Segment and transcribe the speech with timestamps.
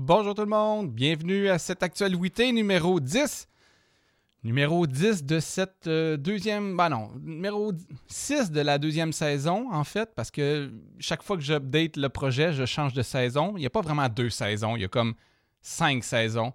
[0.00, 3.48] Bonjour tout le monde, bienvenue à cette actualité numéro 10.
[4.44, 7.72] Numéro 10 de cette euh, deuxième, ben non, numéro
[8.06, 12.52] 6 de la deuxième saison en fait, parce que chaque fois que j'update le projet,
[12.52, 13.54] je change de saison.
[13.56, 15.14] Il n'y a pas vraiment deux saisons, il y a comme
[15.62, 16.52] cinq saisons,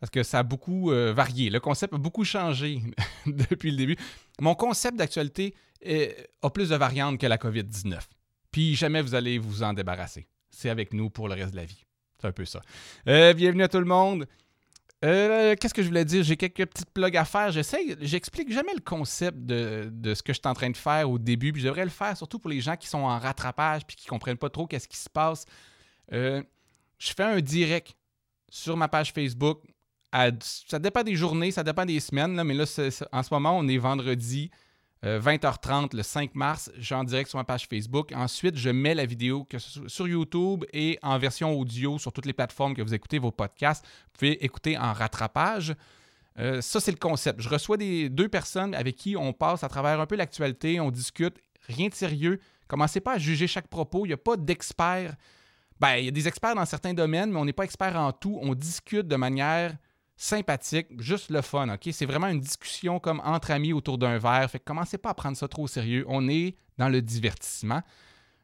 [0.00, 1.50] parce que ça a beaucoup euh, varié.
[1.50, 2.80] Le concept a beaucoup changé
[3.26, 3.96] depuis le début.
[4.40, 5.54] Mon concept d'actualité
[5.84, 7.98] a plus de variantes que la COVID-19.
[8.50, 10.26] Puis jamais vous allez vous en débarrasser.
[10.48, 11.85] C'est avec nous pour le reste de la vie.
[12.20, 12.62] C'est un peu ça.
[13.08, 14.26] Euh, bienvenue à tout le monde.
[15.04, 16.24] Euh, qu'est-ce que je voulais dire?
[16.24, 17.52] J'ai quelques petites plugs à faire.
[17.52, 21.18] J'essaie, j'explique jamais le concept de, ce que je suis en train de faire au
[21.18, 21.52] début.
[21.52, 24.06] Puis je devrais le faire surtout pour les gens qui sont en rattrapage puis qui
[24.06, 25.44] comprennent pas trop qu'est-ce qui se passe.
[26.12, 26.42] Euh,
[26.98, 27.94] je fais un direct
[28.48, 29.60] sur ma page Facebook.
[30.40, 32.64] ça dépend des journées, ça dépend des semaines, mais là,
[33.12, 34.50] en ce moment, on est vendredi.
[35.04, 38.12] 20h30 euh, le 5 mars, j'en direct sur ma page Facebook.
[38.14, 39.46] Ensuite, je mets la vidéo
[39.86, 43.84] sur YouTube et en version audio sur toutes les plateformes que vous écoutez vos podcasts.
[43.84, 45.74] Vous pouvez écouter en rattrapage.
[46.38, 47.40] Euh, ça, c'est le concept.
[47.40, 50.90] Je reçois des, deux personnes avec qui on passe à travers un peu l'actualité, on
[50.90, 51.36] discute,
[51.68, 52.40] rien de sérieux.
[52.68, 54.06] Commencez pas à juger chaque propos.
[54.06, 55.14] Il n'y a pas d'experts.
[55.78, 58.12] Ben, il y a des experts dans certains domaines, mais on n'est pas expert en
[58.12, 58.38] tout.
[58.42, 59.76] On discute de manière
[60.16, 61.88] sympathique, juste le fun, OK?
[61.92, 64.50] C'est vraiment une discussion comme entre amis autour d'un verre.
[64.50, 66.04] Fait que commencez pas à prendre ça trop au sérieux.
[66.08, 67.82] On est dans le divertissement.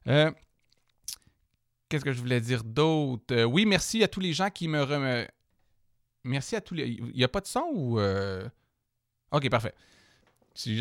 [0.06, 0.30] Euh,
[1.88, 3.34] qu'est-ce que je voulais dire d'autre?
[3.34, 4.82] Euh, oui, merci à tous les gens qui me...
[4.82, 5.26] Rem...
[6.24, 6.88] Merci à tous les...
[6.88, 7.98] Il n'y a pas de son ou...
[7.98, 8.46] Euh?
[9.32, 9.74] OK, parfait.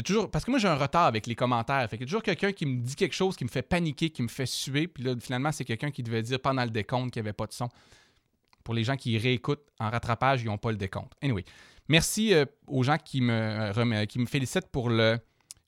[0.04, 0.30] Toujours...
[0.30, 1.90] Parce que moi, j'ai un retard avec les commentaires.
[1.90, 4.10] Fait qu'il y a toujours quelqu'un qui me dit quelque chose qui me fait paniquer,
[4.10, 4.88] qui me fait suer.
[4.88, 7.48] Puis là, finalement, c'est quelqu'un qui devait dire pendant le décompte qu'il n'y avait pas
[7.48, 7.70] de son.
[8.64, 11.14] Pour les gens qui réécoutent en rattrapage, ils n'ont pas le décompte.
[11.22, 11.44] Anyway,
[11.88, 15.20] merci euh, aux gens qui me, euh, qui me félicitent pour le,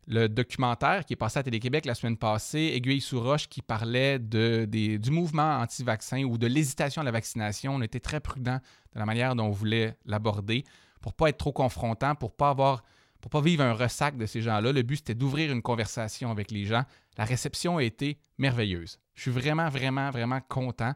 [0.08, 4.66] documentaire qui est passé à Télé-Québec la semaine passée, Aiguille sous roche, qui parlait de,
[4.66, 7.76] du mouvement anti-vaccin ou de l'hésitation à la vaccination.
[7.76, 8.60] On était très prudent
[8.94, 10.66] de la manière dont on voulait l'aborder
[11.00, 12.84] pour ne pas être trop confrontant, pour pas avoir
[13.24, 14.74] pour pas vivre un ressac de ces gens-là.
[14.74, 16.84] Le but, c'était d'ouvrir une conversation avec les gens.
[17.18, 19.00] La réception a été merveilleuse.
[19.14, 20.94] Je suis vraiment, vraiment, vraiment content.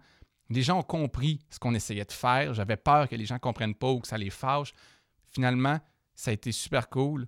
[0.50, 2.54] Les gens ont compris ce qu'on essayait de faire.
[2.54, 4.74] J'avais peur que les gens ne comprennent pas ou que ça les fâche.
[5.30, 5.80] Finalement,
[6.16, 7.28] ça a été super cool.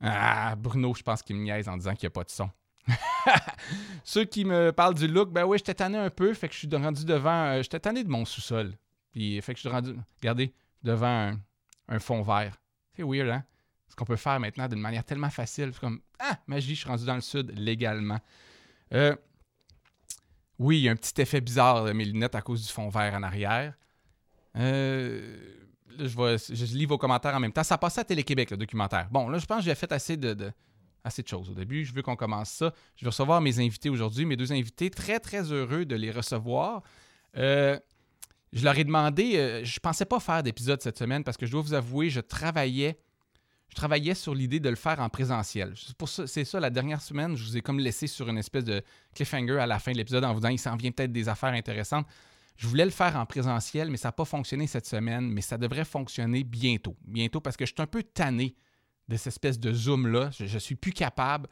[0.00, 2.50] Ah, Bruno, je pense qu'il me niaise en disant qu'il n'y a pas de son.
[4.04, 6.60] Ceux qui me parlent du look, ben oui, j'étais tanné un peu, fait que je
[6.60, 7.46] suis rendu devant.
[7.46, 8.74] Euh, j'étais tanné de mon sous-sol.
[9.12, 11.34] Puis, fait que je suis rendu, regardez, devant
[11.88, 12.60] un, fond vert.
[12.94, 13.44] C'est weird, hein?
[13.88, 15.70] Ce qu'on peut faire maintenant d'une manière tellement facile.
[15.72, 18.18] C'est comme, ah, magie, je suis rendu dans le sud légalement.
[18.92, 19.16] Euh,
[20.58, 22.88] oui, il y a un petit effet bizarre de mes lunettes à cause du fond
[22.88, 23.74] vert en arrière.
[24.56, 25.36] Euh,
[25.98, 27.62] je, lis vos commentaires en même temps.
[27.62, 29.08] Ça passait à Télé-Québec, le documentaire.
[29.10, 30.52] Bon, là, je pense que j'ai fait assez de,
[31.04, 31.84] assez de choses au début.
[31.84, 32.72] Je veux qu'on commence ça.
[32.96, 34.90] Je vais recevoir mes invités aujourd'hui, mes deux invités.
[34.90, 36.82] Très, très heureux de les recevoir.
[37.36, 37.78] Euh,
[38.52, 41.52] je leur ai demandé, euh, je pensais pas faire d'épisode cette semaine parce que je
[41.52, 42.98] dois vous avouer, je travaillais
[43.68, 45.74] je travaillais sur l'idée de le faire en présentiel.
[46.26, 48.82] C'est ça, la dernière semaine, je vous ai comme laissé sur une espèce de
[49.14, 51.52] cliffhanger à la fin de l'épisode en vous disant il s'en vient peut-être des affaires
[51.52, 52.06] intéressantes.
[52.56, 55.58] Je voulais le faire en présentiel, mais ça n'a pas fonctionné cette semaine, mais ça
[55.58, 56.96] devrait fonctionner bientôt.
[57.04, 58.56] Bientôt, parce que je suis un peu tanné
[59.08, 60.30] de cette espèce de zoom-là.
[60.30, 61.48] Je, ne suis plus capable.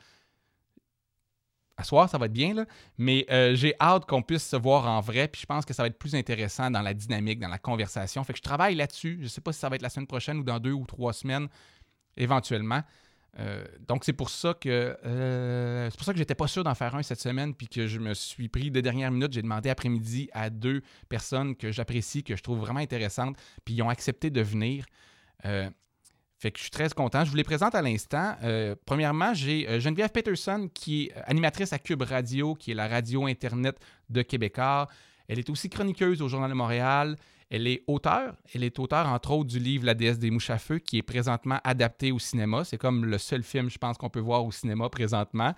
[1.76, 2.66] À soir, ça va être bien, là.
[2.96, 5.82] mais euh, j'ai hâte qu'on puisse se voir en vrai, puis je pense que ça
[5.82, 8.22] va être plus intéressant dans la dynamique, dans la conversation.
[8.22, 9.16] Fait que je travaille là-dessus.
[9.18, 10.86] Je ne sais pas si ça va être la semaine prochaine ou dans deux ou
[10.86, 11.48] trois semaines
[12.16, 12.82] éventuellement.
[13.40, 14.68] Euh, donc c'est pour ça que
[15.04, 17.88] euh, c'est pour ça que j'étais pas sûr d'en faire un cette semaine puis que
[17.88, 19.32] je me suis pris de dernière minute.
[19.32, 23.82] J'ai demandé après-midi à deux personnes que j'apprécie, que je trouve vraiment intéressantes, puis ils
[23.82, 24.86] ont accepté de venir.
[25.44, 25.68] Euh,
[26.38, 27.24] fait que je suis très content.
[27.24, 28.36] Je vous les présente à l'instant.
[28.84, 33.78] premièrement, j'ai Geneviève Peterson qui est animatrice à Cube Radio, qui est la radio Internet
[34.10, 34.88] de Québécois.
[35.26, 37.16] Elle est aussi chroniqueuse au Journal de Montréal.
[37.50, 38.34] Elle est auteure.
[38.54, 41.02] Elle est auteure, entre autres, du livre La déesse des mouches à feu, qui est
[41.02, 42.64] présentement adapté au cinéma.
[42.64, 45.54] C'est comme le seul film, je pense, qu'on peut voir au cinéma présentement.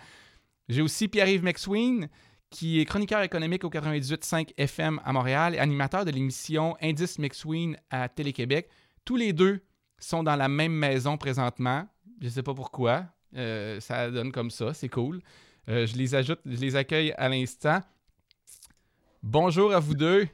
[0.69, 2.09] J'ai aussi Pierre-Yves McSween,
[2.51, 7.77] qui est chroniqueur économique au 98.5 FM à Montréal et animateur de l'émission Indice McSween
[7.91, 8.69] à Télé-Québec.
[9.05, 9.61] Tous les deux
[9.99, 11.87] sont dans la même maison présentement.
[12.21, 13.05] Je ne sais pas pourquoi.
[13.37, 15.21] Euh, ça donne comme ça, c'est cool.
[15.69, 17.81] Euh, je les ajoute, je les accueille à l'instant.
[19.23, 20.29] Bonjour à vous deux.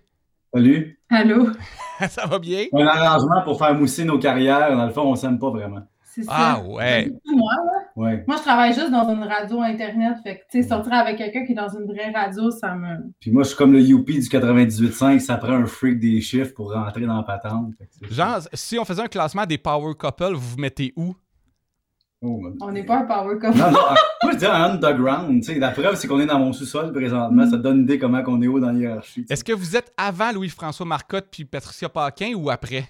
[0.55, 0.99] Salut.
[1.09, 1.47] Allô?
[2.11, 2.67] ça va bien?
[2.75, 4.77] Un arrangement pour faire mousser nos carrières.
[4.77, 5.81] Dans le fond, on s'aime pas vraiment.
[6.03, 6.31] C'est ça.
[6.31, 7.11] Ah ouais.
[7.25, 7.53] Moi,
[7.97, 8.23] ouais.
[8.27, 10.19] Moi, je travaille juste dans une radio Internet.
[10.23, 12.99] Fait que, tu sais, sortir avec quelqu'un qui est dans une vraie radio, ça me.
[13.19, 15.21] Puis moi, je suis comme le Youpi du 98.5.
[15.21, 17.73] Ça prend un freak des chiffres pour rentrer dans la patente.
[18.11, 21.15] Genre, si on faisait un classement des power couple, vous vous mettez où?
[22.25, 23.59] Oh, On n'est pas un power couple.
[23.59, 23.79] Non, non,
[24.23, 25.43] moi je dis un underground.
[25.43, 25.59] tu sais.
[25.59, 27.45] La preuve, c'est qu'on est dans mon sous-sol présentement.
[27.47, 29.27] Ça te donne une idée comment on est haut dans la hiérarchie.
[29.29, 32.85] Est-ce que vous êtes avant Louis-François Marcotte puis Patricia Paquin ou après?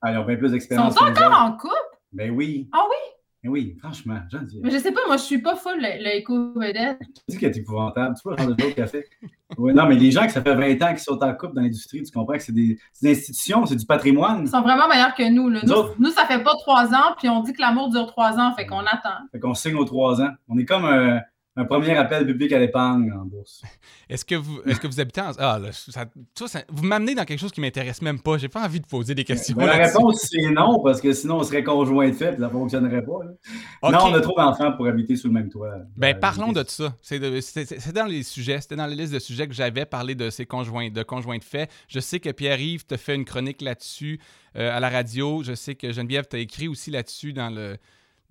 [0.00, 0.94] Ah, ils ont bien plus Ils d'expérience.
[0.94, 1.74] sont que nous encore en couple?
[2.12, 2.68] Ben oui.
[2.72, 2.96] Ah oui?
[3.44, 4.58] Oui, franchement, j'en dis.
[4.62, 6.98] Mais je sais pas, moi, je suis pas full le, le éco-vedette.
[7.14, 8.16] Tu dis qu'elle est épouvantable.
[8.16, 9.08] Tu vois le genre de joke qu'elle fait.
[9.56, 11.62] Ouais, non, mais les gens que ça fait 20 ans qu'ils sont en couple dans
[11.62, 14.42] l'industrie, tu comprends que c'est des, institutions, c'est du patrimoine.
[14.42, 15.48] Ils sont vraiment meilleurs que nous.
[15.48, 15.60] Là.
[15.64, 18.38] Nous Nous, nous, ça fait pas trois ans, puis on dit que l'amour dure trois
[18.38, 19.20] ans, fait qu'on attend.
[19.32, 20.30] Fait qu'on signe aux trois ans.
[20.48, 21.20] On est comme un,
[21.60, 23.62] un premier appel public à l'épargne en bourse.
[24.08, 25.32] Est-ce que vous est-ce que vous habitez en...
[25.38, 26.06] Ah là, ça,
[26.38, 28.38] vois, ça- vous m'amenez dans quelque chose qui m'intéresse même pas.
[28.38, 29.54] J'ai pas envie de poser des questions.
[29.54, 32.48] Ben, la réponse, c'est non, parce que sinon, on serait conjoint de fait, ça ne
[32.48, 33.90] fonctionnerait pas.
[33.90, 35.74] Non, on a trop d'enfants pour habiter sous le même toit.
[35.96, 36.94] Ben, Euh, parlons de ça.
[37.02, 40.46] C'est dans les sujets, c'était dans la liste de sujets que j'avais parlé de ces
[40.46, 41.70] conjoints, de conjoints de fait.
[41.88, 44.20] Je sais que Pierre-Yves te fait une chronique là-dessus
[44.56, 45.42] euh, à la radio.
[45.42, 47.76] Je sais que Geneviève t'a écrit aussi là-dessus dans le,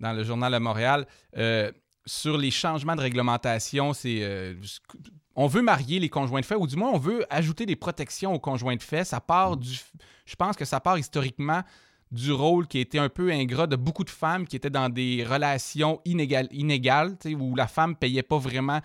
[0.00, 1.06] dans le journal de Montréal.
[1.36, 1.70] Euh,
[2.08, 4.18] sur les changements de réglementation, c'est.
[4.22, 4.54] euh,
[5.36, 8.34] on veut marier les conjoints de fait, ou du moins on veut ajouter des protections
[8.34, 9.04] aux conjoints de fait.
[9.04, 9.78] Ça part du.
[10.26, 11.62] Je pense que ça part historiquement
[12.10, 15.24] du rôle qui était un peu ingrat de beaucoup de femmes qui étaient dans des
[15.28, 18.80] relations inégales, inégales où la femme payait pas vraiment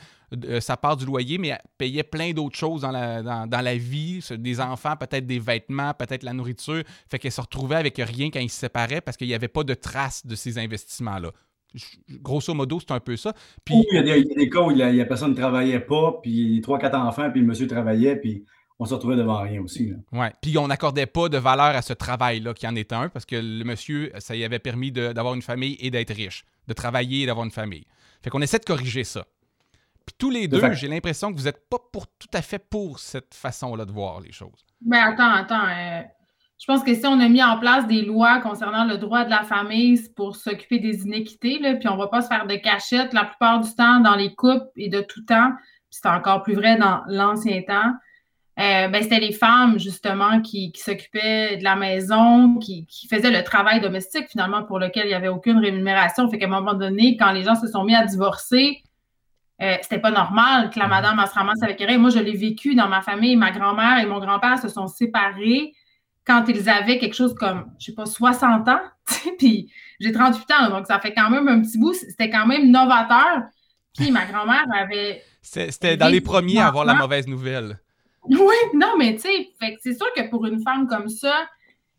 [0.45, 3.77] euh, sa part du loyer, mais payait plein d'autres choses dans la, dans, dans la
[3.77, 6.83] vie, des enfants, peut-être des vêtements, peut-être la nourriture.
[7.09, 9.63] Fait qu'elle se retrouvait avec rien quand ils se séparaient parce qu'il n'y avait pas
[9.63, 11.31] de traces de ces investissements-là.
[12.21, 13.33] Grosso modo, c'est un peu ça.
[13.65, 14.89] Puis, Ou il y, a des, il y a des cas où il y a,
[14.89, 18.15] il y a personne ne travaillait pas, puis trois, quatre enfants, puis le monsieur travaillait,
[18.15, 18.43] puis
[18.79, 19.93] on se retrouvait devant rien aussi.
[20.11, 20.31] Ouais.
[20.41, 23.35] Puis on n'accordait pas de valeur à ce travail-là qui en était un parce que
[23.35, 27.25] le monsieur, ça lui avait permis d'avoir une famille et d'être riche, de travailler et
[27.25, 27.85] d'avoir une famille.
[28.23, 29.25] Fait qu'on essaie de corriger ça.
[30.05, 32.59] Puis tous les De deux, j'ai l'impression que vous n'êtes pas pour tout à fait
[32.59, 34.65] pour cette façon-là de voir les choses.
[34.81, 35.65] Ben attends, attends.
[35.69, 36.01] euh,
[36.59, 39.29] je pense que si on a mis en place des lois concernant le droit de
[39.29, 43.25] la famille, pour s'occuper des inéquités, puis on va pas se faire de cachette la
[43.25, 45.51] plupart du temps dans les couples et de tout temps.
[45.89, 47.93] Puis c'est encore plus vrai dans l'ancien temps.
[48.59, 53.81] Euh, ben, c'était les femmes, justement, qui, s'occupaient de la maison, qui, faisaient le travail
[53.81, 56.29] domestique, finalement, pour lequel il n'y avait aucune rémunération.
[56.29, 58.83] Fait qu'à un moment donné, quand les gens se sont mis à divorcer,
[59.61, 61.97] euh, c'était pas normal que la madame elle se ramasse avec rien.
[61.97, 63.35] Moi, je l'ai vécu dans ma famille.
[63.35, 65.73] Ma grand-mère et mon grand-père se sont séparés
[66.25, 68.81] quand ils avaient quelque chose comme, je sais pas, 60 ans.
[69.39, 71.93] Puis j'ai 38 ans, donc ça fait quand même un petit bout.
[71.93, 73.43] C'était quand même novateur.
[73.97, 77.79] Puis ma grand-mère avait C'était dans les premiers à avoir la mauvaise nouvelle.
[78.23, 79.49] oui, non, mais tu sais,
[79.81, 81.47] c'est sûr que pour une femme comme ça,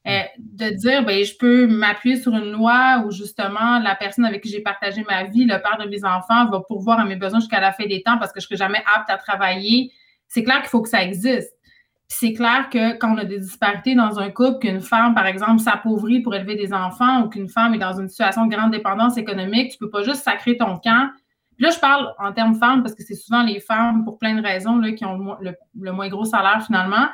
[0.06, 4.42] euh, de dire, ben, je peux m'appuyer sur une loi où justement la personne avec
[4.42, 7.40] qui j'ai partagé ma vie, le père de mes enfants, va pourvoir à mes besoins
[7.40, 9.92] jusqu'à la fin des temps parce que je serai jamais apte à travailler.
[10.28, 11.53] C'est clair qu'il faut que ça existe.
[12.16, 15.58] C'est clair que quand on a des disparités dans un couple, qu'une femme, par exemple,
[15.60, 19.16] s'appauvrit pour élever des enfants ou qu'une femme est dans une situation de grande dépendance
[19.16, 21.10] économique, tu peux pas juste sacrer ton camp.
[21.56, 24.34] Puis là, je parle en termes femmes parce que c'est souvent les femmes, pour plein
[24.34, 27.08] de raisons, là, qui ont le, mo- le- le moins gros salaire finalement.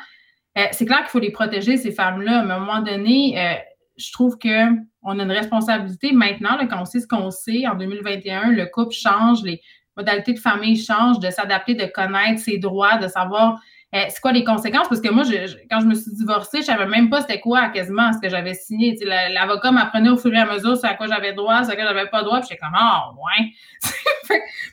[0.59, 2.43] Euh, c'est clair qu'il faut les protéger, ces femmes-là.
[2.45, 3.55] Mais à un moment donné, euh,
[3.97, 4.71] je trouve que
[5.03, 8.93] on a une responsabilité maintenant, quand on sait ce qu'on sait, en 2021, le couple
[8.95, 9.63] change, les
[9.97, 13.61] modalités de famille changent, de s'adapter, de connaître ses droits, de savoir
[13.95, 14.89] euh, c'est quoi les conséquences?
[14.89, 17.41] Parce que moi, je, je- quand je me suis divorcée, je savais même pas c'était
[17.41, 18.97] quoi quasiment ce que j'avais signé.
[19.33, 21.85] L'avocat m'apprenait au fur et à mesure ce à quoi j'avais droit, ce à quoi
[21.85, 22.39] j'avais pas droit.
[22.41, 23.47] Puis j'étais comme, ah, ouais.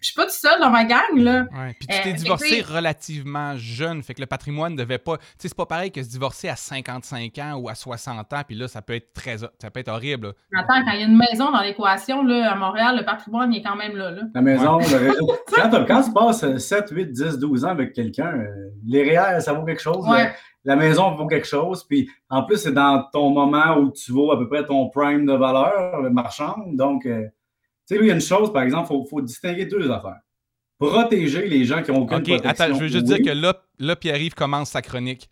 [0.01, 1.45] Je suis pas toute seule dans ma gang, là.
[1.57, 1.75] Ouais.
[1.79, 5.17] Puis tu Euh, t'es divorcé relativement jeune, fait que le patrimoine ne devait pas.
[5.17, 8.41] Tu sais, c'est pas pareil que se divorcer à 55 ans ou à 60 ans,
[8.47, 10.33] puis là, ça peut être très, ça peut être horrible.
[10.51, 10.59] là.
[10.61, 13.59] Attends, quand il y a une maison dans l'équation, là, à Montréal, le patrimoine il
[13.59, 14.11] est quand même là.
[14.11, 14.21] là.
[14.33, 15.31] La maison, le réseau.
[15.87, 19.63] Quand, tu passes 7, 8, 10, 12 ans avec quelqu'un, euh, les REER, ça vaut
[19.63, 20.05] quelque chose.
[20.07, 20.23] Ouais.
[20.23, 20.33] La,
[20.65, 21.83] la maison vaut quelque chose.
[21.85, 25.25] Puis en plus, c'est dans ton moment où tu vaux à peu près ton prime
[25.25, 26.75] de valeur le marchande.
[26.75, 27.25] Donc, euh,
[27.87, 29.89] tu sais, lui, il y a une chose, par exemple, il faut, faut distinguer deux
[29.89, 30.19] affaires.
[30.77, 32.49] Protéger les gens qui n'ont aucune Ok, protection.
[32.49, 33.15] attends, je veux juste oui.
[33.15, 35.29] dire que là, là Pierre-Yves commence sa chronique.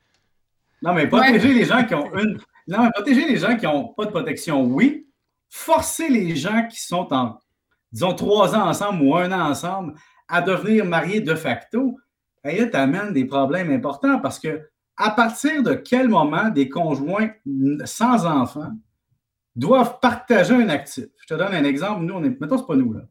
[0.82, 2.40] Non, mais protéger les gens qui ont une.
[2.68, 5.08] Non, mais protéger les gens qui n'ont pas de protection, oui.
[5.50, 7.38] Forcer les gens qui sont en,
[7.92, 9.94] disons, trois ans ensemble ou un an ensemble
[10.28, 11.98] à devenir mariés de facto,
[12.44, 17.30] et là, t'amènes des problèmes importants parce que à partir de quel moment des conjoints
[17.84, 18.72] sans enfants
[19.56, 21.06] doivent partager un actif?
[21.22, 22.04] Je te donne un exemple.
[22.04, 22.40] Nous, on est.
[22.40, 23.02] Mettons, c'est pas nous, là.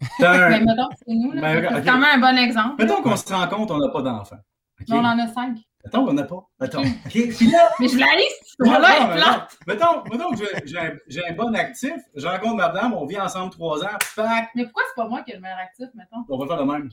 [0.20, 1.40] Mais mettons c'est nous, là.
[1.40, 2.74] Ben, c'est quand même un bon exemple.
[2.78, 4.40] Mettons qu'on se rend compte qu'on n'a pas d'enfants.
[4.80, 4.86] OK?
[4.90, 5.58] On en a cinq.
[5.84, 6.48] Mettons qu'on n'a pas.
[6.60, 6.80] Mettons.
[7.06, 7.10] OK?
[7.10, 9.48] Puis là, Mais je la liste, voilà.
[9.66, 13.98] Mettons, mettons que j'ai- un, bon actif, je rencontre madame, on vit ensemble trois ans,
[14.16, 16.24] pac, Mais pourquoi c'est pas moi qui ai le meilleur actif, mettons?
[16.28, 16.90] on va faire le même.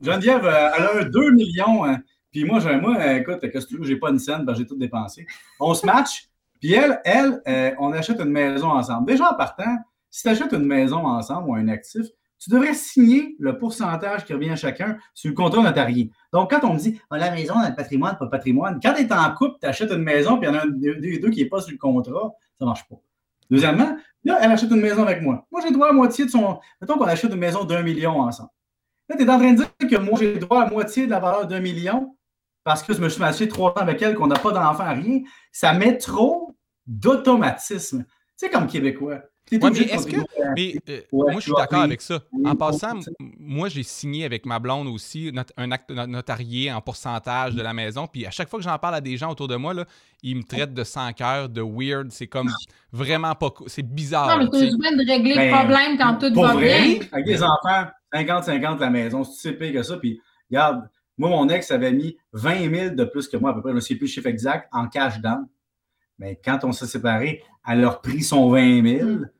[0.00, 1.98] Geneviève, euh, elle a un 2 millions, hein,
[2.32, 4.54] puis moi, j'ai, moi euh, écoute, qu'est-ce que tu veux, j'ai pas une scène, ben,
[4.54, 5.26] j'ai tout dépensé.
[5.60, 6.28] On se match,
[6.62, 9.08] puis elle, elle euh, on achète une maison ensemble.
[9.08, 9.76] Déjà en partant,
[10.08, 12.06] si tu achètes une maison ensemble ou un actif,
[12.38, 16.10] tu devrais signer le pourcentage qui revient à chacun sur le contrat notarié.
[16.32, 18.94] Donc, quand on me dit ah, la maison a le patrimoine, pas le patrimoine, quand
[18.94, 21.30] tu es en couple, tu achètes une maison, puis il y en a un deux
[21.30, 22.96] qui n'est pas sur le contrat, ça ne marche pas.
[23.50, 25.44] Deuxièmement, là, elle achète une maison avec moi.
[25.50, 26.60] Moi, j'ai droit à moitié de son.
[26.80, 28.50] Mettons qu'on achète une maison d'un million ensemble.
[29.08, 31.18] Là, tu es en train de dire que moi, j'ai droit à moitié de la
[31.18, 32.16] valeur d'un million
[32.64, 35.20] parce que je me suis acheté trois ans avec elle, qu'on n'a pas d'enfant, rien.
[35.50, 36.51] Ça met trop
[36.86, 38.04] d'automatisme.
[38.04, 42.20] Tu sais, comme Québécois mais euh, moi, je suis d'accord avec ça.
[42.44, 42.98] En passant,
[43.38, 48.06] moi, j'ai signé avec ma blonde aussi un acte notarié en pourcentage de la maison.
[48.06, 49.84] Puis à chaque fois que j'en parle à des gens autour de moi, là,
[50.22, 52.10] ils me traitent de sans cœur, de weird.
[52.10, 52.50] C'est comme
[52.92, 53.52] vraiment pas.
[53.66, 54.38] C'est bizarre.
[54.38, 56.98] Non, mais tu as besoin de régler le ben, problème quand tout va bien.
[57.12, 59.96] Avec les enfants, 50-50 la maison, c'est si pire que ça.
[59.96, 60.20] Puis
[60.50, 63.70] regarde, moi, mon ex avait mis 20 000 de plus que moi, à peu près.
[63.72, 65.46] Je ne sais plus le chiffre exact, en cash down.
[66.22, 69.30] Mais quand on s'est séparés, elle a repris son 20 000, mm.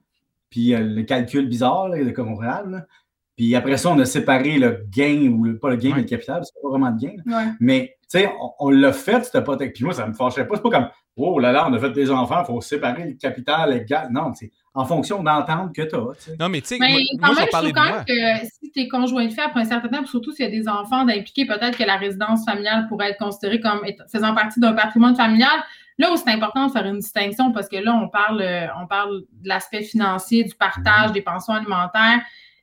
[0.50, 2.88] puis euh, le calcul bizarre là, de Montréal.
[3.36, 6.42] Puis après ça, on a séparé le gain, ou pas le gain, mais le capital,
[6.44, 7.54] c'est pas vraiment de gain.
[7.60, 9.56] Mais tu sais, on, l'a fait, c'était pas.
[9.56, 10.56] Puis moi, ça me fâchait pas.
[10.56, 13.14] C'est pas comme, oh là là, on a fait des enfants, il faut séparer le
[13.14, 14.08] capital, le gain.
[14.10, 16.34] Non, c'est en fonction d'entendre que tu as.
[16.40, 16.88] Non, mais tu sais, moi,
[17.20, 19.66] quand même, je trouve quand même que si tu es conjoint de fait après un
[19.66, 23.10] certain temps, surtout s'il y a des enfants d'impliquer, peut-être que la résidence familiale pourrait
[23.10, 25.62] être considérée comme faisant partie d'un patrimoine familial.
[25.98, 28.86] Là où c'est important de faire une distinction, parce que là, on parle, euh, on
[28.86, 31.12] parle de l'aspect financier, du partage mm-hmm.
[31.12, 32.20] des pensions alimentaires.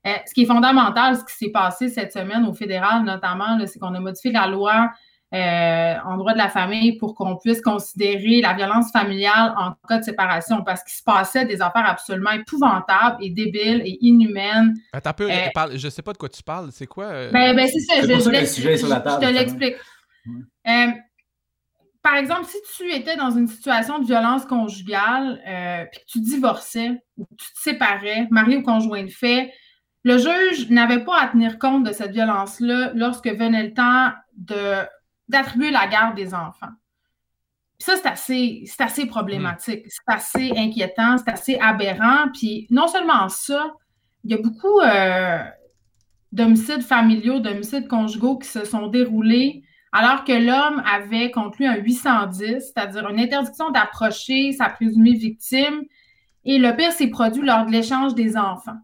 [0.08, 3.80] Euh, ce qui est fondamental, ce qui s'est passé cette semaine au fédéral, notamment, c'est
[3.80, 4.90] qu'on a modifié la loi
[5.34, 10.00] euh, en droit de la famille pour qu'on puisse considérer la violence familiale en cas
[10.00, 14.74] de séparation, parce qu'il se passait des affaires absolument épouvantables et débiles et inhumaines.
[14.94, 16.70] Attends un peu, euh, je ne sais pas de quoi tu parles.
[16.72, 17.10] C'est quoi?
[17.32, 18.02] Ben, ben c'est ça.
[18.02, 19.76] Je, je, te l'explique
[22.02, 26.22] par exemple, si tu étais dans une situation de violence conjugale, euh, puis que tu
[26.22, 29.52] divorçais ou que tu te séparais, marié ou conjoint de fait,
[30.04, 34.12] le juge n'avait pas à tenir compte de cette violence-là lorsque venait le temps
[35.28, 36.72] d'attribuer la garde des enfants.
[37.78, 39.90] Puis ça, c'est assez, assez problématique, mm.
[39.90, 42.30] c'est assez inquiétant, c'est assez aberrant.
[42.34, 43.74] Puis non seulement ça,
[44.24, 45.44] il y a beaucoup euh,
[46.32, 52.72] d'homicides familiaux, d'homicides conjugaux qui se sont déroulés alors que l'homme avait conclu un 810,
[52.74, 55.84] c'est-à-dire une interdiction d'approcher sa présumée victime.
[56.46, 58.78] Et le pire s'est produit lors de l'échange des enfants.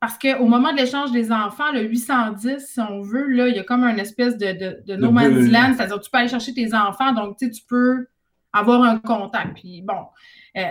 [0.00, 3.58] Parce qu'au moment de l'échange des enfants, le 810, si on veut, là, il y
[3.58, 6.52] a comme une espèce de, de, de no man's land, c'est-à-dire tu peux aller chercher
[6.54, 8.06] tes enfants, donc tu peux
[8.52, 9.54] avoir un contact.
[9.54, 10.06] Puis bon,
[10.56, 10.62] euh,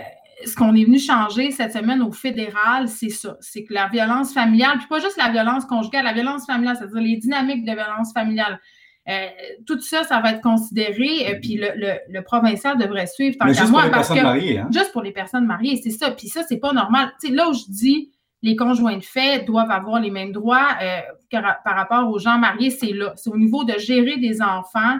[0.44, 3.36] ce qu'on est venu changer cette semaine au fédéral, c'est ça.
[3.40, 7.00] C'est que la violence familiale, puis pas juste la violence conjugale, la violence familiale, c'est-à-dire
[7.00, 8.60] les dynamiques de violence familiale,
[9.08, 9.26] euh,
[9.66, 13.88] tout ça, ça va être considéré, euh, puis le, provincial devrait suivre tant qu'à moi.
[13.90, 14.68] Parce que, hein?
[14.70, 16.12] Juste pour les personnes mariées, c'est ça.
[16.12, 17.12] Puis ça, c'est pas normal.
[17.20, 20.68] Tu sais, là où je dis les conjoints de fait doivent avoir les mêmes droits
[20.80, 23.12] euh, par rapport aux gens mariés, c'est là.
[23.16, 24.98] C'est au niveau de gérer des enfants.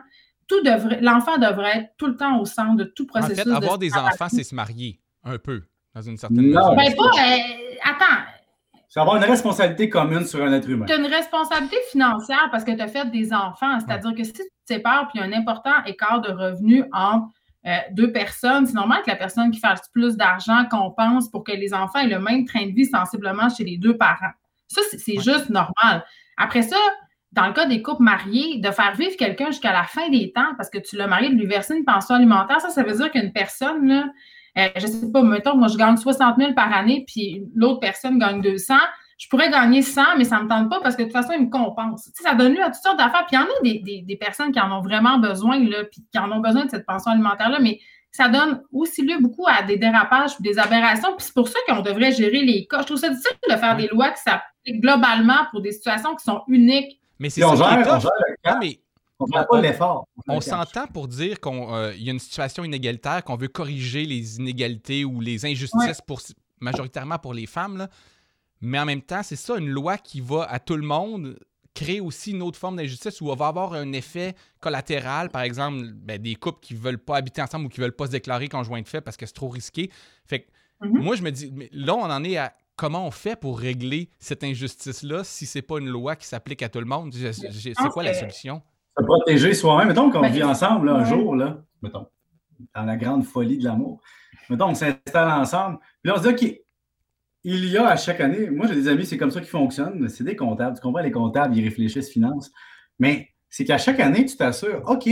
[0.48, 3.40] Tout devrait, l'enfant devrait être tout le temps au centre de tout processus.
[3.40, 5.62] En fait, avoir des enfants, c'est se marier, un peu,
[5.94, 6.74] dans une certaine mesure.
[6.74, 7.10] Ben, pas,
[7.84, 8.22] attends,
[8.92, 10.84] c'est avoir une responsabilité commune sur un être humain.
[10.84, 13.80] Tu as une responsabilité financière parce que tu as fait des enfants.
[13.80, 16.84] C'est-à-dire que si tu te sépares puis il y a un important écart de revenus
[16.92, 17.28] entre
[17.64, 21.52] euh, deux personnes, c'est normal que la personne qui fasse plus d'argent compense pour que
[21.52, 24.34] les enfants aient le même train de vie sensiblement chez les deux parents.
[24.68, 26.04] Ça, c'est juste normal.
[26.36, 26.76] Après ça,
[27.32, 30.52] dans le cas des couples mariés, de faire vivre quelqu'un jusqu'à la fin des temps
[30.58, 33.10] parce que tu l'as marié, de lui verser une pension alimentaire, ça, ça veut dire
[33.10, 34.04] qu'une personne, là,
[34.58, 38.18] euh, je sais pas, mettons, moi, je gagne 60 000 par année, puis l'autre personne
[38.18, 38.74] gagne 200.
[39.18, 41.32] Je pourrais gagner 100, mais ça ne me tente pas parce que de toute façon,
[41.32, 42.04] il me compense.
[42.04, 43.24] Tu sais, ça donne lieu à toutes sortes d'affaires.
[43.26, 46.02] Puis il y en a des, des, personnes qui en ont vraiment besoin, là, puis
[46.10, 47.78] qui en ont besoin de cette pension alimentaire-là, mais
[48.10, 51.14] ça donne aussi lieu beaucoup à des dérapages des aberrations.
[51.16, 52.80] Puis c'est pour ça qu'on devrait gérer les cas.
[52.80, 56.24] Je trouve ça difficile de faire des lois qui s'appliquent globalement pour des situations qui
[56.24, 57.00] sont uniques.
[57.18, 57.48] Mais c'est ça.
[57.48, 58.80] On mais
[60.28, 64.36] on s'entend pour dire qu'il euh, y a une situation inégalitaire, qu'on veut corriger les
[64.36, 66.20] inégalités ou les injustices pour,
[66.60, 67.88] majoritairement pour les femmes.
[68.60, 71.36] Mais en même temps, c'est ça, une loi qui va à tout le monde
[71.74, 75.86] créer aussi une autre forme d'injustice où on va avoir un effet collatéral, par exemple,
[75.94, 78.12] ben, des couples qui ne veulent pas habiter ensemble ou qui ne veulent pas se
[78.12, 79.90] déclarer conjoint de fait parce que c'est trop risqué.
[80.26, 80.46] Fait
[80.82, 81.00] mm-hmm.
[81.00, 84.10] moi, je me dis, mais là, on en est à comment on fait pour régler
[84.18, 87.14] cette injustice-là si c'est pas une loi qui s'applique à tout le monde?
[87.14, 88.62] C'est quoi la solution?
[88.96, 89.88] Se protéger soi-même.
[89.88, 92.06] Mettons qu'on ben, vit ensemble un jour, là, mettons,
[92.74, 94.00] dans la grande folie de l'amour.
[94.50, 95.78] Mettons, on s'installe ensemble.
[96.02, 96.60] Puis là, on se dit, OK,
[97.44, 100.08] il y a à chaque année, moi j'ai des amis, c'est comme ça qu'ils fonctionnent,
[100.08, 100.76] c'est des comptables.
[100.76, 102.50] Tu comprends, les comptables, ils réfléchissent finance.
[102.98, 105.08] Mais c'est qu'à chaque année, tu t'assures, OK,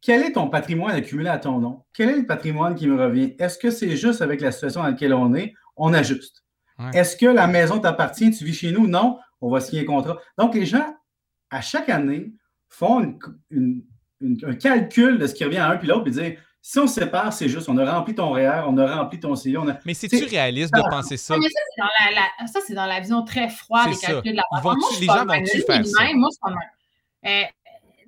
[0.00, 1.84] quel est ton patrimoine accumulé à ton nom?
[1.92, 3.34] Quel est le patrimoine qui me revient?
[3.38, 5.54] Est-ce que c'est juste avec la situation dans laquelle on est?
[5.76, 6.44] On ajuste?
[6.92, 8.30] Est-ce que la maison t'appartient?
[8.30, 8.86] Tu vis chez nous?
[8.86, 9.18] Non.
[9.40, 10.18] On va signer un contrat.
[10.38, 10.94] Donc, les gens,
[11.50, 12.32] à chaque année,
[12.68, 13.18] font
[13.52, 16.36] un calcul de ce qui revient à un puis l'autre et disent
[16.68, 19.36] si on se sépare, c'est juste, on a rempli ton REER, on a rempli ton
[19.36, 19.60] CA.
[19.84, 21.36] Mais c'est-tu réaliste de penser ça?
[21.38, 25.24] Mais ça, c'est dans, la vision très froide des calculs de la Moi, Les gens
[25.24, 26.12] vont-tu faire ça?
[26.14, 27.42] Moi, je euh,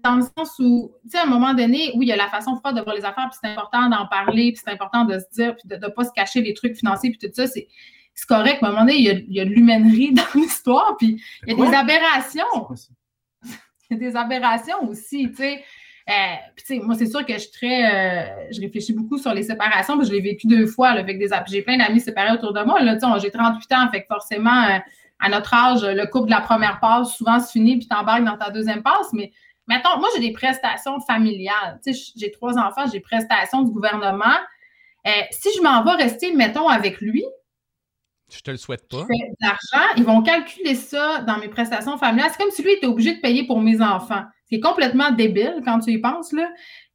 [0.03, 2.29] dans le sens où, tu sais, à un moment donné, oui, il y a la
[2.29, 5.21] façon froide de voir les affaires, puis c'est important d'en parler, puis c'est important de
[5.21, 7.69] se dire, puis de ne pas se cacher les trucs financiers, puis tout ça, c'est
[8.27, 8.59] correct.
[8.61, 10.97] Mais à un moment donné, il y a, il y a de l'humainerie dans l'histoire,
[10.99, 12.69] puis il y a des aberrations.
[13.97, 15.65] Des aberrations aussi, tu sais.
[16.09, 16.13] Euh,
[16.57, 17.85] puis, tu moi, c'est sûr que je très.
[17.85, 21.19] Euh, je réfléchis beaucoup sur les séparations, que je l'ai vécu deux fois, là, avec
[21.19, 22.81] des J'ai plein d'amis séparés autour de moi.
[22.81, 24.79] Là, j'ai 38 ans, fait que forcément, euh,
[25.21, 28.39] à notre âge, le couple de la première passe, souvent, se finit, puis t'embarques dans
[28.39, 29.13] ta deuxième passe.
[29.13, 29.33] Mais
[29.67, 31.79] mettons, moi, j'ai des prestations familiales.
[31.85, 34.37] Tu sais, j'ai trois enfants, j'ai des prestations du gouvernement.
[35.31, 37.25] si je m'en vais rester, mettons, avec lui,
[38.31, 39.05] je te le souhaite pas.
[39.05, 42.31] De l'argent, ils vont calculer ça dans mes prestations familiales.
[42.31, 44.25] C'est comme si lui était obligé de payer pour mes enfants.
[44.51, 46.33] C'est complètement débile quand tu y penses.
[46.33, 46.51] Là.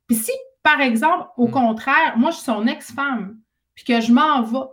[0.07, 1.51] Puis si, par exemple, au hmm.
[1.51, 3.37] contraire, moi, je suis son ex-femme,
[3.73, 4.67] puis que je m'en vais,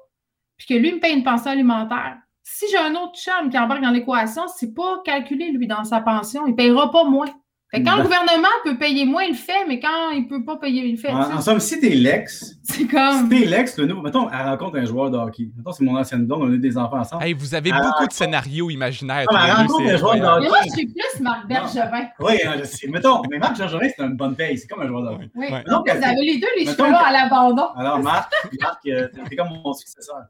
[0.56, 3.82] puis que lui me paye une pension alimentaire, si j'ai un autre chum qui embarque
[3.82, 6.46] dans l'équation, c'est pas calculé, lui, dans sa pension.
[6.46, 7.26] Il ne payera pas moins
[7.72, 10.56] quand le gouvernement peut payer moins, il le fait, mais quand il ne peut pas
[10.56, 11.10] payer, il le fait.
[11.10, 13.22] En, somme, si t'es l'ex, c'est comme.
[13.22, 14.02] Si t'es l'ex, le nouveau.
[14.02, 15.50] Mettons, elle rencontre un joueur de hockey.
[15.56, 17.22] Mettons, c'est mon ancienne blonde, on a des enfants ensemble.
[17.22, 19.26] Hey, vous avez beaucoup de scénarios imaginaires.
[19.30, 20.40] Non, elle rencontre un joueur de hockey.
[20.42, 22.08] Mais moi, je suis plus Marc Bergevin.
[22.18, 22.88] Oui, hein, je sais.
[22.88, 24.58] Mettons, mais Marc Bergevin, c'est une bonne paye.
[24.58, 25.30] C'est comme un joueur de hockey.
[25.36, 25.48] Oui.
[25.68, 27.68] Donc, vous avez les deux, les cheveux là à l'abandon.
[27.76, 30.22] Alors, Marc, Marc euh, t'es comme mon successeur.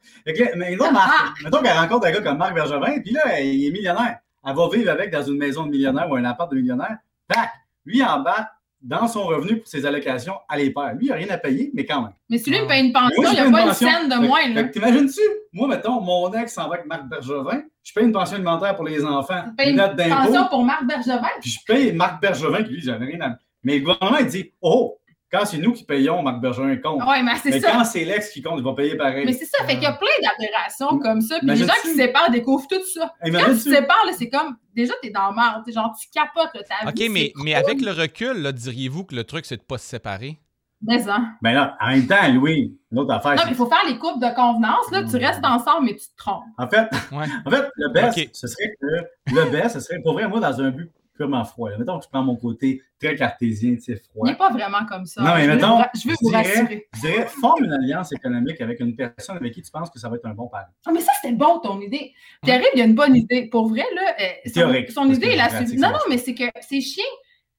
[0.57, 1.35] mais non, Marc, ah, ah.
[1.45, 4.19] mettons qu'elle rencontre un gars comme Marc Bergevin, puis là, il est millionnaire.
[4.45, 6.99] Elle va vivre avec dans une maison de millionnaire ou un appart de millionnaire.
[7.31, 7.51] Tac!
[7.85, 8.51] Lui, en bas,
[8.83, 10.65] dans son revenu pour ses allocations, à les.
[10.65, 12.13] Lui, il n'a rien à payer, mais quand même.
[12.29, 14.69] Mais si lui me paye une pension, il n'y a pas une scène de moins.
[14.69, 15.21] T'imagines-tu?
[15.53, 18.85] Moi, mettons, mon ex s'en va avec Marc Bergevin, je paye une pension alimentaire pour
[18.85, 19.43] les enfants.
[19.49, 21.29] Tu payes une, une pension pour Marc Bergevin?
[21.41, 23.37] Puis je paye Marc Bergevin, qui lui, j'avais rien à.
[23.63, 25.00] Mais le gouvernement, il dit Oh,
[25.31, 27.03] quand c'est nous qui payons, Marc Bergeron compte.
[27.07, 27.73] Oui, mais c'est ça.
[27.73, 29.25] quand c'est l'ex qui compte, il va payer pareil.
[29.25, 31.39] Mais c'est ça, fait qu'il y a plein d'aberrations comme ça.
[31.39, 33.15] Puis les gens qui se séparent découvrent tout ça.
[33.23, 34.57] quand tu te sépares, c'est comme.
[34.75, 35.63] Déjà, t'es dans le marre.
[35.67, 37.07] Genre, tu capotes ta vie.
[37.07, 39.87] OK, mais, mais avec le recul, diriez-vous que le truc, c'est de ne pas se
[39.87, 40.39] séparer?
[40.83, 41.05] Mais.
[41.43, 43.37] Ben là, en même temps, Louis, l'autre affaire.
[43.37, 44.91] Non, mais il faut faire les coupes de convenance.
[44.91, 46.43] Là, tu restes ensemble, mais tu te trompes.
[46.59, 50.27] En fait, en fait le best, ce serait que le best, ce serait pour vrai,
[50.27, 50.91] moi, dans un but
[51.21, 51.69] purement froid.
[51.79, 54.27] Mettons que je prends mon côté très cartésien, tu sais, froid.
[54.27, 55.21] Il n'est pas vraiment comme ça.
[55.21, 56.89] Non, mais je mettons, veux je veux vous rassurer.
[56.95, 60.09] Je dirais, forme une alliance économique avec une personne avec qui tu penses que ça
[60.09, 60.65] va être un bon pari.
[60.87, 62.15] Ah, mais ça, c'était bon, ton idée.
[62.43, 63.49] Puis arrive, il y a une bonne idée.
[63.51, 65.77] Pour vrai, là, euh, Théorique, son, idée, il a suivi.
[65.77, 67.05] Non, non, mais c'est que c'est chiant.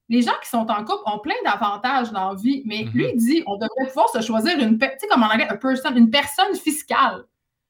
[0.10, 3.14] Les gens qui sont en couple ont plein d'avantages dans la vie, mais lui, il
[3.14, 3.18] mhm.
[3.18, 6.56] dit on devrait pouvoir se choisir une, tu sais, comme en anglais, person, une personne
[6.56, 7.26] fiscale.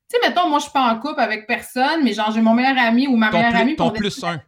[0.10, 2.54] Tu sais, mettons, moi, je suis pas en couple avec personne, mais genre, j'ai mon
[2.54, 3.75] meilleur ami ou ma meilleure amie.
[3.75, 4.41] Ton plus un.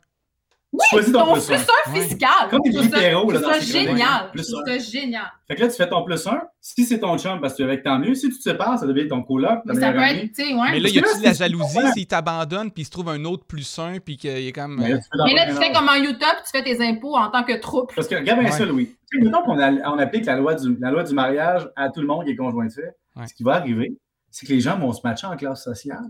[0.74, 1.94] Oui, choisis ton, plus, un.
[1.94, 2.50] fiscal.
[2.50, 4.32] Comme des libéraux, là, C'est génial.
[4.36, 5.32] C'est génial.
[5.48, 6.42] Fait que là, tu fais ton plus un.
[6.60, 8.16] Si c'est ton chum, parce que tu es avec tant mieux.
[8.16, 9.60] Si tu te sépares, ça devient ton coloc.
[9.66, 10.72] Mais ça peut être, tu sais, ouais.
[10.72, 13.46] Mais là, y a-tu de la jalousie s'il t'abandonne puis il se trouve un autre
[13.46, 14.78] plus un puis qu'il est comme.
[14.78, 17.60] Mais là, tu fais comme en Utah puis tu fais tes impôts en tant que
[17.60, 17.94] troupe.
[17.96, 18.96] Parce que regarde bien ça, Louis.
[19.14, 22.26] Mettons qu'on on applique la loi, du, la loi du mariage à tout le monde
[22.26, 22.96] qui est conjoint de fait.
[23.28, 23.96] Ce qui va arriver,
[24.32, 26.10] c'est que les gens vont se matcher en classe sociale.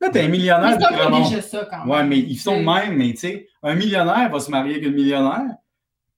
[0.00, 0.78] Là, t'es un millionnaire.
[0.78, 1.88] Mais c'est déjà ça quand même.
[1.90, 4.94] Ouais, mais ils sont même, mais tu sais, un millionnaire va se marier avec une
[4.94, 5.54] millionnaire,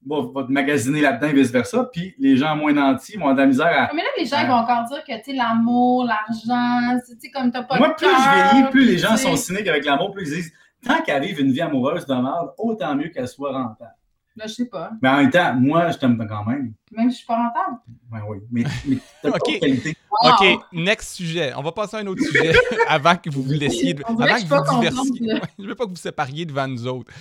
[0.07, 3.41] va, va te magasiner là-dedans et vice-versa, puis les gens moins nantis vont avoir de
[3.41, 3.91] la misère à.
[3.95, 7.51] Mais là, les gens ils vont encore dire que, tu l'amour, l'argent, tu sais, comme
[7.51, 10.29] t'as pas Moi, de plus je vieillis, plus les gens sont cyniques avec l'amour, plus
[10.29, 10.53] ils disent,
[10.85, 13.95] tant qu'elle vive une vie amoureuse de merde, autant mieux qu'elle soit rentable.
[14.37, 14.93] Là, je sais pas.
[15.03, 16.73] Mais en même temps, moi, je t'aime quand même.
[16.91, 17.79] Même si je suis pas rentable.
[18.11, 19.97] Ben oui, mais, mais t'as pas de qualité.
[20.23, 21.53] OK, next sujet.
[21.55, 22.53] On va passer à un autre sujet
[22.89, 23.97] avant que vous vous laissiez...
[24.07, 27.13] avant que, vous je veux pas que vous sépariez devant nous autres.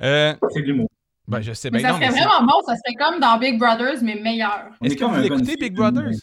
[0.00, 0.34] Euh...
[0.50, 0.88] C'est du mot.
[1.26, 1.80] Ben, je sais bien.
[1.80, 2.62] ça serait vraiment bon.
[2.66, 4.66] Ça serait comme dans Big Brothers, mais meilleur.
[4.82, 6.18] Est-ce que vous écoutez Big Brothers?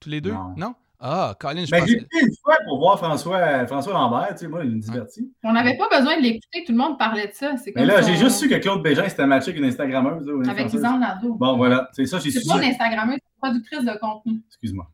[0.00, 0.34] Tous les deux?
[0.56, 0.74] non?
[0.98, 4.48] Ah, Colin, je ben, J'ai été une fois pour voir François, François Lambert, tu sais,
[4.48, 5.30] moi, il me divertit.
[5.42, 7.54] On n'avait pas besoin de l'écouter, tout le monde parlait de ça.
[7.74, 10.48] Mais là, j'ai juste su que Claude Bégin s'était matché avec une Instagrammeuse.
[10.48, 11.34] avec Isabelle Nadeau.
[11.34, 12.40] Bon, voilà, c'est ça, j'ai su.
[12.40, 14.42] C'est pas une Instagrammeuse, c'est une productrice de contenu.
[14.48, 14.86] Excuse-moi.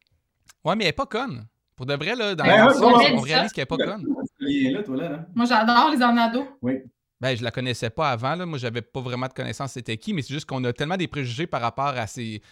[0.64, 1.46] Ouais, mais elle n'est pas conne.
[1.76, 2.68] Pour de vrai, là, dans ben,
[3.16, 4.06] on réalise qu'elle n'est pas conne.
[4.40, 6.46] Là, toi, là, Moi, j'adore les Nadeau.
[6.60, 6.80] Oui.
[7.22, 8.34] Ben, je la connaissais pas avant.
[8.34, 8.46] Là.
[8.46, 11.06] Moi, j'avais pas vraiment de connaissance c'était qui, mais c'est juste qu'on a tellement des
[11.06, 12.42] préjugés par rapport à, ces,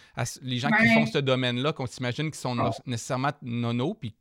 [0.43, 2.57] les gens qui font ce domaine-là qu'on s'imagine qu'ils sont
[2.87, 3.95] nécessairement nono.
[3.95, 4.15] Puis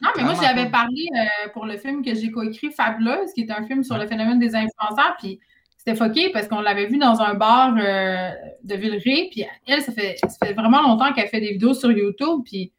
[0.00, 3.50] non, mais moi, j'avais parlé euh, pour le film que j'ai coécrit, Fabuleuse, qui est
[3.50, 5.16] un film sur le phénomène des influenceurs.
[5.18, 5.40] Puis
[5.76, 8.30] c'était foqué parce qu'on l'avait vu dans un bar euh,
[8.62, 9.28] de Villeray.
[9.32, 12.42] Puis elle, ça fait, ça fait vraiment longtemps qu'elle fait des vidéos sur YouTube.
[12.44, 12.72] Puis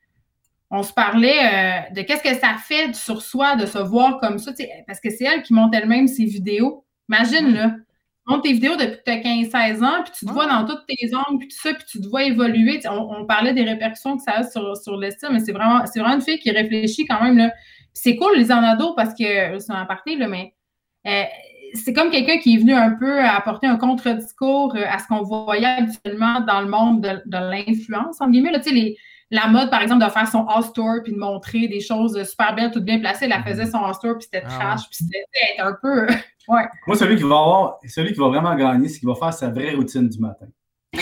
[0.72, 1.40] on se parlait
[1.92, 4.54] euh, de qu'est-ce que ça fait sur soi de se voir comme ça,
[4.86, 6.86] parce que c'est elle qui monte elle-même ses vidéos.
[7.10, 10.32] Imagine, là, tu montes tes vidéos depuis que tu as 15-16 ans, puis tu te
[10.32, 12.80] vois dans toutes tes ongles, puis tout ça, puis tu te vois évoluer.
[12.90, 16.16] On, parlait des répercussions que ça a sur, sur l'estime, mais c'est vraiment, c'est vraiment
[16.16, 17.38] une fille qui réfléchit quand même.
[17.38, 17.52] Là.
[17.94, 20.54] c'est cool, les ado parce que c'est un parti, là, mais
[21.08, 21.24] euh,
[21.74, 25.22] c'est comme quelqu'un qui est venu un peu apporter un contre-discours euh, à ce qu'on
[25.22, 28.52] voyait habituellement dans le monde de, de l'influence, en guillemets.
[28.52, 28.98] Là, les,
[29.30, 32.56] la mode, par exemple, de faire son house tour puis de montrer des choses super
[32.56, 33.30] belles, toutes bien placées.
[33.30, 36.08] Elle faisait son house tour puis c'était ah trash, puis c'était un peu.
[36.48, 36.64] ouais.
[36.86, 39.50] Moi, celui qui va avoir, celui qui va vraiment gagner, c'est qu'il va faire sa
[39.50, 40.48] vraie routine du matin.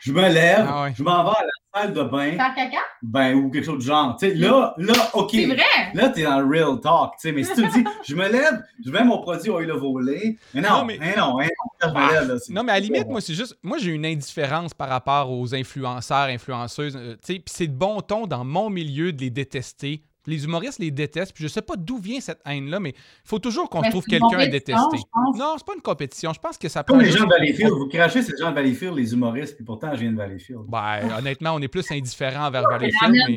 [0.00, 2.32] je me lève, ah je m'en vais à la salle de bain.
[2.32, 2.78] Faire caca?
[3.02, 4.16] Ben, ou quelque chose de genre.
[4.16, 5.30] Tu sais, là, là, OK.
[5.32, 5.62] C'est vrai.
[5.94, 7.12] Là, t'es dans le real talk.
[7.20, 9.70] Tu sais, mais si tu me dis, je me lève, je mets mon produit oil
[9.70, 10.38] of volé.
[10.54, 11.38] Mais non, non, mais, non, hein, non,
[11.82, 14.06] je me lève, là, non, mais à la limite, moi, c'est juste, moi, j'ai une
[14.06, 16.96] indifférence par rapport aux influenceurs, influenceuses.
[16.96, 20.44] Euh, tu sais, puis c'est de bon ton dans mon milieu de les détester les
[20.44, 21.32] humoristes les détestent.
[21.34, 24.38] Puis je sais pas d'où vient cette haine-là, mais il faut toujours qu'on trouve quelqu'un
[24.38, 24.98] à détester.
[25.36, 26.32] Non, c'est pas une compétition.
[26.32, 27.70] Je pense que ça Comme les gens de Valleyfield.
[27.70, 30.62] Vous crachez ces gens de Valleyfield, les humoristes, puis pourtant, je viens de Valleyfield.
[30.68, 33.12] Ben, honnêtement, on est plus indifférent vers Valleyfield.
[33.12, 33.36] Mais...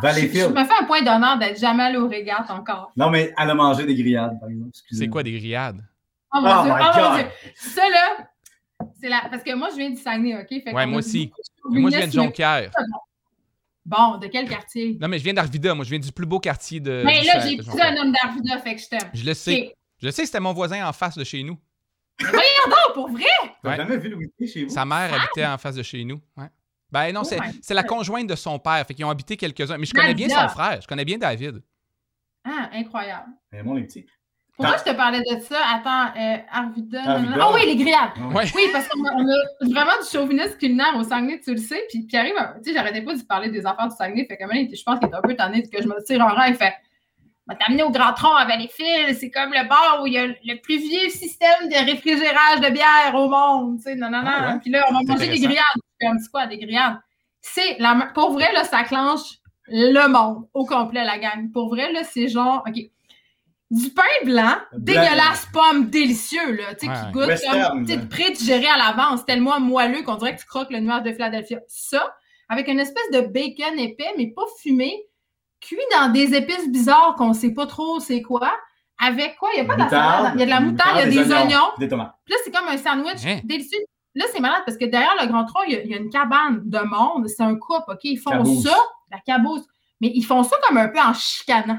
[0.00, 2.92] Valleyfield, Je, me fais un point d'honneur d'être jamais allé aux régates encore.
[2.96, 4.70] Non, mais elle a mangé des grillades, par exemple.
[4.90, 5.82] C'est quoi des grillades?
[6.34, 7.26] Oh mon, oh Dieu, oh mon Dieu.
[7.54, 8.28] Ça, là,
[9.00, 9.22] c'est la...
[9.30, 10.48] Parce que moi, je viens du Saguenay, OK?
[10.48, 11.30] Fait ouais, moi aussi.
[11.68, 12.70] Moi, je viens de Jonquière.
[13.84, 14.96] Bon, de quel quartier?
[15.00, 15.74] Non, mais je viens d'Arvida.
[15.74, 17.02] Moi, je viens du plus beau quartier de.
[17.04, 19.10] Mais là, j'ai plus un homme d'Arvida, fait que je t'aime.
[19.12, 19.74] Je le sais.
[20.00, 21.58] Je le sais, c'était mon voisin en face de chez nous.
[22.20, 23.24] voyons donc, pour vrai!
[23.62, 24.70] T'as jamais vu Louis chez vous?
[24.70, 26.20] Sa mère habitait en face de chez nous.
[26.36, 26.48] Ouais.
[26.90, 28.84] Ben non, oh c'est la conjointe de son père.
[28.86, 29.78] Fait qu'ils ont habité quelques-uns.
[29.78, 30.80] Mais je connais bien son frère.
[30.80, 31.62] Je connais bien David.
[32.44, 33.28] Ah, incroyable.
[33.50, 34.04] Mais moi, les petits.
[34.56, 35.56] Pourquoi je te parlais de ça?
[35.74, 37.00] Attends, euh, Arvida.
[37.06, 38.10] Ah oui, les grillades.
[38.34, 41.84] Oui, parce qu'on a, vraiment du chauvinisme culinaire au Saguenay, tu le sais.
[41.88, 42.26] Puis Pierre,
[42.62, 44.26] tu sais, j'arrêtais pas de parler des affaires du Saguenay.
[44.26, 46.44] Fait que je pense qu'il est un peu tanné que je me tire un rang.
[46.44, 46.74] Il fait
[47.46, 49.18] m'a amené au Grand Tronc avec les fils.
[49.18, 52.70] C'est comme le bar où il y a le plus vieux système de réfrigérage de
[52.70, 53.78] bière au monde.
[53.78, 54.30] Tu sais, non, non, non.
[54.32, 55.64] Ah puis là, on va manger des grillades.
[55.98, 56.98] Petit quoi, des grillades.
[57.40, 59.38] C'est la, pour vrai, là, ça clenche
[59.68, 61.50] le monde au complet, la gang.
[61.52, 62.91] Pour vrai, là, c'est genre, OK
[63.72, 68.30] du pain blanc, dégueulasse, pomme, délicieux, là, tu sais, qui goûte comme, tu prêt à
[68.30, 71.58] digérer à l'avance, tellement moelleux qu'on dirait que tu croques le nuage de Philadelphia.
[71.68, 72.14] Ça,
[72.50, 74.92] avec une espèce de bacon épais, mais pas fumé,
[75.62, 78.52] cuit dans des épices bizarres qu'on sait pas trop c'est quoi.
[79.02, 79.48] Avec quoi?
[79.54, 81.32] Il n'y a pas de Il y a de la moutarde, il y a des,
[81.32, 81.70] oignons.
[81.78, 82.14] Des tomates.
[82.26, 83.40] Puis là, c'est comme un sandwich hein?
[83.42, 83.80] délicieux.
[84.14, 86.78] Là, c'est malade parce que derrière le Grand Tronc, il y, a, une cabane de
[86.78, 87.26] monde.
[87.26, 88.04] C'est un couple, OK?
[88.04, 88.76] Ils font ça,
[89.10, 89.66] la caboose.
[90.02, 91.78] Mais ils font ça comme un peu en chicanant.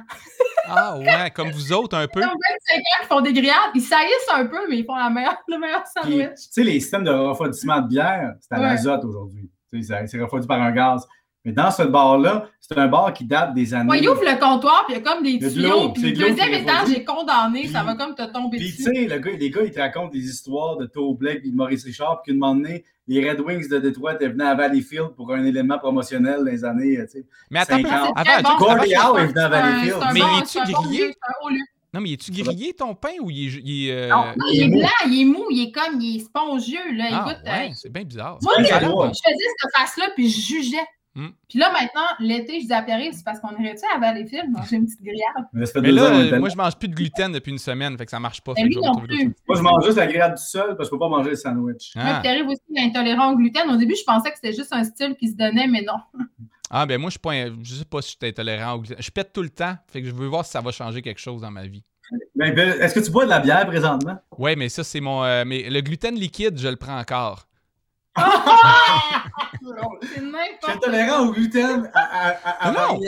[0.70, 2.22] ah ouais, comme vous autres un peu.
[2.22, 5.10] Comme 25 ans qui font des grillades, ils saillissent un peu, mais ils font la
[5.10, 6.30] meilleure, le meilleur sandwich.
[6.36, 9.52] Tu sais, les systèmes de refroidissement de bière, c'est à l'azote aujourd'hui.
[9.82, 11.06] C'est refroidi par un gaz.
[11.46, 13.90] Mais dans ce bar-là, c'est un bar qui date des années.
[13.90, 15.90] Ouais, il ouvre le comptoir, puis il y a comme des tuyaux.
[15.90, 18.76] Puis le deuxième étage est condamné, ça va comme te tomber dessus.
[18.76, 21.56] Puis tu sais, les gars, ils te racontent des histoires de Toe Black et de
[21.56, 25.10] Maurice Richard, puis qu'une moment donné, les Red Wings de Detroit étaient venus à Valleyfield
[25.18, 27.26] pour un élément promotionnel dans les années, tu sais.
[27.52, 27.84] Mais attends,
[28.16, 29.98] avant, Gordie Howe est venu à Valleyfield.
[30.14, 31.14] Mais es-tu grillé?
[31.94, 33.62] Non, mais es-tu grillé ton pain ou il est.
[33.62, 34.10] Il est, euh...
[34.10, 36.94] non, il est blanc, il est mou, il est comme, il est spongieux.
[36.94, 37.06] Là.
[37.12, 38.40] Ah, ouais, c'est bien bizarre.
[38.42, 40.78] Moi, je faisais cette face-là, puis je jugeais.
[41.16, 41.28] Hmm.
[41.48, 44.50] Puis là, maintenant, l'été, je dis à Pierre, c'est parce qu'on irait tu à Valleyfield
[44.50, 45.48] manger une petite grillade?
[45.54, 48.42] Mais, là, moi, je mange plus de gluten depuis une semaine, fait que ça marche
[48.42, 48.54] pas.
[48.58, 49.36] Non plus.
[49.48, 51.36] Moi, je mange juste la grillade du sol parce que je peux pas manger le
[51.36, 51.92] sandwich.
[51.96, 52.20] Ah.
[52.22, 53.70] Pierre aussi est intolérant au gluten.
[53.70, 56.00] Au début, je pensais que c'était juste un style qui se donnait, mais non.
[56.72, 58.98] Ah, ben moi, je, pas, je sais pas si je suis intolérant au gluten.
[59.00, 61.22] Je pète tout le temps, fait que je veux voir si ça va changer quelque
[61.22, 61.84] chose dans ma vie.
[62.36, 64.18] Ben, ben Est-ce que tu bois de la bière présentement?
[64.40, 65.24] Oui, mais ça, c'est mon.
[65.24, 67.48] Euh, mais le gluten liquide, je le prends encore.
[70.02, 73.00] C'est intolérant au gluten à, Non,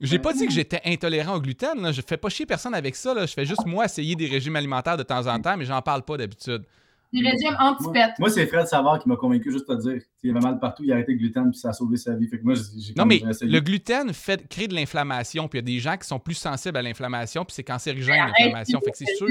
[0.00, 1.80] j'ai pas dit que j'étais intolérant au gluten.
[1.80, 1.92] Là.
[1.92, 3.14] Je fais pas chier personne avec ça.
[3.14, 3.26] Là.
[3.26, 6.02] Je fais juste moi essayer des régimes alimentaires de temps en temps, mais j'en parle
[6.02, 6.64] pas d'habitude.
[7.12, 10.02] Des régimes anti Moi, moi c'est Fred Savard qui m'a convaincu juste à dire.
[10.22, 12.26] Il avait mal partout, il a arrêté le gluten puis ça a sauvé sa vie.
[12.26, 12.54] Fait que moi,
[12.96, 15.48] non, mais le gluten fait, crée de l'inflammation.
[15.48, 18.26] Puis il y a des gens qui sont plus sensibles à l'inflammation, puis c'est cancérigène
[18.26, 18.80] l'inflammation.
[18.80, 19.28] Fait que c'est sûr.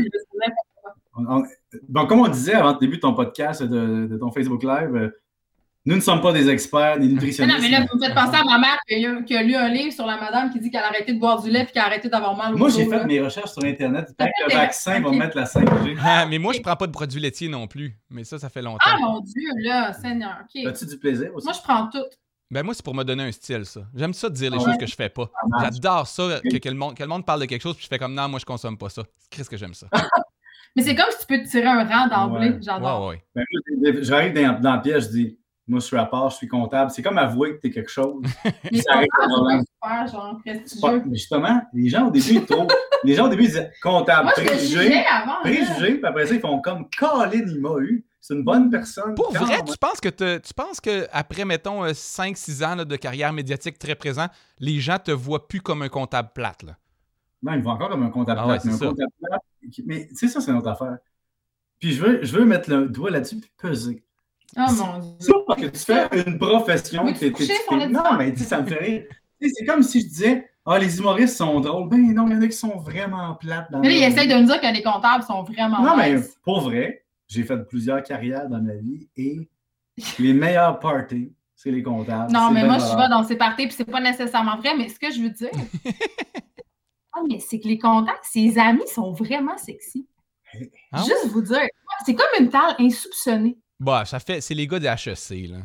[1.88, 5.10] Bon, comme on disait avant le début de ton podcast, de, ton Facebook Live, euh,
[5.88, 7.58] nous ne sommes pas des experts, des nutritionnistes.
[7.58, 9.94] non, mais là, vous me faites penser à ma mère qui a, lu un livre
[9.94, 11.86] sur la madame qui dit qu'elle a arrêté de boire du lait et qu'elle a
[11.86, 14.08] arrêté d'avoir mal au Moi, j'ai fait mes recherches sur Internet.
[14.18, 15.96] Peut-être que le vaccin va mettre la 5G.
[16.04, 17.96] Ah, mais moi, je ne prends pas de produits laitiers non plus.
[18.10, 18.80] Mais ça, ça fait longtemps.
[18.84, 20.40] Ah, mon Dieu, là, Seigneur.
[20.66, 21.46] As-tu du plaisir aussi?
[21.46, 22.06] Moi, je prends tout.
[22.50, 23.82] Ben moi, c'est pour me donner un style, ça.
[23.96, 25.30] J'aime ça de dire les choses que je fais pas.
[25.62, 28.00] J'adore ça, que, le monde, que le monde parle de quelque chose, puis je fais
[28.00, 29.04] comme non, moi, je consomme pas ça.
[29.30, 29.88] Qu'est-ce que j'aime ça.
[30.76, 32.58] Mais c'est comme si tu peux te tirer un rang d'emblée.
[32.62, 33.08] J'adore.
[33.08, 33.46] Ouais, ouais.
[33.82, 36.48] Ben, j'arrive dans, dans le piège, je dis moi, je suis à part, je suis
[36.48, 36.92] comptable.
[36.92, 38.22] C'est comme avouer que tu es quelque chose.
[38.72, 40.40] Les ça super, genre,
[40.82, 42.68] pas- Mais justement, les gens au début, ils trouvent.
[43.04, 45.42] les gens au début, ils disaient comptable, Moi, préjugé, avant.
[45.42, 48.06] préjugé, puis après ça, ils font comme Colin, il m'a eu.
[48.22, 49.14] C'est une bonne personne.
[49.16, 52.84] Pour quand vrai, tu penses que te- tu penses que après mettons 5-6 ans là,
[52.86, 54.26] de carrière médiatique très présent,
[54.60, 56.76] les gens te voient plus comme un comptable plate là?
[57.44, 58.86] Non, il me voit encore comme un comptable Ah ouais, plate, mais c'est un ça.
[58.88, 59.42] comptable plate,
[59.86, 60.98] Mais tu sais, ça, c'est une autre affaire.
[61.80, 64.04] Puis je veux, je veux mettre le doigt là-dessus puis peser.
[64.58, 65.16] Oh mon Dieu.
[65.20, 67.06] Ça, parce que tu fais une profession.
[67.06, 67.88] Coucher t'es- divan?
[67.90, 69.04] Non, mais tu sais, ça me fait rire.
[69.42, 71.90] Tu C'est comme si je disais Ah, les humoristes sont drôles.
[71.90, 73.70] Ben non, il y en a qui sont vraiment plates.
[73.72, 74.34] Dans Mais là, il leur essaye vie.
[74.34, 76.38] de me dire que les comptables sont vraiment Non, mais nice.
[76.44, 79.48] pour vrai, j'ai fait plusieurs carrières dans ma vie et
[80.20, 82.32] les meilleurs parties, c'est les comptables.
[82.32, 82.98] Non, mais moi, je valeur.
[83.02, 85.52] vais dans ces parties, puis c'est pas nécessairement vrai, mais ce que je veux dire,
[87.14, 90.08] ah, mais c'est que les contacts, ses amis sont vraiment sexy.
[90.92, 91.60] Ah Juste vous dire,
[92.06, 93.58] c'est comme une table insoupçonnée.
[93.80, 95.58] Bah, ça fait c'est les gars des HEC là.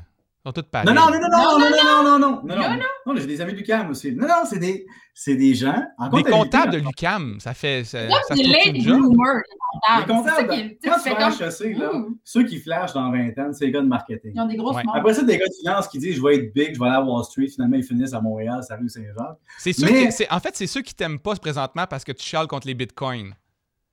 [0.43, 0.87] Ils sont tous pareils.
[0.87, 3.27] Non, non, non, non, non, non, non, non, non, non, non, Non, non, non, j'ai
[3.27, 4.13] des amis de l'UQAM aussi.
[4.13, 5.85] Non, non, c'est des, c'est des gens.
[5.99, 8.85] en Des comptables de l'UCAM, ça fait ça, Là, ça c'est se trouve lady une
[8.85, 9.01] job.
[9.01, 10.77] bloomer, les Les comptables.
[10.83, 11.93] C'est ça comptables, quand tu vas HEC, là,
[12.25, 14.33] ceux qui flashent dans 20 ans, c'est les gars de marketing.
[14.35, 14.77] Ils ont des grosses.
[14.95, 16.97] Après ça, des gars de finance qui disent je vais être big, je vais aller
[16.97, 19.37] à Wall Street, finalement ils finissent à Montréal, ça rue Saint-Jean.
[19.59, 19.87] C'est ceux
[20.31, 23.35] en fait, c'est ceux qui t'aiment pas présentement parce que tu chiales contre les bitcoins.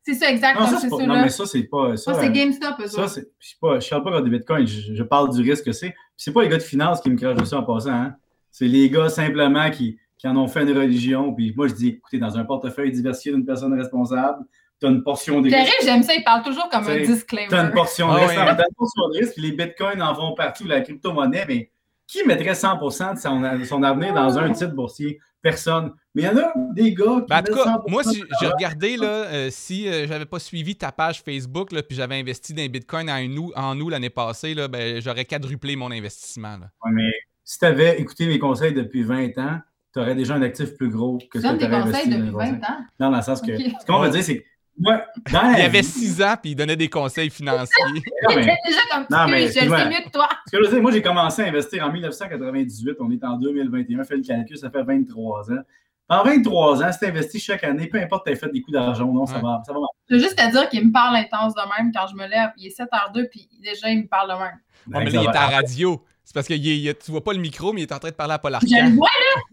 [0.07, 0.57] C'est ça, exact.
[0.57, 1.97] Non, ça, c'est c'est pas, ça, non, mais ça, c'est pas.
[1.97, 3.27] Ça, Ça, c'est euh, GameStop, eux ça, c'est.
[3.39, 5.89] Je pas, je parle pas des bitcoins, je, je parle du risque que c'est.
[5.89, 8.15] Puis c'est pas les gars de finance qui me crachent dessus en passant, hein.
[8.49, 11.33] C'est les gars simplement qui, qui en ont fait une religion.
[11.33, 14.45] Puis moi, je dis, écoutez, dans un portefeuille diversifié d'une personne responsable,
[14.79, 15.57] t'as une portion de risque.
[15.57, 17.49] Terrible, j'aime ça, il parle toujours comme un disclaimer.
[17.49, 18.35] T'as une portion de Ah risque.
[18.35, 21.69] T'as une portion de risque, puis les bitcoins en font partout, la crypto-monnaie, mais
[22.07, 25.19] qui mettrait 100% de son, son avenir dans un titre boursier?
[25.41, 25.91] Personne.
[26.17, 28.23] Mais il y en a des gars qui Ben, en tout cas, 100% moi, si
[28.41, 32.15] j'ai regardé, là, euh, si euh, j'avais pas suivi ta page Facebook, là, puis j'avais
[32.19, 35.91] investi dans les bitcoins en nous, en nous l'année passée, là, ben, j'aurais quadruplé mon
[35.91, 36.57] investissement.
[36.57, 36.69] là.
[36.83, 37.11] Ouais, mais
[37.43, 39.59] si tu avais écouté mes conseils depuis 20 ans,
[39.93, 42.15] tu aurais déjà un actif plus gros que Tu ce que tu conseils investi dans
[42.17, 42.53] depuis les 20 conseils.
[42.63, 42.77] ans?
[42.99, 43.55] Non, dans le sens que.
[43.57, 44.43] Ce qu'on va dire, c'est que
[44.79, 45.01] moi,
[45.31, 47.75] dans Il avait vie- 6 ans, puis il donnait des conseils financiers.
[48.29, 50.27] Non, mais- déjà comme Non, mais je le sais mieux que toi.
[50.47, 52.95] Ce que je veux dire, moi, j'ai commencé à investir en 1998.
[52.99, 54.03] On est en 2021.
[54.03, 55.61] Fais le calcul, ça fait 23 ans.
[56.09, 58.73] En 23 ans, si tu investis chaque année, peu importe, tu as fait des coups
[58.73, 59.61] d'argent, non, ça va.
[59.65, 62.15] Ça va Je veux juste te dire qu'il me parle intense de même quand je
[62.15, 62.51] me lève.
[62.57, 64.59] Il est 7h02, puis déjà, il me parle de même.
[64.87, 66.01] Ouais, mais là, il est à la radio.
[66.23, 67.91] C'est parce que il est- il est- tu vois pas le micro, mais il est
[67.93, 68.95] en train de parler à Paul Je le Arcand.
[68.95, 69.07] vois.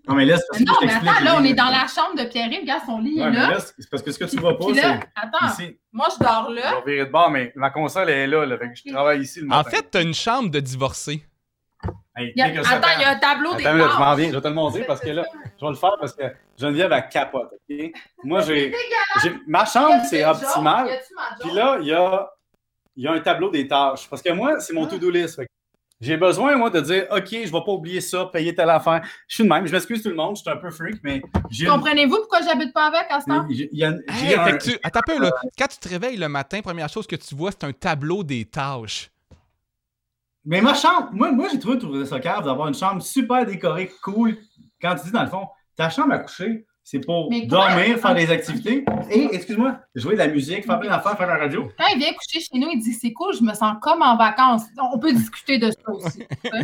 [0.08, 1.64] Non, mais là, c'est parce Mais que non, je mais attends, là, on est dans
[1.70, 2.60] la chambre de Pierre-Yves.
[2.62, 3.50] Regarde, son lit Ouais, là.
[3.50, 4.82] là, c'est parce que ce que tu vois pas, c'est.
[4.82, 5.78] là, attends, Ici.
[5.92, 6.80] moi, je dors Je là.
[6.84, 9.40] vais virer de bord, mais ma console est là, là fait que je travaille ici
[9.40, 11.24] le En fait, t'as une chambre de divorcé.
[12.16, 12.78] Hey, Il y a- quelques secondes.
[12.84, 14.18] Attends, il y a un tableau des là, je m'en tâches.
[14.18, 15.24] viens, je vais te le montrer parce que là,
[15.60, 16.22] je vais le faire parce que
[16.56, 17.50] Geneviève, elle capote.
[18.22, 18.72] Moi, j'ai.
[19.22, 20.88] j'ai- Ma chambre, c'est optimal.
[21.40, 22.30] Puis là, il y a,
[22.96, 24.08] il y a un tableau des tâches.
[24.08, 24.90] Parce que moi, c'est mon Ah.
[24.90, 25.40] to-do list.
[26.00, 29.00] J'ai besoin, moi, de dire OK, je ne vais pas oublier ça, payer telle affaire.
[29.26, 29.66] Je suis de même.
[29.66, 31.66] Je m'excuse tout le monde, je suis un peu freak, mais j'ai.
[31.66, 33.46] Comprenez-vous pourquoi j'habite pas avec à ce temps?
[33.48, 33.82] Hey,
[34.34, 35.30] un- tu- Attends un peu, là.
[35.58, 38.44] Quand tu te réveilles le matin, première chose que tu vois, c'est un tableau des
[38.44, 39.10] tâches.
[40.44, 43.90] Mais ma chambre, moi, moi j'ai trouvé, trouvé ça cave d'avoir une chambre super décorée,
[44.02, 44.36] cool.
[44.80, 48.14] Quand tu dis, dans le fond, ta chambre à coucher, c'est pour Mais dormir, faire
[48.14, 51.66] des activités et, excuse-moi, jouer de la musique, faire plein d'affaires, faire la radio.
[51.78, 54.18] Quand il vient coucher chez nous, il dit c'est cool, je me sens comme en
[54.18, 54.64] vacances.
[54.92, 56.18] On peut discuter de ça aussi.
[56.44, 56.58] Non,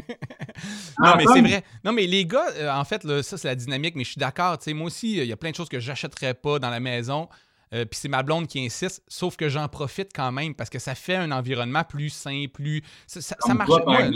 [0.99, 1.65] Ah, mais c'est vrai.
[1.83, 4.19] Non, mais les gars, euh, en fait, là, ça, c'est la dynamique, mais je suis
[4.19, 4.59] d'accord.
[4.59, 6.81] Tu sais, moi aussi, il y a plein de choses que j'achèterais pas dans la
[6.81, 7.27] maison.
[7.73, 10.79] Euh, Puis c'est ma blonde qui insiste, sauf que j'en profite quand même parce que
[10.79, 12.83] ça fait un environnement plus sain, plus.
[13.07, 14.11] Ça, ça, ça marche pas.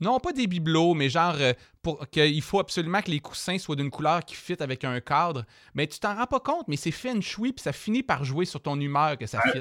[0.00, 3.76] Non, pas des bibelots, mais genre, euh, pour qu'il faut absolument que les coussins soient
[3.76, 5.44] d'une couleur qui fit avec un cadre.
[5.72, 8.24] Mais tu t'en rends pas compte, mais c'est fait une chouille, puis ça finit par
[8.24, 9.60] jouer sur ton humeur que ça fit.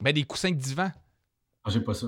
[0.00, 0.90] Ben, des coussins de divan.
[1.64, 2.06] Ah, j'ai pas ça.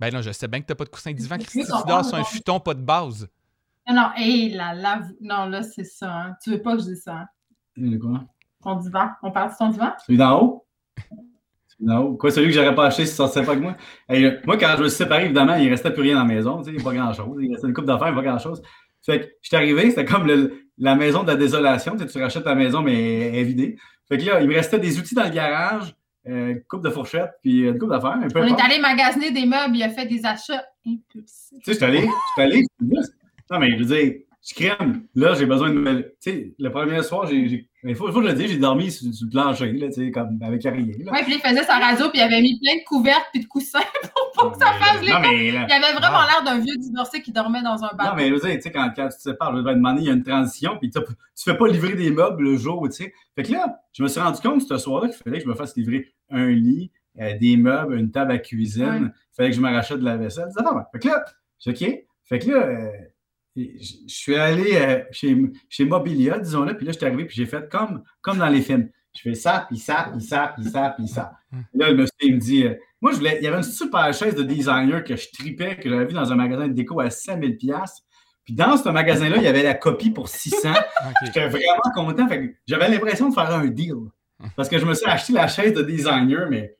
[0.00, 1.38] Ben non, je sais bien que t'as pas de coussin de divan.
[1.38, 3.28] Christy, tu dors sur un ton- futon pas de base.
[3.88, 6.12] Non, non, hé là, là, vous- non, là, c'est ça.
[6.12, 6.36] hein.
[6.42, 7.14] Tu veux pas que je dise ça.
[7.18, 7.26] hein?
[7.76, 8.24] Le quoi?
[8.64, 9.08] Ton divan.
[9.22, 9.92] On parle de ton divan?
[10.06, 10.66] Celui d'en haut?
[11.68, 12.14] Celui d'en haut.
[12.16, 13.76] Quoi, celui que j'aurais pas acheté si ça ne sortait pas avec moi?
[14.08, 16.34] Hey, euh, moi, quand je me suis séparé, évidemment, il restait plus rien dans la
[16.34, 16.62] maison.
[16.62, 17.36] Tu sais, pas grand-chose.
[17.40, 18.62] Il restait une coupe d'affaires, pas grand-chose.
[19.04, 21.92] Fait que je suis arrivé, c'était comme le- la maison de la désolation.
[21.92, 23.76] Tu, sais, tu rachètes ta maison, mais elle est vidée.
[24.08, 25.94] Fait que là, il me restait des outils dans le garage,
[26.26, 28.16] euh, une coupe de fourchette, puis une coupe d'affaires.
[28.34, 31.58] On est allé magasiner des meubles, il a fait des achats impulsifs.
[31.62, 32.62] Tu sais, je suis allé, je suis allé,
[33.50, 34.14] non, mais je veux dire,
[34.46, 35.06] je crème.
[35.14, 36.02] Là, j'ai besoin de me.
[36.02, 37.68] Tu sais, le premier soir, j'ai.
[37.84, 40.10] J'ai- Il faut, faut le dire, j'ai dormi sur, sur le plancher, là, tu sais,
[40.10, 40.72] comme avec rien.
[40.74, 43.46] Ouais, puis il faisait sa radio, puis il avait mis plein de couvertes puis de
[43.46, 43.78] coussins
[44.34, 45.50] pour pas que ça fasse les Non, mais.
[45.52, 46.28] là- Il avait vraiment Ah.
[46.28, 48.16] l'air d'un vieux divorcé qui dormait dans un Non, bateau.
[48.16, 50.00] mais je veux dire, tu sais, quand, quand tu te sépares, je vais te demander,
[50.02, 50.98] il y a une transition, puis tu
[51.44, 53.12] fais pas livrer des meubles le jour, tu sais.
[53.36, 55.54] Fait que là, je me suis rendu compte ce soir-là qu'il fallait que je me
[55.54, 59.12] fasse livrer un lit, euh, des meubles, une table à cuisine.
[59.14, 60.48] Il fallait que je me rachète de la vaisselle.
[60.92, 61.24] Fait que là,
[61.66, 61.84] OK.
[62.26, 62.90] Fait que là, euh,
[63.56, 65.36] je suis allé euh, chez,
[65.68, 68.62] chez Mobilia, disons-le, puis là, je suis arrivé, puis j'ai fait comme, comme dans les
[68.62, 68.88] films.
[69.16, 71.32] Je fais ça, puis ça, puis ça, puis ça, puis ça.
[71.52, 71.60] Hmm.
[71.74, 74.12] Là, le monsieur, il me dit, euh, moi, je voulais, il y avait une super
[74.12, 77.10] chaise de designer que je tripais, que j'avais vu dans un magasin de déco à
[77.10, 78.02] 5000 pièces.
[78.44, 80.72] Puis dans ce magasin-là, il y avait la copie pour 600.
[81.06, 81.12] Ok.
[81.26, 82.26] J'étais vraiment content.
[82.28, 83.94] Fait que j'avais l'impression de faire un deal.
[84.56, 86.76] Parce que je me suis acheté la chaise de designer, mais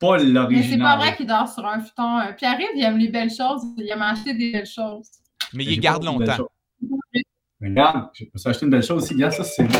[0.00, 0.70] pas Mais l'original.
[0.70, 2.18] c'est pas vrai qu'il dort sur un futon.
[2.18, 3.62] Euh, Pierre-Yves, il aime les belles choses.
[3.76, 5.08] Il aime acheter des belles choses.
[5.54, 6.48] Mais il garde longtemps.
[7.60, 9.14] Regarde, je me suis acheté une belle chose aussi.
[9.14, 9.78] Regarde, ça, c'est beau.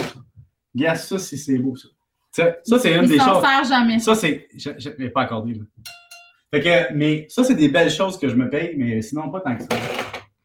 [0.74, 1.88] Regarde, ça, c'est c'est beau, ça.
[2.30, 3.42] Ça, ça, c'est une Il des choses.
[3.42, 3.98] sert jamais.
[3.98, 4.48] Ça, c'est.
[4.56, 5.64] Je je l'ai pas accordé, là.
[6.54, 9.40] Fait que, mais ça, c'est des belles choses que je me paye, mais sinon, pas
[9.40, 9.68] tant que ça.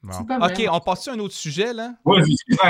[0.01, 0.13] Bon.
[0.45, 1.93] OK, on passe sur un autre sujet, là.
[2.05, 2.21] Ouais,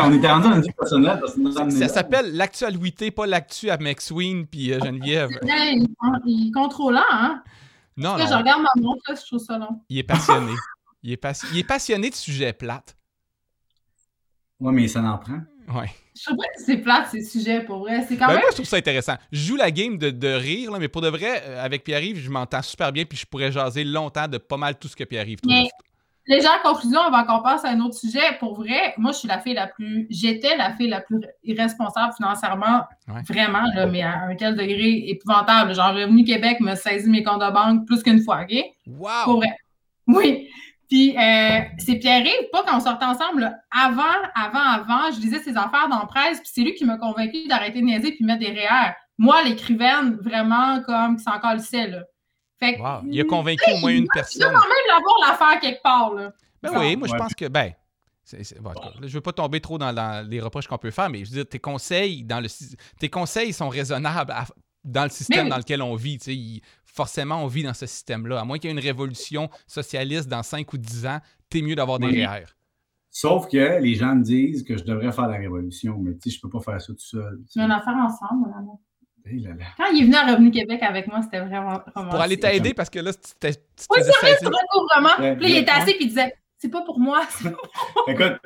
[0.04, 3.28] on était rendu dans une vie personnelle parce que nous sommes Ça s'appelle l'actualité, pas
[3.28, 5.30] l'actu à McSween puis euh, Geneviève.
[5.43, 5.76] Ouais,
[6.26, 7.43] il, est contrôlant, hein?
[7.96, 9.82] Non, Parce que je non, regarde ma montre, là, je trouve ça long.
[9.89, 10.52] il est passionné.
[11.03, 12.97] Il est, passi- il est passionné de sujets plates.
[14.60, 15.39] Ouais, mais ça en prend.
[15.73, 15.89] Ouais.
[16.17, 18.03] Je trouve pas que c'est plate, ces sujets, pour vrai.
[18.07, 18.41] C'est quand Ben, même.
[18.41, 19.15] moi, je trouve ça intéressant.
[19.31, 22.17] Je joue la game de, de rire, là, mais pour de vrai, euh, avec Pierre-Yves,
[22.19, 25.03] je m'entends super bien puis je pourrais jaser longtemps de pas mal tout ce que
[25.03, 25.53] Pierre-Yves trouve.
[25.53, 25.69] Mais-
[26.29, 28.38] Légère conclusion, on va encore passer à un autre sujet.
[28.39, 30.07] Pour vrai, moi, je suis la fille la plus.
[30.10, 33.21] J'étais la fille la plus irresponsable financièrement, Ouais.
[33.29, 35.73] vraiment, là, mais à un tel degré épouvantable.
[35.73, 38.53] Genre, Revenu Québec me saisit mes comptes de banque plus qu'une fois, OK?
[38.83, 39.38] Pour Wow!
[39.38, 39.51] vrai.
[40.07, 40.49] Oui.
[40.89, 44.04] Puis, euh, c'est Pierre-Yves, pas quand on sortait ensemble, là, avant,
[44.36, 47.47] avant, avant, je lisais ses affaires dans la presse, puis c'est lui qui m'a convaincu
[47.47, 48.93] d'arrêter de niaiser puis mettre des REER.
[49.17, 52.00] Moi, l'écrivaine, vraiment, comme, qui s'en calissait, là.
[52.60, 53.02] Fait que, Wow.
[53.12, 54.43] Il a convaincu au moins une Je dois personne.
[54.54, 56.32] quand même l'avoir l'affaire quelque part, là.
[56.63, 56.80] Ben Ça.
[56.80, 57.71] oui, moi, je pense que, ben,
[58.32, 58.38] cas,
[59.00, 61.30] là, je veux pas tomber trop dans, dans les reproches qu'on peut faire, mais je
[61.32, 62.47] veux dire, tes conseils, dans le,
[63.00, 64.45] tes conseils sont raisonnables à-
[64.84, 66.17] dans le système Mais dans lequel on vit.
[66.17, 66.36] tu sais.
[66.36, 66.62] Il-
[66.97, 68.41] forcément, on vit dans ce système-là.
[68.41, 71.75] À moins qu'il y ait une révolution socialiste dans 5 ou 10 ans, t'es mieux
[71.75, 72.25] d'avoir des Oui.
[72.25, 72.43] REER.
[73.10, 76.36] Sauf que les gens me disent que je devrais faire la révolution, mais tu sais,
[76.36, 77.39] je peux pas faire ça tout seul.
[77.47, 78.81] C'est une affaire ensemble, mon amour.
[79.29, 79.65] Eh là là.
[79.77, 82.12] Quand il est venu à Revenu Québec avec moi, c'était vraiment romantique.
[82.12, 84.49] Pour aller t'aider, parce que là, tu t'es- tu te Oui, faisais c'est vrai, saisir.
[84.51, 85.23] c'est recouvrement.
[85.23, 87.21] Ouais, Puis là, il était assis, puis il disait C'est pas pour moi.
[87.43, 87.51] pas
[88.12, 88.39] Écoute,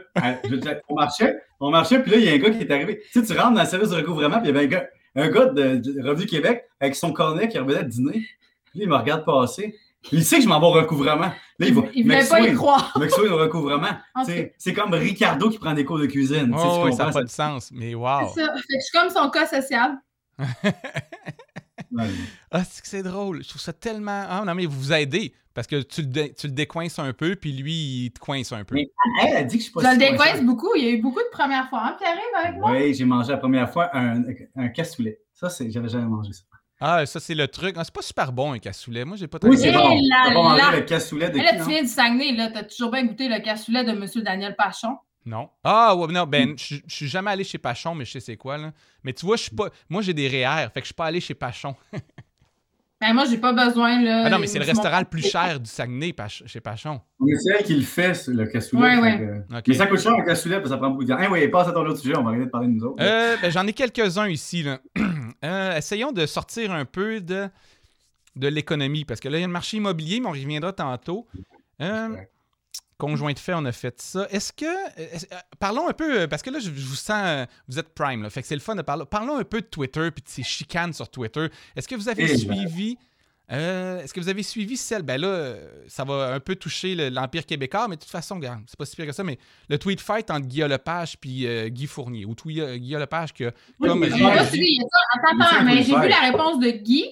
[0.43, 2.57] je veux dire, on marchait, on marchait, puis là, il y a un gars qui
[2.61, 3.01] est arrivé.
[3.11, 4.87] Tu sais, tu rentres dans le service de recouvrement, puis il y avait un gars,
[5.15, 8.25] un gars de, de Revenu Québec avec son cornet qui revenait de dîner.
[8.73, 9.75] Là, il me regarde passer.
[10.11, 11.27] Il sait que je m'en vais au recouvrement.
[11.27, 11.83] Là, il va.
[11.93, 12.91] Il voulait pas y croire.
[12.99, 13.89] McSween au recouvrement.
[14.25, 16.47] Tu C'est comme Ricardo qui prend des cours de cuisine.
[16.47, 18.31] Tu Oh, tu oui, ça n'a pas de sens, mais wow.
[18.33, 18.53] C'est ça.
[18.55, 19.97] Fait que je suis comme son cas social.
[20.39, 20.45] Ouais.
[22.51, 23.43] Ah, c'est que c'est drôle.
[23.43, 24.23] Je trouve ça tellement.
[24.27, 25.33] Ah, non, mais vous vous aidez.
[25.53, 28.53] Parce que tu le, dé- tu le décoinces un peu, puis lui, il te coince
[28.53, 28.75] un peu.
[28.75, 28.89] Mais-
[29.27, 30.43] Elle a dit que je suis pas Je le décoince coincé.
[30.43, 30.69] beaucoup.
[30.77, 31.81] Il y a eu beaucoup de premières fois.
[31.83, 32.71] Hein, Pierre arrive avec moi?
[32.71, 34.23] Oui, j'ai mangé la première fois un,
[34.55, 35.19] un cassoulet.
[35.33, 36.43] Ça, c'est, j'avais jamais mangé ça.
[36.83, 37.75] Ah, ça, c'est le truc.
[37.77, 39.05] Ah, c'est pas super bon, un cassoulet.
[39.05, 39.99] Moi, j'ai pas tant Oui, c'est bon.
[40.01, 40.71] là là.
[40.75, 42.49] le cassoulet de Mais là, qui, tu viens du Saguenay, là.
[42.51, 44.05] T'as toujours bien goûté le cassoulet de M.
[44.23, 44.97] Daniel Pachon?
[45.23, 45.49] Non.
[45.63, 48.37] Ah, ouais, non, ben, je je suis jamais allé chez Pachon, mais je sais c'est
[48.37, 48.71] quoi, là.
[49.03, 49.69] Mais tu vois, je suis pas.
[49.89, 51.75] Moi, j'ai des REER, fait que je suis pas allé chez Pachon.
[53.01, 54.23] Ben, moi, j'ai pas besoin, là.
[54.25, 57.01] Ah non, mais c'est le restaurant le plus cher du Saguenay, Pach- chez Pachon.
[57.19, 58.81] Mais c'est elle qui le fait, le cassoulet.
[58.81, 59.17] Ouais, ouais.
[59.49, 59.63] que- OK.
[59.67, 61.17] Mais ça coûte cher un cassoulet, parce que ça prend beaucoup de temps.
[61.19, 63.03] Ah oui, passe à ton autre sujet, on va arrêter de parler de nous autres.
[63.03, 64.63] Euh, ben, J'en ai quelques-uns ici.
[64.63, 64.79] Là.
[65.43, 67.47] Euh, essayons de sortir un peu de,
[68.35, 70.71] de l'économie, parce que là, il y a le marché immobilier, mais on y reviendra
[70.71, 71.25] tantôt.
[71.81, 72.09] Euh,
[73.01, 74.27] conjoint de fait, on a fait ça.
[74.29, 74.65] Est-ce que.
[74.99, 77.21] est-ce- euh, parlons un peu, euh, parce que là, je, je vous sens.
[77.25, 79.05] euh, vous êtes prime, là, fait que c'est le fun de parler.
[79.09, 81.47] Parlons un peu de Twitter puis de ces chicanes sur Twitter.
[81.75, 82.55] Est-ce que vous avez Eh ben.
[82.67, 82.97] suivi.
[83.51, 85.01] euh, Est-ce que vous avez suivi celle?
[85.01, 88.39] Ben là, euh, ça va un peu toucher le- l'Empire québécois, mais de toute façon,
[88.67, 89.37] c'est pas si pire que ça, mais
[89.67, 93.51] le tweet fight entre Guillaume Lepage puis euh, Guy Fournier, ou euh, Guillaume Lepage que,
[93.79, 94.15] Oui, comme J'ai le
[96.01, 97.05] vu la réponse de Guy,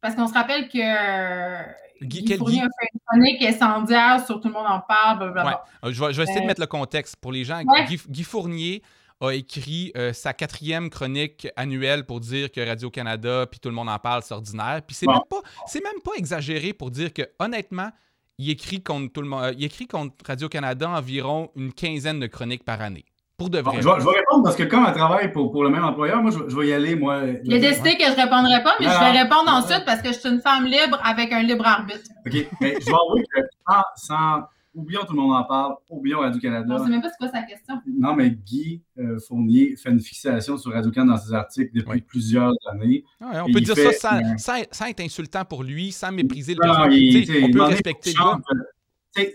[0.00, 1.62] parce qu'on se rappelle que euh,
[2.02, 2.62] Guy- quel Fournier Guy?
[2.62, 5.50] a fait une chronique incendiaire sur Tout le monde en parle, blablabla.
[5.82, 5.88] Ouais.
[5.88, 7.62] Euh, Je vais, je vais essayer de Euh, mettre le contexte pour les gens.
[7.64, 7.84] Ouais.
[7.86, 8.82] Guy, Guy Fournier
[9.20, 13.88] a écrit euh, sa quatrième chronique annuelle pour dire que Radio-Canada puis tout le monde
[13.88, 14.82] en parle, c'est ordinaire.
[14.86, 15.40] Puis c'est même pas
[15.74, 17.90] même pas exagéré pour dire que honnêtement,
[18.38, 19.54] il écrit contre tout le monde.
[19.56, 23.04] il écrit contre Radio-Canada environ une quinzaine de chroniques par année.
[23.42, 23.82] Pour de Bon, vrai.
[23.82, 26.22] je, vais, je vais répondre parce que comme elle travaille pour, pour le même employeur,
[26.22, 27.20] moi, je, je vais y aller, moi.
[27.44, 30.18] Il a décidé que je répondrais pas, mais je vais répondre ensuite parce que je
[30.18, 32.10] suis une femme libre avec un libre arbitre.
[32.26, 34.42] OK, mais je vais avouer que sans, sans-
[34.74, 36.76] Oublions tout le monde en parle, oublions Radio-Canada.
[36.78, 37.74] Je sais même pas c'est quoi sa question.
[37.86, 42.00] Non, mais Guy euh, Fournier fait une fixation sur Radio-Can dans ses articles depuis Oui.
[42.00, 43.04] plusieurs années.
[43.20, 46.10] Ouais, on peut dire fait, ça sans, euh, sans- sans être insultant pour lui, sans
[46.10, 47.42] mépriser le Non, personnage.
[47.44, 48.24] On peut respecter le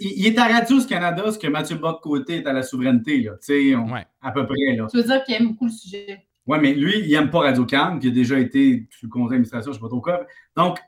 [0.01, 3.33] il, est à Radio-Canada ce que Mathieu Bock-Côté est à la souveraineté, là.
[3.33, 3.37] Tu
[3.71, 4.05] sais, on- Ouais.
[4.21, 4.87] à peu près, là.
[4.89, 6.25] Tu veux dire qu'il aime beaucoup le sujet?
[6.47, 9.71] Ouais, mais lui, il n'aime pas Radio-Can, qui a déjà été sous le conseil d'administration,
[9.71, 10.25] je ne sais pas trop quoi.
[10.55, 10.79] Donc,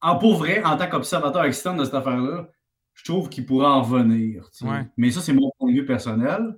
[0.00, 2.48] en pour vrai, en tant qu'observateur externe de cette affaire-là,
[2.94, 4.48] je trouve qu'il pourrait en venir.
[4.50, 4.70] tu sais.
[4.70, 4.86] Ouais.
[4.96, 6.56] Mais ça, c'est mon point de vue personnel.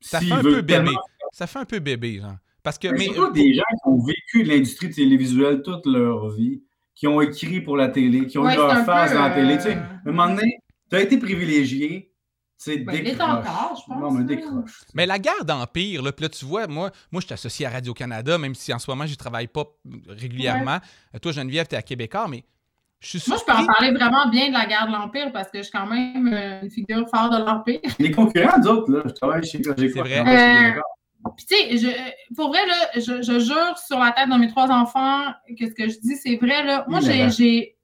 [0.00, 0.72] Ça fait un peu bébé.
[0.74, 1.00] tellement-
[1.32, 2.36] Ça fait un peu bébé, genre.
[2.62, 6.28] Parce que, Mais mais, surtout des gens qui ont vécu de l'industrie télévisuelle toute leur
[6.30, 6.62] vie,
[6.98, 9.16] qui ont écrit pour la télé, qui ont Ouais, eu leur c'est un face peu,
[9.18, 9.52] dans la télé.
[9.54, 10.58] euh, Tu sais, à un moment donné,
[10.90, 12.12] tu as été privilégié.
[12.60, 13.20] Tu sais, Ben, décroche.
[13.30, 14.24] encore, je pense, Non, mais hein.
[14.24, 14.80] décroche.
[14.94, 17.70] mais la guerre d'Empire, là, puis là, tu vois, moi, moi je suis associé à
[17.70, 19.64] Radio-Canada, même si en ce moment, je travaille pas
[20.08, 20.78] régulièrement.
[21.22, 22.42] Toi, Geneviève, tu es à Québécois, mais
[22.98, 23.74] je suis Moi, je peux en surpris.
[23.78, 26.62] parler vraiment bien de la guerre de l'Empire parce que je suis quand même euh,
[26.62, 27.78] une figure forte de l'Empire.
[28.00, 29.62] Les concurrents, d'autres, là, je travaille chez.
[29.62, 30.18] C'est vrai.
[30.76, 30.80] Euh.
[31.36, 34.48] Puis, tu sais, je- pour vrai, là, je, je jure sur la tête de mes
[34.48, 35.24] trois enfants
[35.58, 36.64] que ce que je dis, c'est vrai.
[36.64, 36.84] Là.
[36.88, 37.76] Moi, j'ai,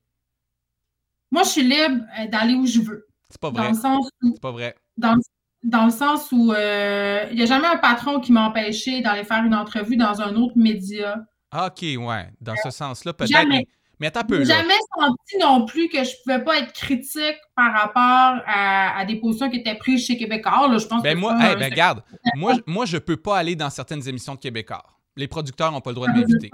[1.31, 3.07] Moi, je suis libre euh, d'aller où je veux.
[3.29, 3.69] C'est pas Dans vrai.
[3.71, 4.75] le sens où, pas vrai.
[4.97, 5.21] dans, le-
[5.65, 9.25] dans le sens où euh, il n'y a jamais un patron qui m'a empêché d'aller
[9.25, 11.25] faire une entrevue dans un autre média.
[11.51, 12.29] Ah, OK, ouais.
[12.41, 13.31] Dans ce sens-là, peut-être.
[13.31, 13.59] Jamais.
[13.59, 13.67] Mais,
[14.01, 17.73] mais attends un peu, jamais senti non plus que je pouvais pas être critique par
[17.73, 20.69] rapport à, à des positions qui étaient prises chez Québécois.
[20.69, 22.03] Là, je pense Ben que moi, ça, hey, euh, ben regarde,
[22.37, 24.83] moi, je- moi, je peux pas aller dans certaines émissions de Québécois.
[25.17, 26.51] Les producteurs n'ont pas le droit de Ah, m'inviter.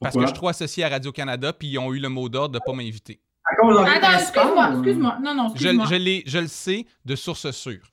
[0.00, 2.54] Parce que je suis trop associé à Radio-Canada, puis ils ont eu le mot d'ordre
[2.54, 3.20] de pas m'inviter.
[3.46, 5.18] Attends, excuse-moi, ou- excuse-moi.
[5.22, 5.86] Non, non, Je, excuse-moi.
[6.26, 7.86] je, le sais de source sûre.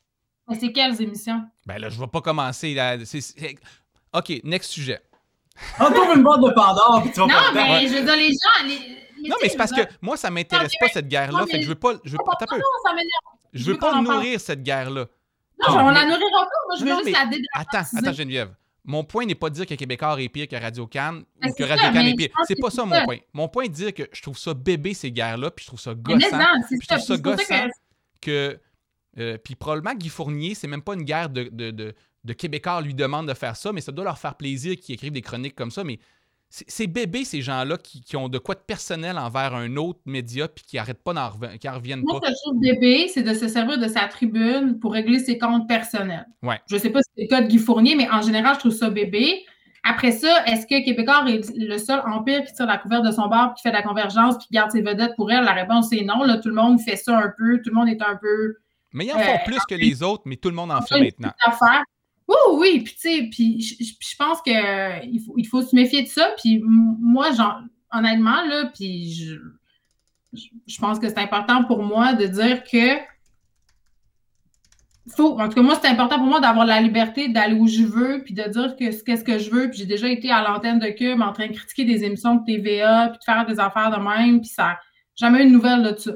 [0.47, 1.43] Mais c'est quelles émissions?
[1.65, 2.73] Ben là, je vais pas commencer.
[2.73, 2.97] Là,
[4.13, 4.99] OK, next sujet.
[5.77, 8.29] T'ouvres une boîte de Pandore, puis tu vas Non, pas mais je veux dire, les
[8.29, 8.65] gens.
[8.65, 8.77] Les,
[9.23, 11.45] les- Non, mais c'est parce que moi, ça m'intéresse pas cette guerre-là.
[11.47, 11.93] Fait que je veux pas.
[12.03, 12.37] Je veux pas.
[13.53, 15.05] Je veux nourrir cette guerre-là.
[15.67, 16.49] Non, Non, on mais- la nourrira pas.
[16.67, 17.47] Moi, je veux Non, juste la dédramatiser.
[17.53, 18.53] Attends, attends, Geneviève.
[18.83, 21.55] Mon point n'est pas de dire que Québécois est pire que Radio-Can ou Ben, que
[21.57, 22.29] c'est ça, Radio-Can est pire.
[22.47, 23.17] C'est que pas ça mon point.
[23.33, 25.79] Mon point est de dire que je trouve ça bébé ces guerres-là, puis je trouve
[25.79, 26.35] ça gossant.
[26.35, 27.67] non, Puis je trouve ça gossant
[28.21, 28.59] que- que.
[29.19, 31.93] euh, puis probablement Guy Fournier, c'est même pas une guerre de, de, de,
[32.23, 35.11] de Québécois lui demande de faire ça, mais ça doit leur faire plaisir qu'ils écrivent
[35.11, 35.83] des chroniques comme ça.
[35.83, 35.99] Mais
[36.49, 40.47] c'est bébé ces gens-là qui, qui ont de quoi de personnel envers un autre média
[40.49, 42.27] puis qui arrêtent pas d'en qui en reviennent Moi, pas.
[42.27, 46.25] je trouve bébé, c'est de se servir de sa tribune pour régler ses comptes personnels.
[46.43, 46.59] Ouais.
[46.69, 48.73] Je sais pas si c'est le cas de Guy Fournier, mais en général, je trouve
[48.73, 49.45] ça bébé.
[49.83, 53.27] Après ça, est-ce que Québécois est le seul empire qui tire la couverte de son
[53.29, 55.43] bar, qui fait de la convergence, puis qui garde ses vedettes pour elle?
[55.45, 56.23] La réponse est non.
[56.23, 57.61] Là, tout le monde fait ça un peu.
[57.63, 58.57] Tout le monde est un peu
[58.93, 60.99] Mais ils en font Euh, plus que les autres, mais tout le monde en fait
[60.99, 61.31] maintenant.
[61.45, 61.81] affaire.
[62.31, 63.61] Oui, oui, puis tu sais, puis
[63.99, 66.31] je pense que euh, il faut, il faut se méfier de ça.
[66.37, 67.59] Puis moi, genre,
[67.91, 69.35] honnêtement, là, puis je,
[70.67, 72.97] je, pense que c'est important pour moi de dire que
[75.15, 77.83] faut, en tout cas, moi, c'est important pour moi d'avoir la liberté d'aller où je
[77.83, 79.69] veux, puis de dire que ce- qu'est-ce que je veux.
[79.69, 82.45] Puis j'ai déjà été à l'antenne de Cube en train de critiquer des émissions de
[82.45, 84.77] TVA, puis de faire des affaires de même, puis ça,
[85.15, 86.11] jamais eu de nouvelle de ça.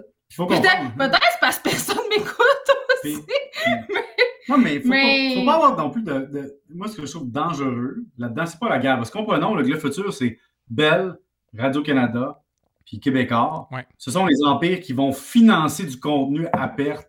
[0.97, 2.69] Peut-être parce que personne m'écoute
[3.01, 3.23] Puis- aussi.
[4.49, 6.97] Non, mais il faut, Mais- pas, faut pas avoir non plus de, de- Moi, ce
[6.97, 8.97] que je trouve dangereux là-dedans, c'est pas la guerre.
[8.97, 10.37] Parce que comprenons, le le futur, c'est
[10.69, 11.15] Bell,
[11.57, 12.41] Radio-Canada,
[12.85, 13.67] puis Québécois.
[13.71, 13.85] Ouais.
[13.97, 17.07] Ce sont les empires qui vont financer du contenu à perte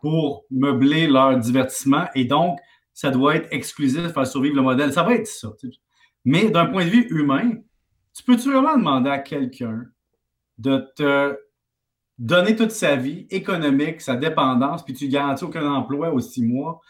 [0.00, 2.06] pour meubler leur divertissement.
[2.14, 2.58] Et donc,
[2.94, 4.92] ça doit être exclusif, faire survivre le modèle.
[4.92, 5.50] Ça va être ça.
[6.24, 7.52] Mais d'un point de vue humain,
[8.14, 9.84] tu peux-tu vraiment demander à quelqu'un
[10.58, 11.36] de te
[12.20, 16.80] donner toute sa vie économique, sa dépendance, puis tu garantis aucun emploi aux six mois.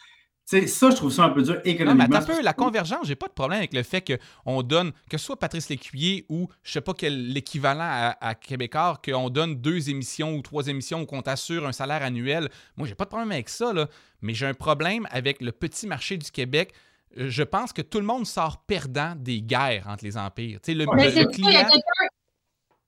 [0.48, 2.16] Tu sais, ça, je trouve ça un peu dur Non, mais économiquement.
[2.16, 5.16] attends un peu, la convergence, j'ai pas de problème avec le fait qu'on donne, que
[5.16, 9.54] ce soit Patrice Lécuyer ou je sais pas quel l'équivalent à, à Québécois, qu'on donne
[9.54, 12.48] deux émissions ou trois émissions ou qu'on t'assure un salaire annuel.
[12.76, 13.86] Moi, j'ai pas de problème avec ça, là.
[14.22, 16.72] Mais j'ai un problème avec le petit marché du Québec.
[17.16, 20.58] Euh, Je pense que tout le monde sort perdant des guerres entre les empires.
[20.62, 21.70] Tu sais, le, Mais le- c'est le ça, il y a client.
[21.70, 22.06] quelqu'un.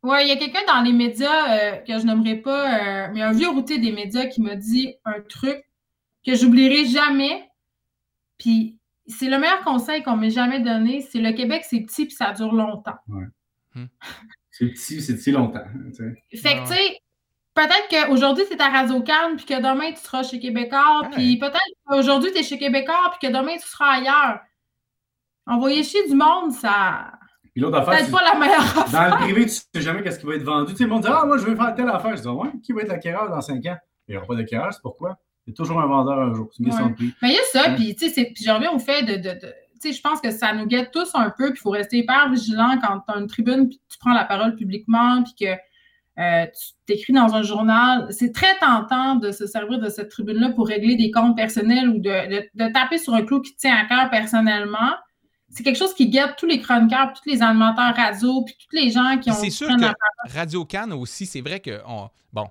[0.03, 3.23] Ouais, il y a quelqu'un dans les médias euh, que je n'aimerais pas, euh, mais
[3.23, 5.63] un vieux routier des médias qui m'a dit un truc
[6.27, 7.49] que j'oublierai jamais.
[8.39, 8.77] Puis
[9.07, 11.03] c'est le meilleur conseil qu'on m'ait jamais donné.
[11.03, 12.97] C'est le Québec, c'est petit puis ça dure longtemps.
[14.51, 15.65] C'est petit, c'est petit longtemps.
[15.93, 16.39] sais.
[16.39, 16.99] Fait Ah que, tu sais,
[17.55, 21.09] peut-être qu'aujourd'hui, tu es à Radio Calme, puis que demain, tu seras chez Québécois, Ouais.
[21.13, 24.41] puis peut-être qu'aujourd'hui, tu es chez Québécois, puis que demain, tu seras ailleurs.
[25.47, 27.13] Envoyer chier du monde, ça.
[27.53, 29.11] Puis l'autre affaire, c'est pas la meilleure affaire.
[29.11, 30.73] dans le privé, tu sais jamais qu'est-ce qui va être vendu.
[30.73, 32.17] Tu sais, le monde dit Ah, moi, je veux faire telle affaire.
[32.17, 33.77] Je dis Ouais, qui va être l'acquéreur dans cinq ans?
[34.09, 35.19] Il n'y aura pas d'acquéreur, c'est pourquoi?
[35.47, 36.49] Il y a toujours un vendeur un jour.
[36.53, 36.91] C'est une question Ouais.
[36.93, 37.15] de prix.
[37.23, 37.75] Mais il y a ça, Ouais.
[37.77, 39.17] puis tu sais, je reviens au fait de.
[39.17, 41.63] de, de- tu sais, je pense que ça nous guette tous un peu, puis il
[41.63, 45.25] faut rester hyper vigilant quand tu as une tribune, puis tu prends la parole publiquement,
[45.25, 45.53] puis que
[46.21, 48.07] euh, tu t'écris dans un journal.
[48.11, 51.99] C'est très tentant de se servir de cette tribune-là pour régler des comptes personnels ou
[51.99, 54.93] de, de, de taper sur un clou qui te tient à cœur personnellement.
[55.55, 58.91] C'est quelque chose qui guette tous les chroniqueurs, tous les animateurs radio, puis tous les
[58.91, 62.49] gens qui ont c'est sûr que Radio Cannes aussi, c'est vrai que on, bon,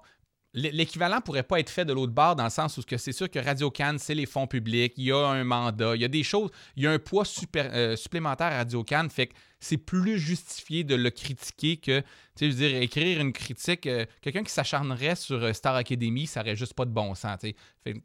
[0.54, 3.40] l'équivalent pourrait pas être fait de l'autre bord dans le sens où c'est sûr que
[3.40, 6.24] Radio Cannes, c'est les fonds publics, il y a un mandat, il y a des
[6.24, 9.78] choses, il y a un poids super, euh, supplémentaire à Radio Cannes, fait que c'est
[9.78, 14.06] plus justifié de le critiquer que, tu sais, je veux dire, écrire une critique, euh,
[14.22, 17.40] quelqu'un qui s'acharnerait sur euh, Star Academy, ça n'aurait juste pas de bon sens,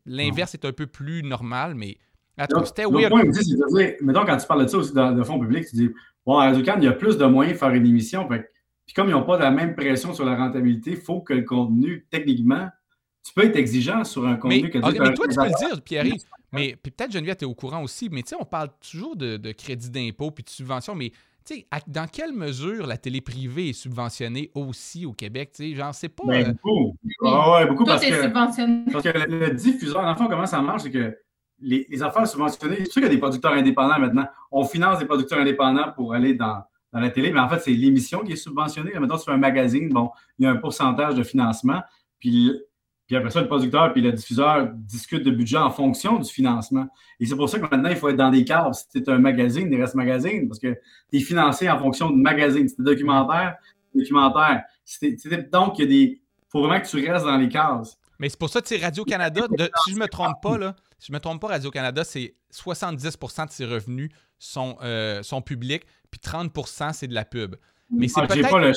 [0.04, 1.98] L'inverse est un peu plus normal, mais
[2.64, 3.10] c'était weird.
[3.10, 5.90] Point, mettons, quand tu parles de ça aussi dans le fonds public, tu dis,
[6.24, 8.50] bon, à Radio Cannes, il y a plus de moyens de faire une émission, fait
[8.86, 11.42] puis comme ils n'ont pas la même pression sur la rentabilité, il faut que le
[11.42, 12.68] contenu, techniquement,
[13.24, 15.68] tu peux être exigeant sur un contenu mais, que tu Mais toi, tu peux le
[15.68, 16.04] dire, Pierre.
[16.52, 19.52] Mais peut-être Geneviève, tu es au courant aussi, mais tu sais, on parle toujours de,
[19.52, 21.10] crédit d'impôt puis de subvention, mais
[21.44, 25.50] tu sais, dans quelle mesure la télé privée est subventionnée aussi au Québec?
[25.54, 26.24] Tu sais, genre, c'est pas.
[26.26, 26.96] Ben, euh, beaucoup.
[27.24, 30.90] Ah ouais, beaucoup parce, que, parce que le, diffuseur, en fait, comment ça marche, c'est
[30.90, 31.16] que
[31.60, 34.26] les, affaires subventionnées, c'est sûr qu'il y a des producteurs indépendants maintenant.
[34.50, 38.20] On finance des producteurs indépendants pour aller dans la télé, mais en fait, c'est l'émission
[38.20, 38.92] qui est subventionnée.
[38.98, 41.82] maintenant, tu fais un magazine, bon, il y a un pourcentage de financement,
[42.18, 42.52] puis,
[43.12, 46.88] après ça, le producteur puis le diffuseur discutent de budget en fonction du financement.
[47.20, 48.74] Et c'est pour ça que maintenant, il faut être dans des cadres.
[48.74, 50.74] Si c'est un magazine, il reste magazine, parce que
[51.10, 52.68] tu es financé en fonction du magazine.
[52.68, 53.56] Si c'est documentaire,
[53.94, 54.64] documentaire.
[55.52, 56.20] donc, il y a des.
[56.48, 57.96] faut vraiment que tu restes dans les cases.
[58.18, 59.46] Mais c'est pour ça que Radio-Canada,
[59.84, 63.46] si je ne me trompe pas, là, si je me trompe pas, Radio-Canada, c'est 70%
[63.46, 67.56] de ses revenus sont, euh, sont publics, puis 30% c'est de la pub.
[67.90, 68.50] Mais c'est ah, peut-être.
[68.50, 68.72] Pas le...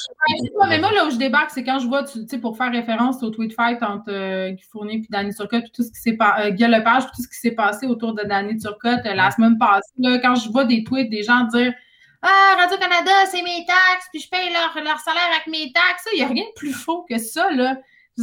[0.69, 3.23] mais moi, là où je débarque, c'est quand je vois, tu sais, pour faire référence
[3.23, 6.13] au tweet fight entre euh, Guy Fournier et Danny Turcotte, puis tout ce qui s'est
[6.13, 9.15] passé, euh, Guy Lepage, puis tout ce qui s'est passé autour de Danny Turcotte euh,
[9.15, 11.73] la semaine passée, là, quand je vois des tweets des gens dire
[12.21, 16.17] Ah, Radio-Canada, c'est mes taxes, puis je paye leur, leur salaire avec mes taxes, il
[16.17, 17.77] n'y a rien de plus faux que ça, là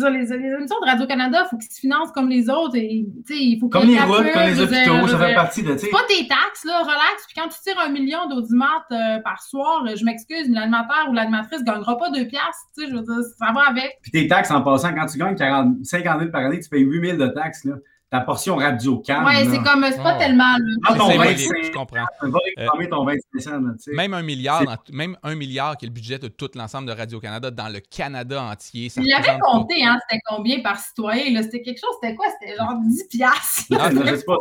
[0.05, 2.77] les, émissions de Radio-Canada, il faut qu'ils se financent comme les autres.
[2.77, 5.77] Et, il faut comme les routes, comme les hôpitaux, ça fait partie de.
[5.77, 7.27] C'est pas tes taxes, là, relax.
[7.27, 11.13] Puis quand tu tires un million d'audimat euh, par soir, je m'excuse, mais l'animateur ou
[11.13, 12.69] l'animatrice ne gagnera pas deux piastres.
[12.79, 13.99] Je veux dire, ça va avec.
[14.03, 16.83] Puis tes taxes, en passant, quand tu gagnes 40, 50 000 par année, tu payes
[16.83, 17.65] 8 000 de taxes.
[17.65, 17.75] Là
[18.11, 19.27] ta portion radio calme.
[19.27, 20.19] Oui, c'est comme, c'est pas oh.
[20.19, 20.57] tellement.
[20.87, 22.05] Ah, ton 25, je comprends.
[22.23, 23.93] Va réclamer ton 25 cents.
[23.93, 27.51] Même un milliard, même un milliard qui est le budget de tout l'ensemble de Radio-Canada
[27.51, 28.89] dans le Canada entier.
[28.89, 31.43] Ça Il avait compté, hein, c'était combien par citoyen?
[31.43, 32.27] C'était quelque chose, c'était quoi?
[32.41, 33.65] C'était genre 10 piastres.
[33.79, 34.37] Ah, je sais pas.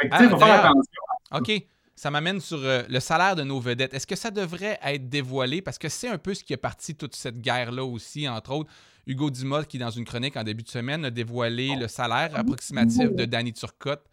[0.00, 1.02] Fait que, ah, faut faire attention.
[1.32, 1.66] OK.
[1.94, 3.94] Ça m'amène sur euh, le salaire de nos vedettes.
[3.94, 5.60] Est-ce que ça devrait être dévoilé?
[5.60, 8.70] Parce que c'est un peu ce qui est parti toute cette guerre-là aussi, entre autres.
[9.06, 13.12] Hugo Dumas, qui, dans une chronique en début de semaine, a dévoilé le salaire approximatif
[13.12, 14.04] de Danny Turcotte.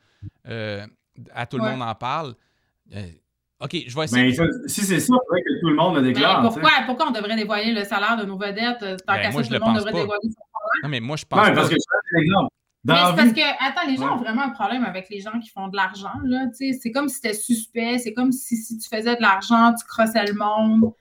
[0.47, 0.85] Euh,
[1.33, 2.35] à tout le monde en parle.
[2.93, 3.07] Euh,
[3.61, 4.33] OK, je vais essayer.
[4.67, 6.41] si c'est ça, faudrait que tout le monde le déclare.
[6.41, 8.79] pourquoi, pourquoi, on devrait dévoiler le salaire de nos vedettes?
[9.05, 10.83] Tant ben, qu'à ça, tout le monde devrait dévoiler son salaire?
[10.83, 12.25] Non, mais moi, je pense non, parce que c'est
[12.87, 13.21] exemple.
[13.21, 15.49] Mais c'est parce que, attends, les gens ont vraiment un problème avec les gens qui
[15.49, 16.13] font de l'argent.
[16.53, 17.99] C'est comme si c'était suspect.
[17.99, 20.93] C'est comme si, si tu faisais de l'argent, tu crossais le monde.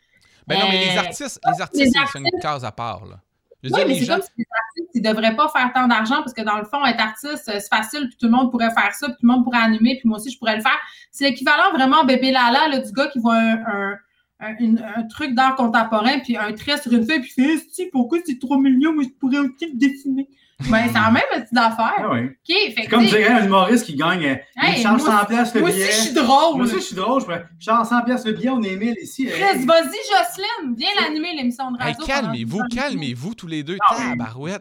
[0.46, 3.04] Ben non, mais les artistes, les artistes, c'est une case à part.
[3.04, 3.16] Là
[3.64, 6.42] oui, mais c'est comme si les artistes, ils devraient pas faire tant d'argent parce que
[6.42, 9.16] dans le fond, être artiste, c'est facile, puis tout le monde pourrait faire ça, puis
[9.20, 10.78] tout le monde pourrait animer, puis moi aussi, je pourrais le faire.
[11.10, 13.96] C'est l'équivalent vraiment bébé Lala, là, du gars qui voit un,
[14.40, 18.18] un, un, truc d'art contemporain, puis un trait sur une feuille, puis il fait, pourquoi
[18.24, 20.28] c'est 3 millions, mais je pourrais aussi le dessiner?
[20.60, 21.94] Ben, c'est la même petite affaire.
[21.98, 22.30] Ah oui.
[22.76, 24.40] c'est comme dire un humoriste qui gagne.
[24.56, 25.76] Il change 100 pièces le billet.
[25.76, 26.56] Moi aussi, je suis drôle.
[26.56, 27.22] Moi aussi, je suis drôle.
[27.58, 28.50] Je change 100 pièces le billet.
[28.50, 29.26] On est 1000 ici.
[29.26, 30.74] Chris, vas-y, Jocelyne.
[30.76, 32.04] Viens l'animer, l'émission de radio.
[32.04, 33.78] calmez-vous, calmez-vous tous les deux.
[33.88, 34.60] Ah, Tabarouette.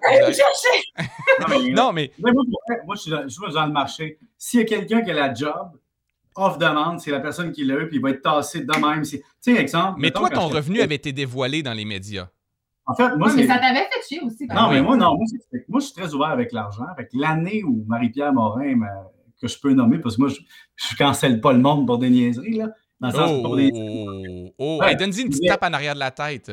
[1.72, 2.12] non, mais.
[2.20, 4.20] Moi, je suis dans le marché.
[4.38, 5.72] S'il y a quelqu'un qui a la job,
[6.36, 9.04] off-demande, c'est la personne qui l'a eu, puis il va être tassé de même.
[9.04, 10.00] Tu sais, exemple.
[10.00, 12.30] Mais toi, ton revenu avait été dévoilé dans les médias.
[12.88, 14.48] En fait, moi, mais ça t'avait fait chier aussi.
[14.48, 15.16] Non, mais moi, non.
[15.16, 15.26] Moi,
[15.68, 16.86] moi, je suis très ouvert avec l'argent.
[17.14, 18.80] L'année où Marie-Pierre Morin,
[19.42, 22.10] que je peux nommer, parce que moi, je ne cancelle pas le monde pour des
[22.10, 22.68] niaiseries, là.
[23.00, 23.70] Dans le sens oh, pour des...
[23.76, 24.82] oh, oh.
[24.82, 24.96] oh.
[24.98, 26.52] donne-y une petite tape en arrière de la tête.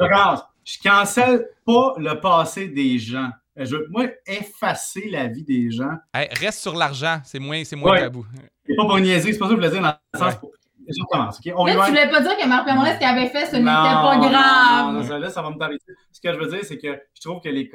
[0.00, 3.28] regarde, je cancelle pas le passé des gens.
[3.56, 5.90] Je veux, moi, effacer la vie des gens.
[6.14, 8.24] reste sur l'argent, c'est moins, moins tabou.
[8.66, 10.34] C'est pas pour niaiser, c'est pas ça que je voulais dire dans le sens.
[10.40, 10.61] Je
[11.10, 11.38] commence.
[11.38, 11.52] OK?
[11.56, 13.64] On Mais tu voulais pas dire que Marc Permoret, ce qu'il avait fait, ce n'était
[13.64, 14.94] pas grave.
[14.94, 15.76] Non, là, ça va me tarder.
[16.10, 17.70] Ce que je veux dire, c'est que je trouve que les.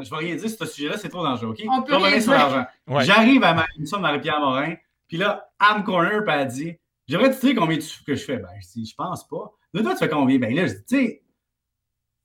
[0.00, 1.50] Je vais rien dire sur ce sujet-là, c'est trop dangereux.
[1.50, 1.64] OK?
[1.70, 2.64] On peut rien sur l'argent.
[3.00, 4.74] J'arrive à ma émission de Marie-Pierre Morin,
[5.08, 6.72] puis là, Anne Corner, puis elle dit
[7.06, 8.38] J'aimerais te dire combien tu, que je fais?
[8.38, 9.52] Ben, je dis Je pense pas.
[9.72, 10.38] Mais toi, tu fais combien?
[10.38, 11.24] Ben là, je dis Tu sais,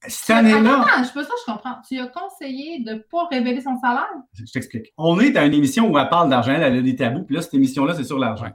[0.07, 0.81] cette année-là.
[0.81, 1.75] Attends, je peux ça, je comprends.
[1.87, 4.07] Tu as conseillé de ne pas révéler son salaire?
[4.33, 4.93] Je t'explique.
[4.97, 7.41] On est à une émission où elle parle d'argent, elle a des tabous, puis là,
[7.41, 8.51] cette émission-là, c'est sur l'argent.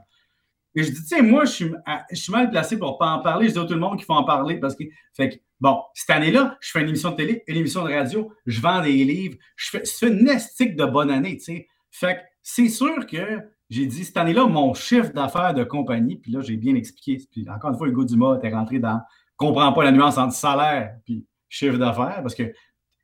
[0.75, 1.71] Et je dis, tu sais, moi, je suis,
[2.11, 3.47] je mal placé pour pas en parler.
[3.47, 5.81] Je dis à tout le monde qu'il faut en parler parce que, fait que, bon,
[5.93, 9.03] cette année-là, je fais une émission de télé, une émission de radio, je vends des
[9.05, 11.67] livres, je fais, c'est une estique de bonne année, tu sais.
[11.91, 16.31] Fait que c'est sûr que j'ai dit, cette année-là, mon chiffre d'affaires de compagnie, puis
[16.31, 17.25] là, j'ai bien expliqué.
[17.31, 18.99] Puis encore une fois, Hugo Dumas était rentré dans,
[19.37, 22.53] comprend pas la nuance entre salaire puis chiffre d'affaires parce que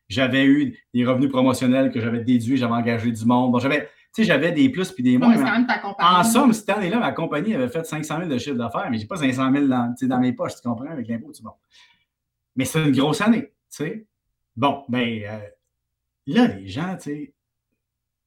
[0.09, 3.51] j'avais eu des revenus promotionnels que j'avais déduits, j'avais engagé du monde.
[3.51, 5.35] Bon, j'avais, j'avais des plus puis des moins.
[5.99, 9.07] en somme, cette année-là, ma compagnie avait fait 500 000 de chiffre d'affaires, mais j'ai
[9.07, 11.51] pas 500 000 dans, dans mes poches, tu comprends, avec l'impôt, bon.
[12.55, 14.05] Mais c'est une grosse année, tu sais.
[14.55, 15.39] Bon, ben, euh,
[16.27, 17.33] là, les gens, tu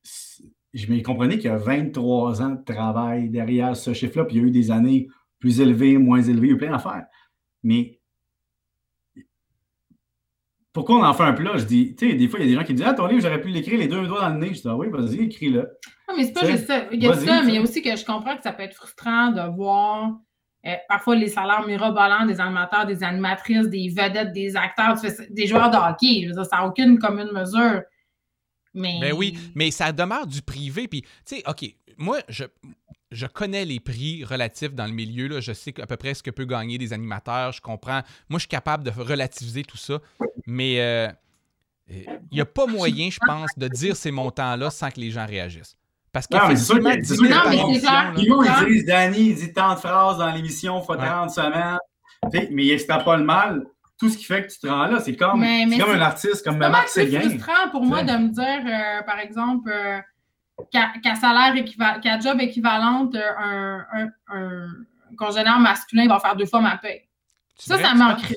[0.03, 4.37] sais, je me comprenais qu'il y a 23 ans de travail derrière ce chiffre-là, puis
[4.37, 5.09] il y a eu des années
[5.39, 7.07] plus élevées, moins élevées, il y a eu plein d'affaires.
[7.62, 8.01] Mais
[10.75, 11.57] pourquoi on en fait un plat?
[11.57, 13.07] Je dis, tu sais, des fois, il y a des gens qui disent Ah, ton
[13.07, 14.49] livre, j'aurais pu l'écrire les deux doigts dans le nez.
[14.49, 15.61] Je dis Ah oui, vas-y, écris-le.
[16.09, 16.87] Non, mais c'est pas juste ça.
[16.93, 18.64] Il y a ça, mais il y a aussi que je comprends que ça peut
[18.64, 20.11] être frustrant de voir
[20.66, 24.97] euh, parfois les salaires mirobolants des animateurs, des animatrices, des vedettes, des acteurs,
[25.31, 26.29] des joueurs de hockey.
[26.45, 27.83] ça n'a aucune commune mesure.
[28.75, 28.99] Mais...
[29.01, 30.89] Ben oui, mais ça demeure du privé.
[30.89, 32.45] Puis, tu sais, OK, moi, je,
[33.12, 35.29] je connais les prix relatifs dans le milieu.
[35.29, 35.41] Là.
[35.41, 37.53] Je sais à peu près ce que peut gagner des animateurs.
[37.53, 38.03] Je comprends.
[38.29, 40.01] Moi, je suis capable de relativiser tout ça.
[40.47, 41.09] Mais euh,
[41.88, 45.26] il n'y a pas moyen, je pense, de dire ces montants-là sans que les gens
[45.26, 45.76] réagissent.
[46.12, 47.16] Parce que c'est sûr que c'est.
[47.16, 51.78] Ils disent, Danny, il dit tant de phrases dans l'émission, il faut 30 semaines.
[52.32, 53.64] Mais il pas le mal.
[53.99, 56.59] Tout ce qui fait que tu te rends là, c'est comme, comme un artiste, comme
[56.59, 57.20] Max Séguin.
[57.22, 60.01] C'est frustrant pour moi de me dire, euh, par exemple, euh,
[60.70, 64.68] qu'à salaire équivalent, qu'à job équivalente, euh, un, un, un,
[65.16, 67.03] congénère masculin va faire deux fois ma paye.
[67.57, 68.34] Ça, ça manque.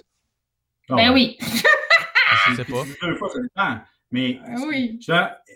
[0.89, 1.37] Oh, ben oui.
[2.49, 2.83] je sais pas.
[3.01, 3.79] Deux fois, ça dépend.
[4.11, 4.99] Mais, oui.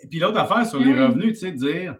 [0.10, 1.96] puis l'autre affaire sur les revenus, tu sais, de dire,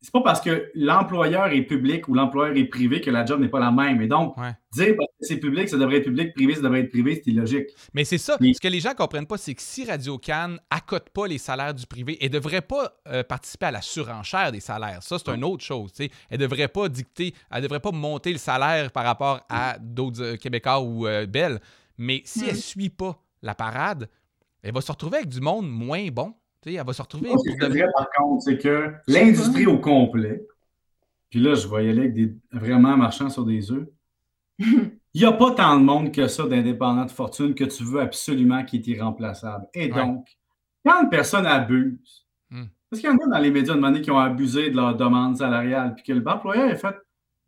[0.00, 3.48] c'est pas parce que l'employeur est public ou l'employeur est privé que la job n'est
[3.48, 4.00] pas la même.
[4.00, 4.36] Et donc,
[4.72, 7.70] dire que c'est public, ça devrait être public, privé, ça devrait être privé, c'est illogique.
[7.94, 8.36] Mais c'est ça.
[8.40, 11.38] Ce que les gens ne comprennent pas, c'est que si Radio Cannes accote pas les
[11.38, 15.02] salaires du privé, elle ne devrait pas euh, participer à la surenchère des salaires.
[15.02, 15.92] Ça, c'est une autre chose.
[15.98, 20.22] Elle ne devrait pas dicter, elle devrait pas monter le salaire par rapport à d'autres
[20.22, 21.60] euh, Québécois ou euh, Belles.
[21.96, 24.08] Mais si elle ne suit pas la parade,
[24.62, 26.34] elle va se retrouver avec du monde moins bon
[26.76, 27.30] elle va se retrouver.
[27.30, 30.46] Ce que je par contre, c'est que l'industrie au complet,
[31.30, 33.86] puis là, je vais y aller avec des vraiment marchant sur des œufs.
[35.14, 38.00] Il n'y a pas tant de monde que ça d'indépendants de fortune que tu veux
[38.00, 39.66] absolument qui est irremplaçable.
[39.74, 40.26] Et donc,
[40.84, 42.66] quand une personne abuse, hmm.
[42.88, 44.94] parce qu'il y en a dans les médias de monnaie qui ont abusé de leur
[44.96, 46.94] demande salariale, puis que l'employeur a fait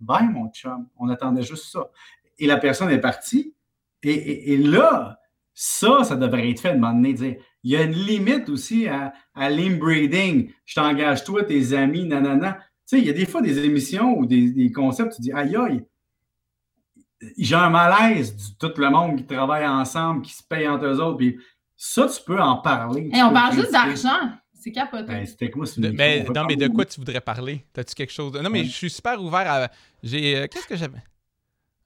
[0.00, 1.90] Ben, mon chum, on attendait juste ça.
[2.38, 3.54] Et la personne est partie.
[4.02, 5.19] Et, là,
[5.62, 9.12] ça, ça devrait être fait de donné, dire il y a une limite aussi à,
[9.34, 10.50] à l'inbreeding.
[10.64, 12.54] Je t'engage toi, tes amis, nanana.
[12.54, 15.54] Tu sais, il y a des fois des émissions ou des, concepts, tu dis, aïe
[15.56, 15.84] aïe,
[17.36, 20.98] j'ai un malaise de tout le monde qui travaille ensemble, qui se paye entre eux
[20.98, 21.18] autres.
[21.18, 21.38] Puis
[21.76, 23.10] ça, tu peux en parler.
[23.12, 24.32] Et on parle juste d'argent.
[24.54, 25.08] C'est capoté.
[25.08, 27.66] Ben, c'était quoi ce mais, Non, mais de quoi tu voudrais parler?
[27.74, 28.32] T'as-tu quelque chose?
[28.32, 29.68] Non, mais je suis super ouvert à.
[30.02, 30.38] J'ai.
[30.38, 31.02] Euh, qu'est-ce que j'avais?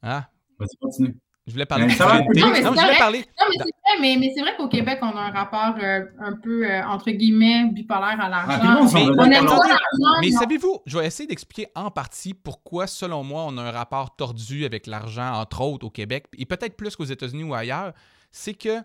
[0.00, 0.28] Ah.
[0.60, 1.16] Vas-y, continue.
[1.46, 5.08] Je voulais parler de Non, mais c'est vrai, mais, mais c'est vrai qu'au Québec, on
[5.08, 8.60] a un rapport euh, un peu, euh, entre guillemets, bipolaire à l'argent.
[8.62, 13.70] Ah, mais, savez-vous, je vais essayer d'expliquer en partie pourquoi, selon moi, on a un
[13.70, 17.92] rapport tordu avec l'argent, entre autres, au Québec, et peut-être plus qu'aux États-Unis ou ailleurs.
[18.32, 18.78] C'est que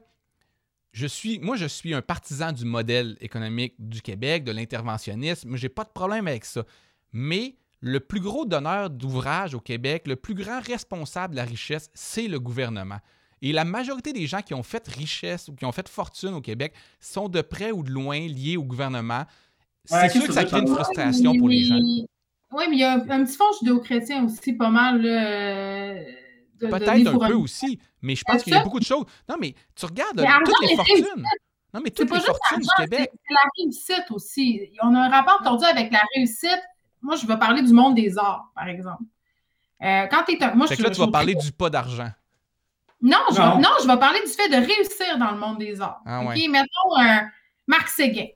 [0.91, 5.55] je suis, moi, je suis un partisan du modèle économique du Québec, de l'interventionnisme.
[5.55, 6.63] J'ai pas de problème avec ça.
[7.13, 11.89] Mais le plus gros donneur d'ouvrage au Québec, le plus grand responsable de la richesse,
[11.93, 12.99] c'est le gouvernement.
[13.41, 16.41] Et la majorité des gens qui ont fait richesse ou qui ont fait fortune au
[16.41, 19.23] Québec sont de près ou de loin liés au gouvernement.
[19.85, 21.79] C'est sûr que ça crée une frustration pour les gens.
[22.51, 25.01] Oui, mais il y a un petit fond judéo-chrétien aussi, pas mal.
[26.59, 29.05] Peut-être un peu aussi, mais je pense qu'il y a beaucoup de choses.
[29.29, 31.23] Non, mais tu regardes toutes les fortunes.
[31.73, 33.09] Non, mais toutes les fortunes du Québec.
[33.13, 34.69] C'est la réussite aussi.
[34.81, 36.61] On a un rapport tordu avec la réussite
[37.01, 39.03] moi, je vais parler du monde des arts, par exemple.
[39.81, 40.53] Euh, quand tu es un.
[40.55, 42.09] Moi, je, que là, tu vas parler du pas d'argent.
[43.01, 45.79] Non, je Vais, non, je vais parler du fait de réussir dans le monde des
[45.79, 46.01] arts.
[46.05, 46.35] Ah, OK?
[46.49, 47.29] Mettons un
[47.65, 48.27] Marc Séguin,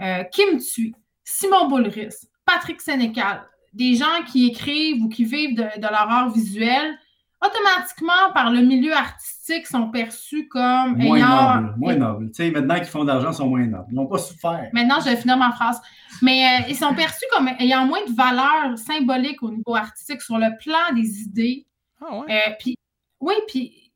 [0.00, 5.78] euh, Kim Thuy, Simon Boulris, Patrick Sénécal, des gens qui écrivent ou qui vivent de,
[5.78, 6.98] de leur art visuel
[7.42, 11.54] automatiquement, par le milieu artistique, sont perçus comme moins ayant...
[11.54, 12.30] Nobles, moins nobles.
[12.30, 13.86] Tu sais, maintenant qu'ils font d'argent, ils sont moins nobles.
[13.90, 14.68] Ils n'ont pas souffert.
[14.72, 15.80] Maintenant, je vais finir ma phrase.
[16.22, 20.38] Mais euh, ils sont perçus comme ayant moins de valeur symbolique au niveau artistique sur
[20.38, 21.66] le plan des idées.
[22.00, 22.26] Ah ouais?
[22.30, 22.76] Euh, puis,
[23.20, 23.92] oui, puis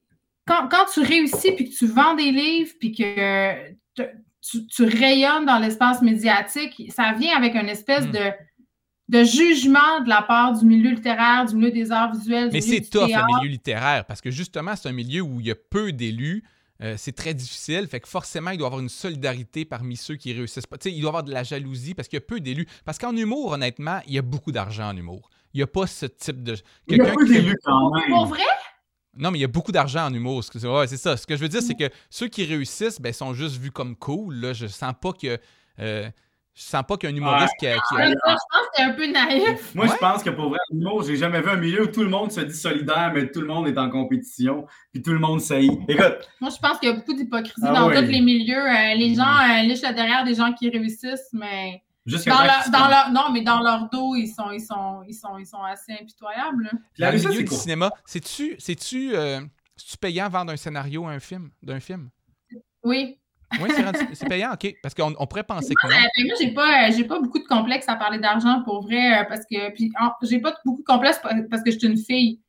[0.47, 5.47] quand, quand, tu réussis, puis que tu vends des livres, puis que tu, tu, rayonnes
[5.47, 8.13] dans l'espace médiatique, ça vient avec une espèce hmm.
[8.13, 8.33] de
[9.09, 12.51] de jugement de la part du milieu littéraire, du milieu des arts visuels.
[12.53, 15.51] Mais c'est tough, le milieu littéraire, parce que justement, c'est un milieu où il y
[15.51, 16.43] a peu d'élus.
[16.83, 20.17] Euh, c'est très difficile, fait que forcément, il doit y avoir une solidarité parmi ceux
[20.17, 20.77] qui réussissent pas.
[20.77, 22.67] Tu sais, il doit y avoir de la jalousie parce qu'il y a peu d'élus.
[22.85, 25.31] Parce qu'en humour, honnêtement, il y a beaucoup d'argent en humour.
[25.53, 26.57] Il n'y a pas ce type de.
[26.89, 28.09] Il y a peu d'élus quand même.
[28.09, 28.43] Pour vrai?
[29.17, 30.43] Non, mais il y a beaucoup d'argent en humour.
[30.43, 31.17] C'est ouais, c'est ça.
[31.17, 33.95] Ce que je veux dire, c'est que ceux qui réussissent, ben, sont juste vus comme
[33.95, 34.35] cool.
[34.35, 34.53] Là.
[34.53, 35.39] Je sens pas que.
[35.79, 36.11] euh,
[36.55, 37.75] je sens pas qu'un humoriste qui a.
[37.75, 39.75] qui a- Ouais, je pense que c'est un peu naïf.
[39.75, 39.93] Moi, Ouais.
[39.93, 42.09] je pense que pour vrai, en humour, j'ai jamais vu un milieu où tout le
[42.09, 45.41] monde se dit solidaire, mais tout le monde est en compétition, puis tout le monde
[45.41, 45.79] saillit.
[45.89, 47.97] Écoute, Moi, je pense qu'il y a beaucoup d'hypocrisie Ah dans oui.
[47.97, 48.57] tous les milieux.
[48.65, 52.71] Euh, les gens euh, lichent le derrière des gens qui réussissent, mais jusqu'à dans leur,
[52.71, 55.93] dans non, mais dans leur dos, ils sont, ils sont, ils sont, ils sont assez
[56.01, 56.65] impitoyables.
[56.65, 56.71] là.
[56.99, 57.59] La Dans le réussite, milieu du quoi?
[57.59, 59.41] cinéma, c'est-tu c'est-tu euh,
[59.77, 62.11] c'est-tu payant vendre un scénario à un film, d'un film?
[62.85, 63.19] Oui.
[63.63, 63.71] Oui,
[64.13, 64.75] c'est payant, OK.
[64.83, 65.95] Parce qu'on on pourrait penser que non.
[65.95, 69.21] ben, moi, j'ai pas, euh, j'ai pas beaucoup de complexe à parler d'argent pour vrai,
[69.21, 69.91] euh, parce que puis
[70.23, 72.41] j'ai pas beaucoup de complexe pa- parce que je suis une fille.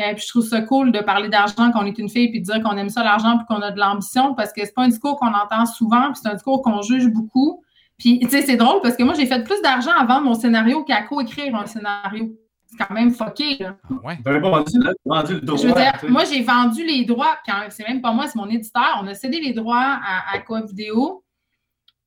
[0.00, 2.40] Euh, puis je trouve ça cool de parler d'argent quand on est une fille puis
[2.40, 4.84] de dire qu'on aime ça l'argent puis qu'on a de l'ambition parce que c'est pas
[4.84, 7.62] un discours qu'on entend souvent puis c'est un discours qu'on juge beaucoup.
[7.98, 10.82] Puis tu sais c'est drôle parce que moi j'ai fait plus d'argent vendre mon scénario
[10.84, 12.34] qu'à co-écrire un scénario.
[12.72, 13.76] C'est quand même fucké là.
[13.84, 14.18] Ah, ouais.
[14.24, 15.24] Vendu, là, le droit.
[15.26, 16.08] Je veux dire, tu sais.
[16.08, 18.98] moi, j'ai vendu les droits, puis c'est même pas moi, c'est mon éditeur.
[19.02, 21.22] On a cédé les droits à, à Coop Vidéo.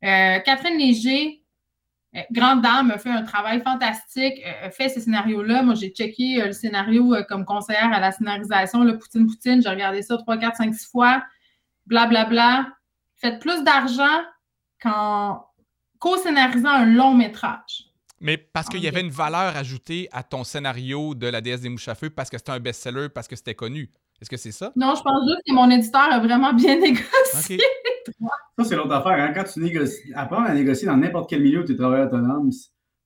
[0.03, 1.43] Euh, Catherine Léger,
[2.15, 5.61] euh, grande dame, a fait un travail fantastique, euh, a fait ce scénario-là.
[5.61, 9.61] Moi, j'ai checké le scénario comme conseillère à la scénarisation, le Poutine Poutine.
[9.61, 11.23] J'ai regardé ça 3, 4, 5, 6 fois.
[11.85, 12.67] Blablabla.
[13.17, 14.23] Faites plus d'argent
[14.81, 15.45] qu'en
[15.99, 17.84] co-scénarisant un long métrage.
[18.25, 21.69] Mais parce qu'il y avait une valeur ajoutée à ton scénario de La déesse des
[21.69, 23.91] mouches à feu parce que c'était un best-seller, parce que c'était connu.
[24.19, 24.71] Est-ce que c'est ça?
[24.75, 27.59] Non, je pense juste que mon éditeur a vraiment bien négocié.
[28.57, 29.11] Ça, c'est l'autre affaire.
[29.11, 29.31] Hein?
[29.35, 32.49] Quand tu négocies, apprendre à négocier dans n'importe quel milieu où tu es travailleur autonome,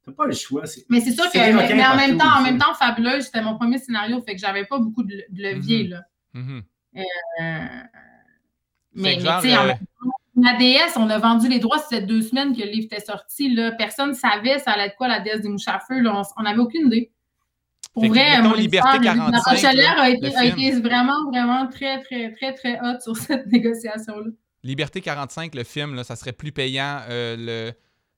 [0.06, 0.64] t'as pas le choix.
[0.88, 3.78] Mais c'est sûr que, mais, en même temps, en même temps, Fabuleuse, c'était mon premier
[3.78, 5.90] scénario, fait que j'avais pas beaucoup de, de levier, Mhm.
[5.90, 6.02] là.
[6.34, 6.64] Mhm.
[6.96, 7.02] Euh,
[8.94, 12.06] mais, tu sais, en euh, même temps, la déesse, on a vendu les droits, c'était
[12.06, 13.72] deux semaines que le livre était sorti, là.
[13.72, 16.16] Personne savait ça allait être quoi, la déesse des mouches à feu, là.
[16.16, 17.12] On, on avait aucune idée.
[17.94, 21.30] Pour Fait que, vrai, mon Liberté éditeur, Louis 45, Rochelière là, a été, a vraiment,
[21.32, 24.32] vraiment très, très, très, très hot sur cette négociation-là.
[24.64, 27.72] Liberté 45, le film, là, ça serait plus payant euh, le,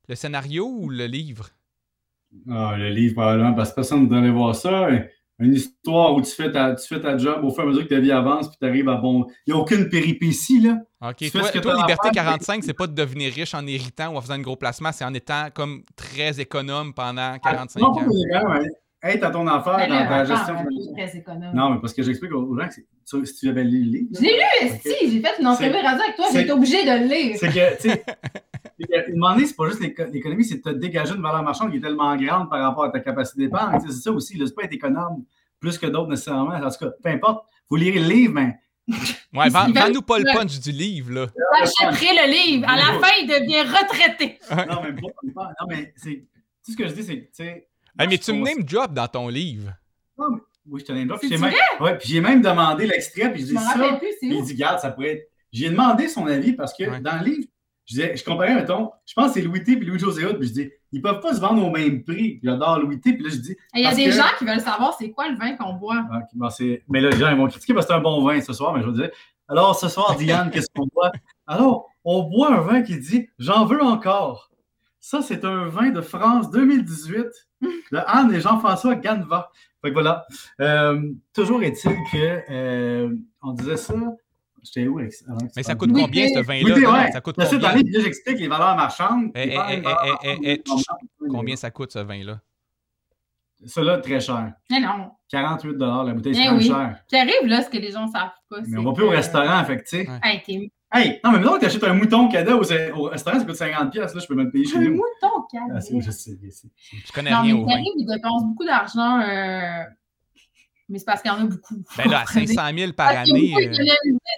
[0.09, 1.49] le scénario ou le livre?
[2.49, 4.89] Ah, le livre, probablement, parce que personne ne voudrait voir ça.
[5.41, 7.83] Une histoire où tu fais ta, tu fais ta job au fur et à mesure
[7.83, 9.25] que ta vie avance, puis tu arrives à bon.
[9.47, 10.77] Il n'y a aucune péripétie, là.
[11.01, 11.15] OK.
[11.17, 13.65] Tu fais Toi, ce que toi, Liberté faire, 45, c'est pas de devenir riche en
[13.65, 17.79] héritant ou en faisant un gros placement, c'est en étant comme très économe pendant 45
[17.81, 18.05] Ah, non, pas ans.
[18.61, 18.69] mais
[19.03, 20.55] être à ton affaire Ben dans ta gestion.
[20.85, 21.51] c'est très économe.
[21.55, 23.91] Non, mais parce que j'explique aux gens que c'est- tu- si tu avais lu le
[23.91, 24.07] livre.
[24.15, 26.91] Je l'ai lu, esti, j'ai fait une entrevue radio avec toi, j'ai été obligée de
[27.03, 27.35] le lire.
[27.39, 28.03] C'est que, tu sais,
[28.79, 31.21] c'est que, une moment donné, c'est pas juste l'éco- l'économie, c'est de te dégager une
[31.21, 33.79] valeur marchande qui est tellement grande par rapport à ta capacité d'épargne.
[33.81, 35.23] Tu sais, C'est ça aussi, c'est pas être économe
[35.59, 36.51] plus que d'autres nécessairement.
[36.55, 38.55] En tout cas, peu importe, il faut lire le livre, mais
[39.33, 41.27] Ouais, vends-nous pas le punch du livre, là.
[41.59, 42.65] J'achèterai le livre.
[42.69, 44.37] À la fin, il devient retraité.
[44.69, 46.25] non, mais non, mais c'est.
[46.65, 47.67] Tout ce que je dis, c'est que, tu sais.
[47.99, 49.71] Hey, mais tu me trouve- name drop dans ton livre.
[50.67, 51.19] Oui, je te name drop.
[51.23, 53.69] J'ai même, ouais, puis j'ai même demandé l'extrait, puis je dis me ça.
[53.73, 55.31] rappelle plus, Puis il dit, garde, ça pourrait être.
[55.51, 56.99] J'ai demandé son avis parce que Ouais.
[57.01, 57.47] dans le livre,
[57.85, 60.47] je, disais, je comparais, mettons, je pense que c'est Louis T puis Louis-José Hood, puis
[60.47, 62.39] je dis, ils peuvent pas se vendre au même prix.
[62.43, 64.61] J'adore Louis T, puis là, je dis, Il y a des que- gens qui veulent
[64.61, 66.05] savoir c'est quoi le vin qu'on boit.
[66.11, 68.01] Ah, ok, bon, c'est- mais là, les gens ils vont critiquer parce que c'est un
[68.01, 69.09] bon vin ce soir, mais je vais dire,
[69.49, 71.11] alors ce soir, Diane, qu'est-ce qu'on boit?
[71.47, 74.50] Alors, on boit un vin qui dit, j'en veux encore.
[75.01, 77.25] Ça, c'est un vin de France 2018
[77.61, 79.49] de Anne et Jean-François Ganva.
[79.81, 80.25] Fait que voilà.
[80.61, 83.95] Euh, toujours est-il que euh, on disait ça.
[84.63, 86.91] J'étais où Mais ça coûte Oui, combien, ce Oui, vin-là?
[86.91, 87.11] ouais.
[87.11, 87.59] Ça coûte combien?
[87.59, 89.31] là, j'explique les valeurs marchandes.
[89.33, 92.39] Eh, les eh, valeurs eh, eh, eh, eh, Combien ça coûte, ce vin-là?
[93.65, 94.53] Ça-là, très cher.
[94.69, 95.11] Mais non.
[95.29, 96.67] 48 la bouteille, c'est quand même oui.
[96.67, 97.03] cher.
[97.07, 98.57] Qui arrive, là, ce que les gens savent pas.
[98.67, 100.71] Mais on va plus au restaurant, fait que, tu sais.
[100.93, 103.55] Hey, non, mais maintenant que tu achètes un mouton cadeau au, au restaurant, ça coûte
[103.55, 105.79] 50$, là, je peux me le payer chez un mouton, Ah, calme.
[105.81, 106.67] c'est, je sais, je sais.
[107.05, 107.71] Je connais Non, mais rien au vin.
[107.73, 109.19] arrive, il dépense beaucoup d'argent.
[109.21, 109.83] euh,
[110.89, 111.75] Mais c'est parce qu'il y en a beaucoup.
[111.97, 113.53] Ben là, à 500 000 par Parce année.
[113.55, 113.91] euh, économisé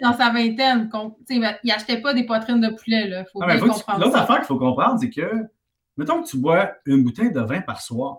[0.04, 0.89] dans sa vingtaine.
[1.28, 3.08] tu il achetait pas des poitrines de poulet.
[3.08, 3.26] Là.
[3.34, 3.62] Faut Ah, tu-
[3.99, 5.47] L'autre affaire qu'il faut comprendre, c'est que,
[5.97, 8.18] mettons que tu bois une bouteille de vin par soir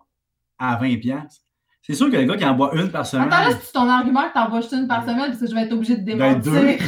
[0.58, 1.43] à 20$.
[1.86, 3.30] C'est sûr que le gars qui en boit une par semaine.
[3.30, 5.54] Attends, là, c'est ton argument que t'en bois juste une par semaine, parce que je
[5.54, 6.52] vais être obligée de ben, démentir.
[6.52, 6.84] deux.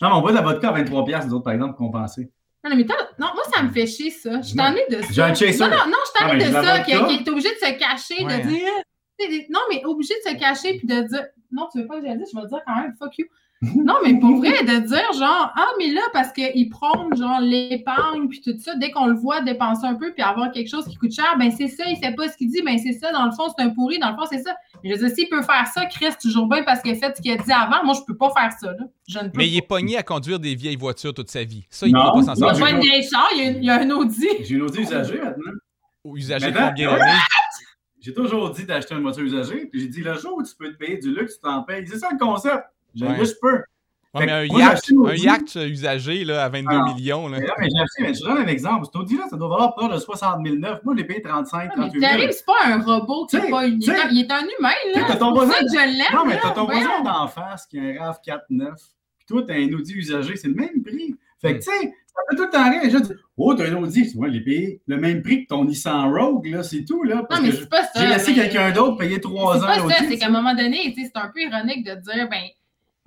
[0.00, 2.30] Non, mais on boit de la vodka à 23$, les autres, par exemple, pour compenser.
[2.62, 2.84] Non, mais
[3.18, 4.40] non, moi, ça me fait chier, ça.
[4.40, 5.08] Je suis tannée de ça.
[5.10, 5.58] J'ai un chaser.
[5.58, 7.78] Non, non, non, je suis Non, tannée de ça, qui, qui est obligé de se
[7.78, 8.40] cacher, Ouais.
[8.42, 9.46] de dire.
[9.50, 11.24] Non, mais obligé de se cacher puis de dire.
[11.50, 13.18] Non, tu veux pas que je le dise, je vais le dire quand même, fuck
[13.18, 13.26] you.
[13.62, 18.28] Non, mais pour vrai, de dire genre, ah, mais là, parce qu'il prône genre l'épargne
[18.28, 20.96] puis tout ça, dès qu'on le voit dépenser un peu puis avoir quelque chose qui
[20.96, 23.24] coûte cher, ben c'est ça, il fait pas ce qu'il dit, ben c'est ça, dans
[23.24, 24.54] le fond, c'est un pourri, dans le fond, c'est ça.
[24.84, 27.22] Je veux dire, s'il peut faire ça, Chris, toujours bien parce qu'il a fait ce
[27.22, 28.84] qu'il a dit avant, moi, je peux pas faire ça, là.
[29.08, 29.76] Je ne peux Mais il est pas.
[29.76, 31.66] pogné à conduire des vieilles voitures toute sa vie.
[31.70, 32.64] Ça, il ne pourra pas s'en Il y a sortir.
[32.64, 34.28] pas une vieille char, il y a, il y a un Audi.
[34.44, 35.52] J'ai une Audi usagée maintenant.
[36.14, 36.98] Usager Maintenant, combien ouais.
[36.98, 37.18] d'années?
[38.00, 40.70] J'ai toujours dit d'acheter une voiture usagée, puis j'ai dit le jour où tu peux
[40.72, 41.84] te payer du luxe, tu t'en payes.
[41.88, 42.62] C'est ça le concept.
[43.00, 43.62] Peux.
[44.14, 46.94] Ouais, mais un Moi, yacht, un usagé là, à 22 Ah.
[46.94, 47.28] millions.
[47.28, 47.38] Là.
[47.38, 48.86] Mais là, mais j'ai acheté, mais je te donne un exemple.
[48.86, 50.78] Cet Audi-là, ça doit valoir près de 60 000 neuf.
[50.84, 52.14] Moi, je l'ai payé 35, Ah, mais 38 000.
[52.16, 53.82] Pierre, c'est pas un robot qui Tu sais, est pas une.
[53.82, 53.90] Il
[54.20, 55.04] est un humain, tu sais, là.
[55.06, 56.06] t'as C'est ton pour voisin- ça que je l'aime.
[56.14, 58.80] Non, mais t'as ton voisin d'en face qui a un RAV4 neuf.
[59.18, 61.14] Puis toi, t'as un Audi usagé, c'est le même prix.
[61.42, 62.82] Fait que, tu sais, ça fait tout le temps rien.
[62.82, 64.10] Les gens disent Oh, t'as un Audi.
[64.10, 67.02] Tu vois, il est payé le même prix que ton Nissan Rogue, là, c'est tout,
[67.02, 67.22] là.
[67.28, 67.90] Parce Non, mais c'est pas ça.
[68.00, 69.92] j'ai laissé quelqu'un d'autre payer 3 C'est ans pas l'Audi.
[69.92, 72.44] ça, c'est qu'à un moment donné, tu sais, c'est un peu ironique de dire, ben,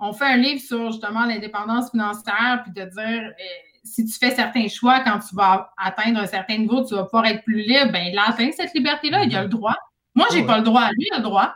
[0.00, 3.44] on fait un livre sur justement l'indépendance financière, puis de dire, euh,
[3.84, 7.26] si tu fais certains choix, quand tu vas atteindre un certain niveau, tu vas pouvoir
[7.26, 9.76] être plus libre, ben, il a atteint cette liberté-là, il a le droit.
[10.14, 10.46] Moi, j'ai Ouais.
[10.46, 11.54] pas le droit, lui, il a le droit.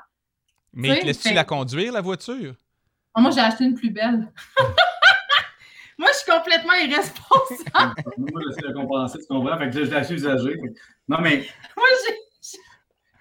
[0.72, 2.55] Mais tu sais, te laisses-tu fait- la conduire, la voiture?
[3.14, 4.32] Ah, Moi, j'ai acheté une plus belle.
[5.99, 7.95] Moi, je suis complètement irresponsable.
[8.18, 9.57] Moi, j'essaie de compenser, tu comprends?
[9.59, 10.51] Fait que là, je l'ai acheté usagé.
[10.51, 11.36] Fait que- Non, mais,
[11.76, 12.14] Moi, j'ai-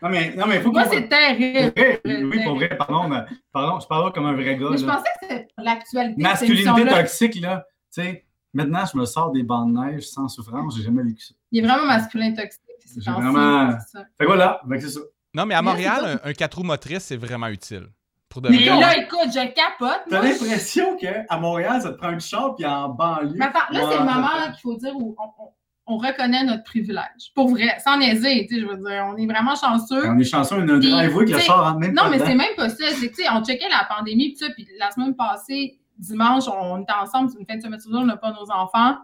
[0.04, 1.72] non, mais, non, mais, faut Moi c'est terrible.
[1.76, 3.24] Vrai, Oui, pour vrai, pardon, mais,
[3.54, 4.68] pardon, je parle comme un vrai gars.
[4.72, 4.98] Mais je là.
[4.98, 6.22] pensais que c'était l'actualité.
[6.22, 7.66] Masculinité toxique, là.
[7.94, 10.76] Tu sais, maintenant, je me sors des bancs de neige sans souffrance.
[10.76, 11.34] J'ai jamais vécu ça.
[11.52, 12.62] Il est vraiment masculin toxique.
[12.86, 14.06] ces J'ai temps-ci, vraiment- c'est ça.
[14.18, 15.00] Fait que voilà, c'est ça.
[15.34, 17.88] Non, mais à Montréal, c'est un, un 4 roues motrices, c'est vraiment utile.
[18.28, 20.02] Pour de Mais là, écoute, je capote.
[20.10, 23.36] T'as l'impression qu'à Montréal, ça te prend une char, puis en banlieue.
[23.36, 25.52] Mais attends, là, c'est le moment qu'il faut dire où on,
[25.86, 27.32] on- on reconnaît notre privilège.
[27.36, 30.08] Pour vrai, sans niaiser, tu sais, je veux dire, on est vraiment chanceux.
[30.10, 32.20] On est chanceux, on a un driveway le t'sais, char rentre même Non, pas mais
[32.20, 32.86] c'est même pas ça.
[33.34, 37.40] On checkait la pandémie, puis ça, puis la semaine passée, dimanche, on était ensemble, c'est
[37.40, 38.98] une fin de semaine on n'a pas nos enfants.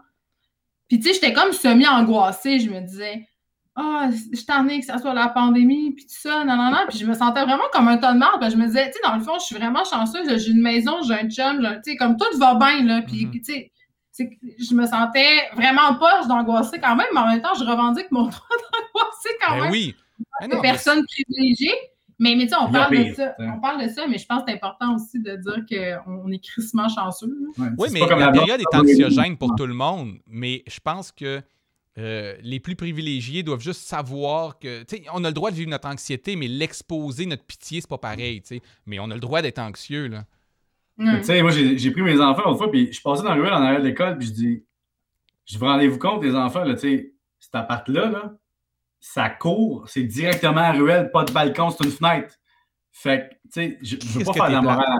[0.88, 2.58] Puis, tu sais, j'étais comme semi-angoissée.
[2.58, 3.24] Je me disais,
[3.76, 6.78] ah, je suis tannée que ça soit la pandémie, puis tout ça, non, non, non.
[6.88, 8.40] Puis, je me sentais vraiment comme un tas de marde.
[8.40, 10.26] Puis, je me disais, tu sais, dans le fond, je suis vraiment chanceuse.
[10.44, 13.02] J'ai une maison, j'ai un chum, tu sais, comme tout va bien, là.
[13.02, 13.30] Puis, Mhm.
[13.32, 13.70] tu sais,
[14.20, 17.64] c'est que je me sentais vraiment pas d'angoisser quand même, mais en même temps, je
[17.64, 19.94] revendique mon droit d'angoisser quand Ben même oui.
[20.40, 21.74] Ben non, mais personnes privilégiées.
[22.18, 23.28] Mais, mais tu sais, on parle de ça.
[23.28, 23.46] t'sais.
[23.48, 25.64] On parle de ça, mais je pense que c'est important aussi de dire
[26.04, 27.34] qu'on est crissement chanceux.
[27.56, 30.18] Ouais, Oui, mais la période est anxiogène pour tout le monde.
[30.26, 31.40] Mais je pense que
[31.96, 34.82] euh, les plus privilégiés doivent juste savoir que.
[34.82, 37.88] Tu sais, on a le droit de vivre notre anxiété, mais l'exposer, notre pitié, c'est
[37.88, 38.42] pas pareil.
[38.42, 38.62] tu sais.
[38.84, 40.08] Mais on a le droit d'être anxieux.
[40.08, 40.24] Là.
[41.00, 41.18] Ouais.
[41.18, 43.30] Tu sais, moi, j'ai j'ai pris mes enfants l'autre fois, puis je suis passé dans
[43.30, 44.64] la ruelle en arrière de l'école, puis je dis,
[45.46, 48.34] je vous rendez-vous compte, les enfants, là, tu sais, cet appart-là, là,
[49.00, 52.34] ça court, c'est directement à la ruelle, pas de balcon, c'est une fenêtre.
[52.92, 54.98] Fait que, tu sais, je, je veux pas faire t'es la morale.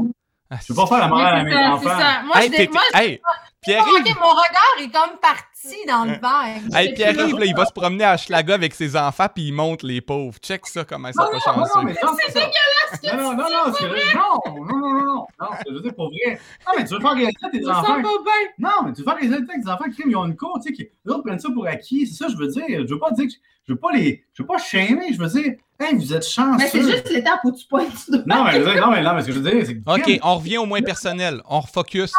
[0.51, 1.89] À- Ah, Je veux pas faire la morale à mes ça, enfants.
[1.89, 2.23] ça.
[2.25, 3.21] Moi, Hey, je, moi, je- hey,
[3.63, 6.79] Pierre-Yves, Ok, mon regard est comme parti dans le verre.
[6.81, 9.83] hey, Pierre-Yves, là, il va se promener à Schlaga avec ses enfants, puis il monte
[9.83, 10.39] les pauvres.
[10.43, 11.87] Check ça, comment ça Non, pas non, non, chanceux.
[11.87, 13.17] mais non, c'est ça.
[13.17, 14.01] Non, non, non, non, c'est vrai.
[14.15, 15.27] Non, non, non, non, non.
[15.41, 16.41] Non, ce que je veux dire, pour vrai.
[16.67, 17.83] Non, mais tu veux faire réaliser tes je enfants.
[17.87, 18.49] sens pas bien.
[18.59, 20.75] Non, mais tu veux faire réaliser tes enfants qui ils ont une cour, tu sais,
[20.75, 22.07] qui les autres prennent ça pour acquis.
[22.09, 22.65] C'est ça, je veux dire.
[22.69, 23.33] Je veux pas dire que
[23.69, 24.25] je veux pas les.
[24.33, 26.59] Je veux pas shamer, je veux dire, hey, vous êtes chanceux.
[26.59, 28.09] Mais c'est juste l'étape où tu pointes.
[28.27, 29.91] Non, mais, non, mais, non, mais ce que je veux dire, c'est que.
[29.91, 31.43] OK, on revient au moins personnel.
[31.49, 32.13] On refocus.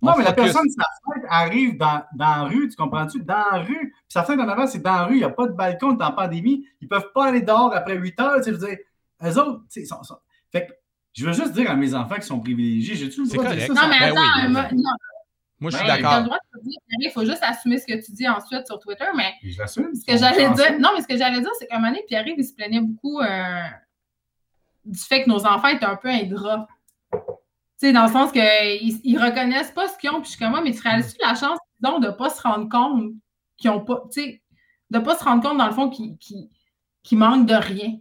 [0.00, 3.20] Non, On mais la personne, sa fenêtre arrive dans, dans la rue, tu comprends-tu?
[3.22, 3.90] Dans la rue.
[3.92, 5.96] Puis sa fenêtre en avant, c'est dans la rue, il n'y a pas de balcon,
[5.96, 6.66] t'es en pandémie.
[6.80, 8.78] Ils peuvent pas aller dehors après 8 heures, tu sais, je veux dire.
[9.24, 10.18] Eux autres, tu sais, ils sont, sont-
[10.50, 10.72] Fait que,
[11.12, 13.66] je veux juste dire à mes enfants qui sont privilégiés, j'ai-tu le droit de dire
[13.68, 13.74] ça?
[13.74, 14.90] Non, mais Ben attends, oui, ben non,
[15.62, 16.24] Moi, je suis ben, d'accord.
[16.24, 19.04] droit de te dire, il faut juste assumer ce que tu dis ensuite sur Twitter,
[19.16, 19.94] mais Je l'assume.
[19.94, 22.02] ce que j'allais dire, non, mais ce que j'allais dire, c'est qu'à un moment donné,
[22.08, 23.62] Pierre-Yves, il se plaignait beaucoup euh,
[24.84, 26.66] du fait que nos enfants étaient un peu ingrats.
[27.12, 27.18] Tu
[27.76, 30.52] sais, dans le sens qu'ils ils reconnaissent pas ce qu'ils ont, puis je suis comme,
[30.52, 33.12] Ouais, mais tu réalises la chance qu'ils ont de pas se rendre compte
[33.56, 34.42] qu'ils ont pas, tu sais,
[34.90, 37.98] de pas se rendre compte, dans le fond, qu'ils manquent de rien?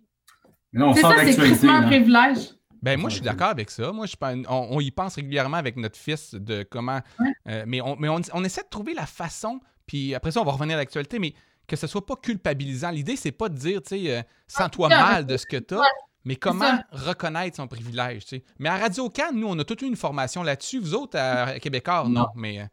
[0.74, 2.56] C'est ça, c'est un privilège.
[2.82, 3.92] Ben moi, je suis d'accord avec ça.
[3.92, 7.00] Moi, je on, on y pense régulièrement avec notre fils de comment.
[7.20, 7.34] Ouais.
[7.48, 9.60] euh, mais on, mais on, on essaie de trouver la façon.
[9.86, 11.34] Puis après ça, on va revenir à l'actualité, mais
[11.68, 12.90] que ce soit pas culpabilisant.
[12.92, 15.78] L'idée, c'est pas de dire, tu sais, euh, sens-toi mal de ce que tu as,
[15.80, 15.86] Ouais,
[16.26, 18.44] mais comment reconnaître son privilège, tu sais.
[18.60, 20.80] Mais à Radio Cannes, nous, on a toute une formation là-dessus.
[20.80, 22.22] Vous autres, à Québécois, non.
[22.22, 22.28] Non.
[22.36, 22.66] Mais euh,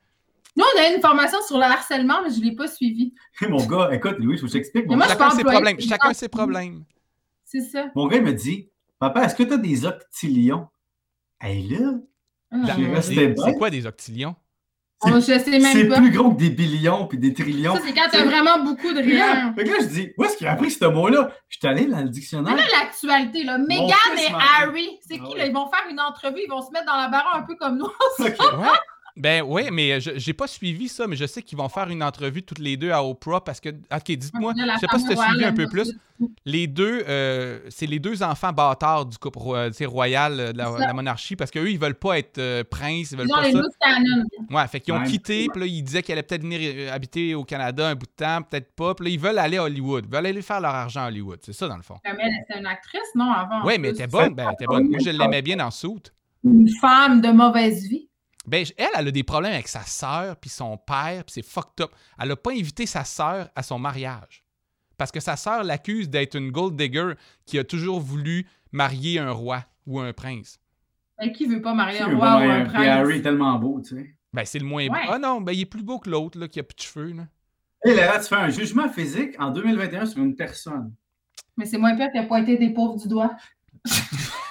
[0.57, 3.15] Nous, on a une formation sur le harcèlement, mais je ne l'ai pas suivi.
[3.49, 5.81] Mon gars, écoute, Louis, il faut que je Mon, moi, je gars- chacun ses problèmes.
[5.81, 6.85] Chacun ses problèmes.
[7.45, 7.87] C'est ça.
[7.95, 10.69] mon gars, il me dit Papa, est-ce que tu as des octilions?
[11.41, 11.93] Hey là,
[12.53, 12.57] Ah,
[13.03, 13.43] C'est bon.
[13.45, 13.87] c'est quoi des
[15.39, 15.99] sais c'est même pas.
[16.01, 17.77] plus gros que des billions puis des trillions.
[17.77, 19.55] Ça, c'est quand tu as vraiment beaucoup de rien.
[19.55, 21.31] Fait que là, je dis Où est-ce qu'il a appris ce mot-là?
[21.49, 22.57] Je suis allé dans le dictionnaire.
[22.57, 23.87] Mais là, l'actualité, là, Meghan
[24.17, 25.39] et Harry, c'est Ah qui, ouais.
[25.39, 25.47] là?
[25.47, 27.79] Ils vont faire une entrevue, ils vont se mettre dans la barre un peu comme
[27.79, 27.87] nous.
[29.19, 32.03] Ben oui, mais je j'ai pas suivi ça, mais je sais qu'ils vont faire une
[32.03, 33.71] entrevue toutes les deux à Oprah parce que.
[33.71, 35.93] Ok, dites-moi, je sais pas si tu as suivi un peu plus.
[36.45, 39.39] Les deux, euh, c'est les deux enfants bâtards du couple
[39.87, 43.29] royal euh, de la, monarchie parce qu'eux, ils veulent pas être euh, princes, ils veulent
[43.29, 43.61] Ils ont pas les ça.
[44.51, 45.07] Ouais, fait qu'ils ont Ouais.
[45.07, 48.25] quitté, puis là, ils disaient qu'ils allaient peut-être venir habiter au Canada un bout de
[48.25, 48.95] temps, peut-être pas.
[48.95, 51.39] Puis là, ils veulent aller à Hollywood, ils veulent aller faire leur argent à Hollywood.
[51.43, 51.99] C'est ça, dans le fond.
[52.05, 53.65] Mais elle, c'est une actrice, non, avant.
[53.65, 54.89] Ouais, mais elle était bonne, ben, elle était bonne.
[54.89, 56.13] Moi, je l'aimais bien dans Soute.
[56.43, 58.08] une femme de mauvaise vie.
[58.49, 61.81] Ben, elle, elle a des problèmes avec sa sœur, puis son père, puis c'est fucked
[61.85, 61.91] up.
[62.19, 64.45] Elle n'a pas invité sa sœur à son mariage.
[64.97, 67.13] Parce que sa sœur l'accuse d'être une gold digger
[67.47, 70.59] qui a toujours voulu marier un roi ou un prince.
[71.19, 72.87] Ben, qui veut pas marier Qui un roi ou un un- prince?
[72.87, 74.15] Harry est tellement beau, tu sais.
[74.33, 74.95] Ben, c'est le moins beau.
[75.09, 77.13] Ah non, ben, il est plus beau que l'autre, là, qui a plus de cheveux,
[77.13, 77.27] là.
[77.85, 80.93] Et là, tu fais un jugement physique en 2021 sur une personne.
[81.57, 83.37] Mais c'est moins pire qu'à pointer des pauvres du doigt.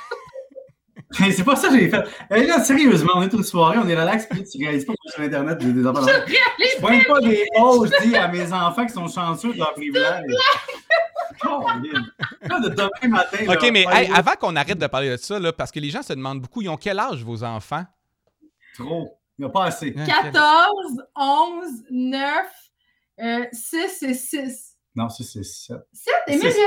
[1.12, 2.04] c'est pas ça que j'ai fait.
[2.36, 5.12] Et là, sérieusement, on est une soirée, on est relax, puis tu réalises pas que
[5.12, 6.06] sur Internet, j'ai des enfants.
[6.06, 9.74] Je pointe pas des mots, je dis à mes enfants qui sont chanceux de leur
[9.74, 10.32] privilège.
[11.42, 12.12] Caroline.
[12.42, 13.38] Là, de demain matin.
[13.48, 15.90] OK, là, mais hey, avant qu'on arrête de parler de ça, là, parce que les
[15.90, 17.86] gens se demandent beaucoup, ils ont quel âge, vos enfants?
[18.76, 19.18] Trop.
[19.38, 19.94] Il n'y a pas assez.
[19.96, 22.38] Hein, 14, 11, 9,
[23.20, 24.67] euh, 6 et 6.
[24.98, 25.78] Non, 6 et 7.
[25.94, 26.14] 7?
[26.28, 26.58] Emile, j'ai Six.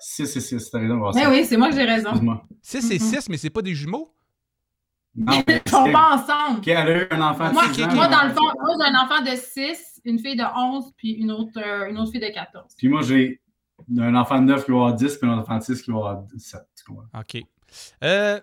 [0.00, 0.26] 7?
[0.26, 0.94] 6 et 6, t'as raison.
[0.94, 1.30] on va Ben ça.
[1.30, 2.10] oui, c'est moi que j'ai raison.
[2.10, 2.44] Excuse-moi.
[2.62, 3.00] 6 et Mhm.
[3.00, 4.12] 6, mais c'est pas des jumeaux?
[5.16, 6.60] Non, Ils sont pas ensemble.
[6.60, 8.74] Qui a eu un enfant de Moi, six ans, moi, un dans le fond, moi,
[8.78, 12.12] j'ai un enfant de 6, une fille de 11, puis une autre, euh, une autre
[12.12, 12.74] fille de 14.
[12.76, 13.40] Puis moi, j'ai
[13.98, 15.96] un enfant de 9 qui va avoir 10, puis un enfant de 6 qui va
[15.96, 16.60] avoir 7.
[16.76, 17.06] Tu comprends?
[17.18, 17.42] OK.
[18.04, 18.38] Euh,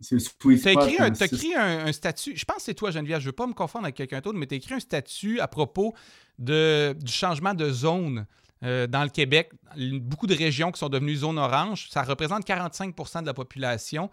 [0.00, 0.16] C'est
[0.62, 1.34] T'as écrit, un, t'as six.
[1.34, 3.52] écrit un, un statut, je pense que c'est toi Geneviève, je ne veux pas me
[3.52, 5.92] confondre avec quelqu'un d'autre, mais tu as écrit un statut à propos
[6.38, 8.24] de, du changement de zone
[8.64, 9.50] euh, dans le Québec.
[9.76, 14.10] Beaucoup de régions qui sont devenues zone orange, ça représente 45% de la population.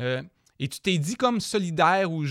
[0.00, 0.22] Euh,
[0.58, 2.24] et tu t'es dit comme solidaire ou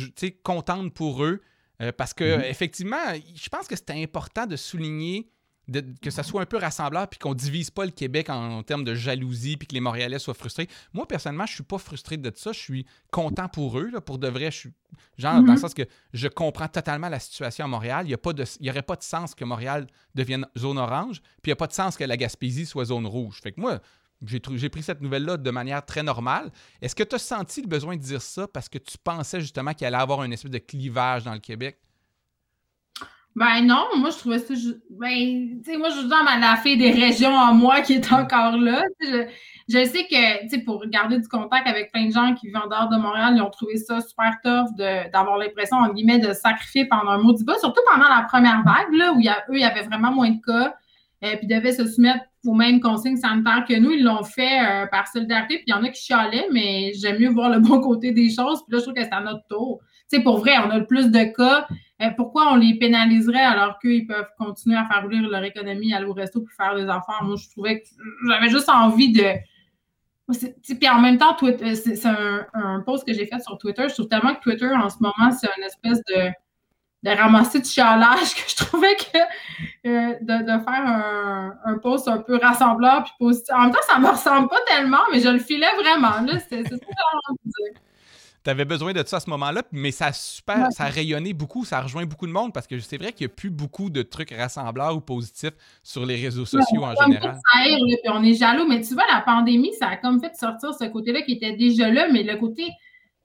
[0.43, 1.41] contente pour eux,
[1.81, 2.43] euh, parce que Mhm.
[2.43, 2.97] effectivement,
[3.35, 5.29] je pense que c'était important de souligner
[5.67, 8.63] de- que ça soit un peu rassembleur puis qu'on divise pas le Québec en, en
[8.63, 10.67] termes de jalousie puis que les Montréalais soient frustrés.
[10.93, 12.51] Moi, personnellement, je suis pas frustré de ça.
[12.53, 13.89] Je suis content pour eux.
[13.91, 13.99] là.
[14.01, 14.73] Pour de vrai, je suis.
[15.17, 15.57] Genre, dans le Mhm.
[15.57, 18.05] sens que je comprends totalement la situation à Montréal.
[18.07, 18.15] Il
[18.61, 21.67] n'y aurait pas de sens que Montréal devienne zone orange, puis il n'y a pas
[21.67, 23.39] de sens que la Gaspésie soit zone rouge.
[23.41, 23.79] Fait que moi,
[24.25, 26.51] j'ai pris cette nouvelle-là de manière très normale.
[26.81, 29.73] Est-ce que tu as senti le besoin de dire ça parce que tu pensais justement
[29.73, 31.77] qu'il allait avoir une espèce de clivage dans le Québec?
[33.37, 34.55] Ben non, moi je trouvais ça.
[34.89, 38.11] Ben, tu sais, moi je suis dans la fille des régions en moi qui est
[38.11, 38.81] encore là.
[38.99, 39.27] Je,
[39.69, 42.57] je sais que, tu sais, pour garder du contact avec plein de gens qui vivent
[42.57, 46.33] en dehors de Montréal, ils ont trouvé ça super tough d'avoir l'impression, en guillemets, de
[46.33, 49.57] sacrifier pendant un maudit bas, surtout pendant la première vague, là, où y a, eux,
[49.57, 50.73] il y avait vraiment moins de cas,
[51.23, 53.91] euh, puis devaient se soumettre aux mêmes consignes sanitaires que nous.
[53.91, 57.19] Ils l'ont fait euh, par solidarité, puis il y en a qui chialaient, mais j'aime
[57.19, 59.45] mieux voir le bon côté des choses, puis là, je trouve que c'est à notre
[59.47, 59.79] tour.
[60.09, 61.67] Tu sais, pour vrai, on a le plus de cas.
[62.01, 66.05] Euh, pourquoi on les pénaliserait alors qu'ils peuvent continuer à faire rouler leur économie, aller
[66.05, 67.23] au resto puis faire des affaires?
[67.23, 67.87] Moi, je trouvais que
[68.27, 69.33] j'avais juste envie de.
[70.29, 73.85] Puis en même temps, Twitter- c'est un, post que j'ai fait sur Twitter.
[73.87, 76.29] Je trouve tellement que Twitter, en ce moment, c'est une espèce de,
[77.03, 79.17] de ramasser de chialage que je trouvais que
[79.87, 83.53] euh, de, de faire un, un post un peu rassembleur puis positif.
[83.55, 86.11] En même temps, ça me ressemble pas tellement, mais je le filais vraiment.
[86.49, 87.81] C'est c'est ça que j'ai envie de dire.
[88.47, 90.71] Tu avais besoin de ça à ce moment-là, mais ça a super, Ouais.
[90.71, 93.27] ça a rayonné beaucoup, ça a rejoint beaucoup de monde parce que c'est vrai qu'il
[93.27, 95.51] n'y a plus beaucoup de trucs rassembleurs ou positifs
[95.83, 97.35] sur les réseaux sociaux en général.
[97.35, 98.65] ça puis on est jaloux.
[98.65, 101.89] Mais tu vois, la pandémie, ça a comme fait sortir ce côté-là qui était déjà
[101.91, 102.69] là, mais le côté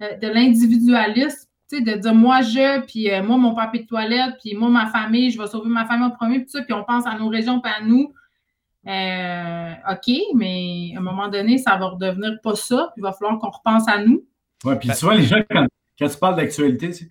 [0.03, 3.87] euh, de l'individualisme, tu sais, de dire moi je, puis euh, moi mon papier de
[3.87, 6.73] toilette, puis moi ma famille, je vais sauver ma famille en premier, puis ça, puis
[6.73, 8.13] on pense à nos régions, puis à nous.
[8.89, 13.13] Euh, OK, mais à un moment donné, ça va redevenir pas ça, puis il va
[13.13, 14.25] falloir qu'on repense à nous.
[14.65, 15.67] Ouais, puis Ben- souvent, les gens, quand,
[15.99, 17.09] quand tu parles d'actualité, c'est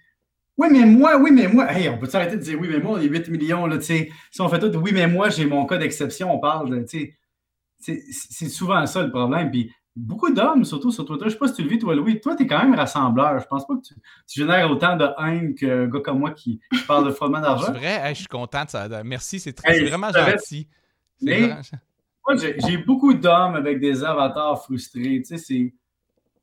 [0.57, 1.71] Oui, mais moi, oui, mais moi.
[1.71, 3.83] Hey, on peut s'arrêter de dire oui, mais moi, on est 8 millions, là, tu
[3.85, 4.09] sais.
[4.31, 7.15] Si on fait tout, oui, mais moi, j'ai mon cas d'exception, on parle tu sais.
[7.79, 9.49] C'est c'est souvent ça le problème.
[9.49, 12.21] Puis beaucoup d'hommes, surtout sur Twitter, je sais pas si tu le vis, toi, Louis,
[12.21, 13.39] toi, tu es quand même rassembleur.
[13.39, 13.95] Je pense pas que tu,
[14.27, 17.73] tu génères autant de haine qu'un gars comme moi qui parle de frottement C'est d'argent.
[17.73, 18.87] vrai, Hey, je suis content de ça.
[19.03, 20.67] Merci, c'est très- Hey, c'est vraiment gentil.
[21.17, 21.61] C'est Mais- vraiment-
[22.27, 25.23] Moi, j'ai j'ai beaucoup d'hommes avec des avatars frustrés.
[25.23, 25.73] Tu sais, c'est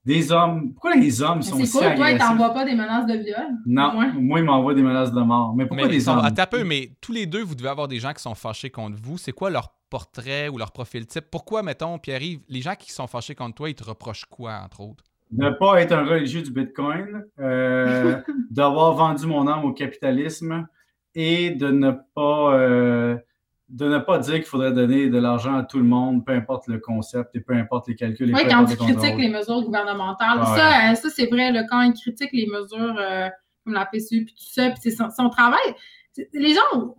[0.09, 0.73] des hommes.
[0.73, 2.29] Pourquoi les hommes sont C'est si cool, toi, il agressifs?
[2.29, 3.47] t'envoie pas des menaces de viol.
[3.67, 4.11] Non, Ouais.
[4.15, 5.55] moi, il m'envoie des menaces de mort.
[5.55, 6.21] Mais pourquoi Mais, des ils hommes?
[6.25, 8.71] attends un peu, mais tous les deux, vous devez avoir des gens qui sont fâchés
[8.71, 9.19] contre vous.
[9.19, 11.27] C'est quoi leur portrait ou leur profil type?
[11.31, 14.81] Pourquoi, mettons, Pierre-Yves, les gens qui sont fâchés contre toi, ils te reprochent quoi, entre
[14.81, 15.05] autres?
[15.31, 18.19] Ne pas être un religieux du Bitcoin, euh,
[18.51, 20.67] d'avoir vendu mon âme au capitalisme
[21.15, 23.17] et de ne pas euh,
[23.69, 26.67] de ne pas dire qu'il faudrait donner de l'argent à tout le monde, peu importe
[26.69, 28.31] le concept et peu importe les calculs.
[28.31, 29.21] et Oui, quand importe tu les critiques contrôles.
[29.21, 30.39] les mesures gouvernementales.
[30.39, 30.45] Ouais.
[30.47, 33.29] Ça, euh, ça c'est vrai, là, quand ils critiquent les mesures euh,
[33.65, 35.59] comme la PCU puis tout ça, puis c'est son, son travail.
[36.33, 36.95] Les gens,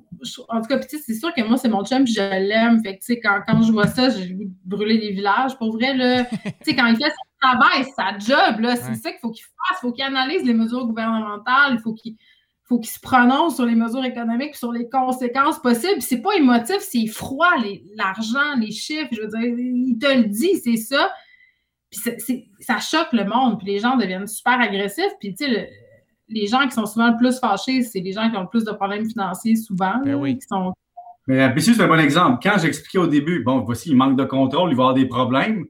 [0.48, 2.82] en tout cas, c'est sûr que moi, c'est mon chum, puis je l'aime.
[2.82, 5.12] Fait que, tu sais, quand, quand je vois ça, j'ai le goût de brûler des
[5.12, 5.58] villages.
[5.58, 8.96] Pour vrai, là, tu sais, quand il fait son travail, sa job, là, c'est Ouais.
[8.96, 9.78] ça qu'il faut qu'il fasse.
[9.80, 11.74] Il faut qu'il analyse les mesures gouvernementales.
[11.74, 12.16] Il faut qu'il
[12.70, 15.94] faut qu'il se prononce sur les mesures économiques, puis sur les conséquences possibles.
[15.94, 19.10] Puis C'est pas émotif, c'est froid, les- l'argent, les chiffres.
[19.12, 21.12] Je veux dire, il te le dit, c'est ça.
[21.90, 25.12] Puis ça choque le monde, puis les gens deviennent super agressifs.
[25.20, 25.66] Puis, tu sais, le-
[26.28, 28.64] les gens qui sont souvent le plus fâchés, c'est les gens qui ont le plus
[28.64, 29.96] de problèmes financiers souvent.
[30.06, 30.38] Ben oui.
[30.38, 30.72] qui sont...
[31.26, 32.40] Mais c'est un bon exemple.
[32.42, 35.08] Quand j'expliquais au début, bon, voici, il manque de contrôle, il va y avoir des
[35.08, 35.66] problèmes,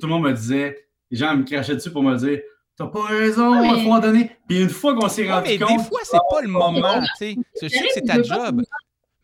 [0.00, 0.76] tout le monde me disait,
[1.10, 2.40] les gens me crachaient dessus pour me dire,
[2.78, 4.30] t'as pas raison, il mais- faut en donner.
[4.48, 5.76] Puis une fois qu'on s'est rendu mais compte.
[5.76, 7.36] des fois, c'est pas le moment, tu sais.
[7.62, 8.62] Je sais que c'est ta job.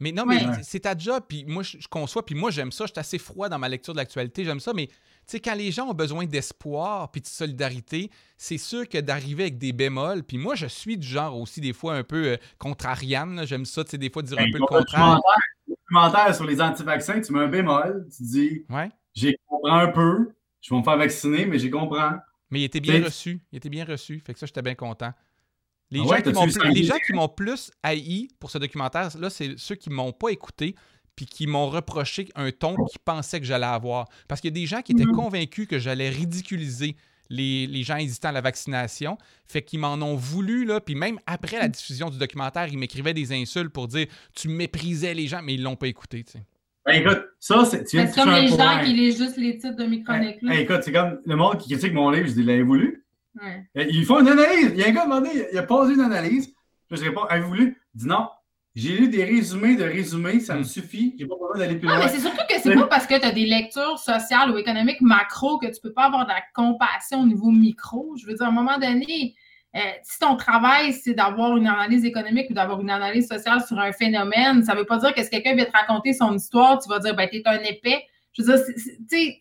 [0.00, 2.84] Mais non, mais c'est ta job, puis moi, je, conçois, puis moi, j'aime ça.
[2.84, 4.94] Je suis assez froid dans ma lecture de l'actualité, j'aime ça, mais tu
[5.28, 9.56] sais, quand les gens ont besoin d'espoir puis de solidarité, c'est sûr que d'arriver avec
[9.56, 13.46] des bémols, puis moi, je suis du genre aussi, des fois, un peu euh, contrariane,
[13.46, 15.20] j'aime ça, tu sais, des fois, dire un Ben, peu le contraire.
[15.68, 18.90] documentaire sur les anti-vaccins, tu mets un bémol, tu dis, Ouais.
[19.14, 22.00] j'ai compris un peu, je vais me faire vacciner, mais j'ai compris.
[22.50, 23.40] Mais il était bien reçu.
[23.52, 24.20] Il était bien reçu.
[24.24, 25.12] Fait que ça, j'étais bien content.
[25.90, 26.68] Les, Ah gens qui m'ont vu pl- ça?
[26.70, 30.30] les gens qui m'ont plus haï pour ce documentaire, là, c'est ceux qui m'ont pas
[30.30, 30.74] écouté
[31.14, 34.08] puis qui m'ont reproché un ton qu'ils pensaient que j'allais avoir.
[34.28, 35.12] Parce qu'il y a des gens qui étaient Mhm.
[35.14, 36.96] convaincus que j'allais ridiculiser
[37.30, 39.16] les, les gens hésitant à la vaccination.
[39.46, 40.80] Fait qu'ils m'en ont voulu, là.
[40.80, 45.14] Puis même après la diffusion du documentaire, ils m'écrivaient des insultes pour dire «Tu méprisais
[45.14, 46.42] les gens», mais ils l'ont pas écouté, tu sais.
[46.86, 49.56] Ben, écoute, ça, c'est, tu viens de C'est comme les gens qui lisent juste les
[49.56, 50.42] titres de mes chroniques.
[50.42, 50.54] là.
[50.54, 53.04] Hey, écoute, c'est comme le monde qui critique mon livre, je dis, l'avez voulu?
[53.42, 53.66] Ouais.
[53.90, 54.70] Ils font une analyse.
[54.74, 56.54] Il y a un gars demandé, il a posé une analyse.
[56.90, 57.76] Je réponds, avez-vous voulu?
[57.94, 58.28] Il dit non.
[58.76, 60.64] J'ai lu des résumés de résumés, ça me Mm.
[60.64, 61.14] suffit.
[61.18, 62.04] J'ai pas besoin d'aller plus Non, loin.
[62.04, 65.00] mais c'est surtout que c'est pas parce que tu as des lectures sociales ou économiques
[65.00, 68.14] macro que tu peux pas avoir de la compassion au niveau micro.
[68.16, 69.34] Je veux dire, à un moment donné,
[69.76, 73.78] euh, si ton travail, c'est d'avoir une analyse économique ou d'avoir une analyse sociale sur
[73.78, 76.88] un phénomène, ça veut pas dire que si quelqu'un vient te raconter son histoire, tu
[76.88, 78.02] vas dire, ben, t'es un épais.
[78.32, 79.38] Je veux dire, tu sais,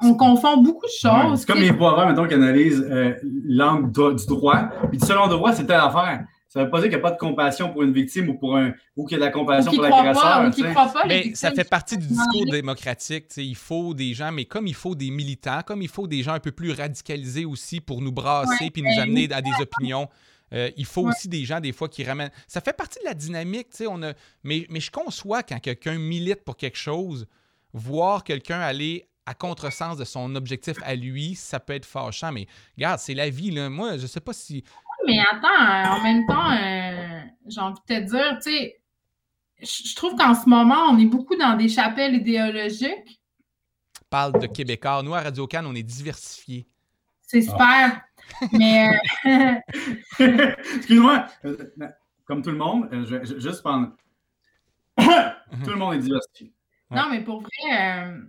[0.00, 1.40] on confond beaucoup de Ouais, choses.
[1.40, 3.14] c'est comme les poivrons, mettons, qui analysent euh,
[3.46, 4.68] l'angle do- du droit.
[4.90, 6.24] Puis selon droit, c'est telle affaire.
[6.54, 8.56] Ça veut pas dire qu'il n'y a pas de compassion pour une victime ou pour
[8.56, 11.06] un ou qu'il y a de la compassion pour croient l'agresseur.
[11.08, 13.26] Mais ça fait partie du discours démocratique.
[13.26, 16.06] tu sais, Il faut des gens, mais comme il faut des militants, comme il faut
[16.06, 19.28] des gens un peu plus radicalisés aussi pour nous brasser Ouais, puis nous ben amener
[19.32, 20.08] à des opinions.
[20.52, 21.08] euh, il faut Ouais.
[21.10, 22.30] aussi des gens, des fois, qui ramènent.
[22.46, 23.86] Ça fait partie de la dynamique, tu sais.
[23.88, 24.12] On a...
[24.44, 27.26] mais, mais je conçois quand quelqu'un milite pour quelque chose,
[27.72, 32.30] voir quelqu'un aller à contresens de son objectif à lui, ça peut être fâchant.
[32.30, 32.46] Mais
[32.76, 33.50] regarde, c'est la vie.
[33.50, 33.70] Là.
[33.70, 34.62] Moi, je sais pas si.
[35.06, 38.80] Mais attends, euh, en même temps, euh, j'ai envie de te dire, tu sais,
[39.62, 43.20] je trouve qu'en ce moment, on est beaucoup dans des chapelles idéologiques.
[44.10, 45.02] Parle de Québécois.
[45.02, 46.66] Nous, à Radio Cannes, on est diversifiés.
[47.22, 48.02] C'est super.
[48.52, 48.90] Mais
[49.26, 49.54] euh,
[50.76, 51.26] Excuse-moi.
[51.44, 51.72] Euh,
[52.24, 53.92] Comme tout le monde, euh, je vais juste prendre.
[54.98, 56.52] tout le monde est diversifié.
[56.90, 56.96] Ouais.
[56.98, 58.20] non, mais pour vrai, euh,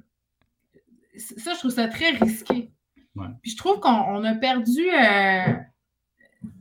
[1.17, 2.71] ça, je trouve ça très risqué.
[3.15, 3.27] Ouais.
[3.41, 5.53] Puis je trouve qu'on on a perdu, euh,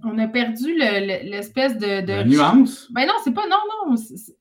[0.04, 2.90] on a perdu le- le- l'espèce de, de La nuance?
[2.92, 3.46] Ben non, c'est pas.
[3.46, 3.56] Non,
[3.88, 3.96] non.
[3.96, 4.36] c'est-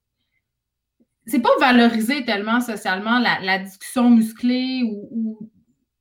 [1.42, 5.50] pas valoriser tellement socialement la, la discussion musclée ou, ou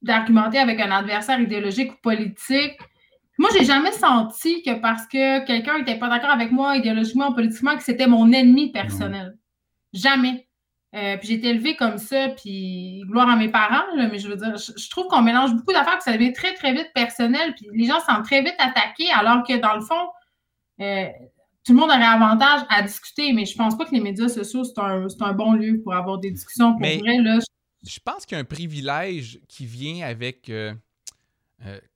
[0.02, 2.76] d'argumenter avec un adversaire idéologique ou politique.
[3.38, 7.34] Moi, j'ai jamais senti que parce que quelqu'un n'était pas d'accord avec moi idéologiquement ou
[7.34, 9.38] politiquement, que c'était mon ennemi personnel.
[9.92, 10.48] Jamais.
[10.94, 14.28] Euh, puis j'ai été élevée comme ça, puis gloire à mes parents, là, mais je
[14.28, 16.90] veux dire, je, je trouve qu'on mélange beaucoup d'affaires, puis ça devient très, très vite
[16.94, 20.08] personnel, puis les gens sentent très vite attaqués, alors que dans le fond,
[20.80, 21.06] euh,
[21.64, 24.64] tout le monde aurait avantage à discuter, mais je pense pas que les médias sociaux,
[24.64, 26.72] c'est un, c'est un bon lieu pour avoir des discussions.
[26.72, 30.48] Pour Mais- vrai, là, je- Je pense qu'il y a un privilège qui vient avec
[30.50, 30.72] euh,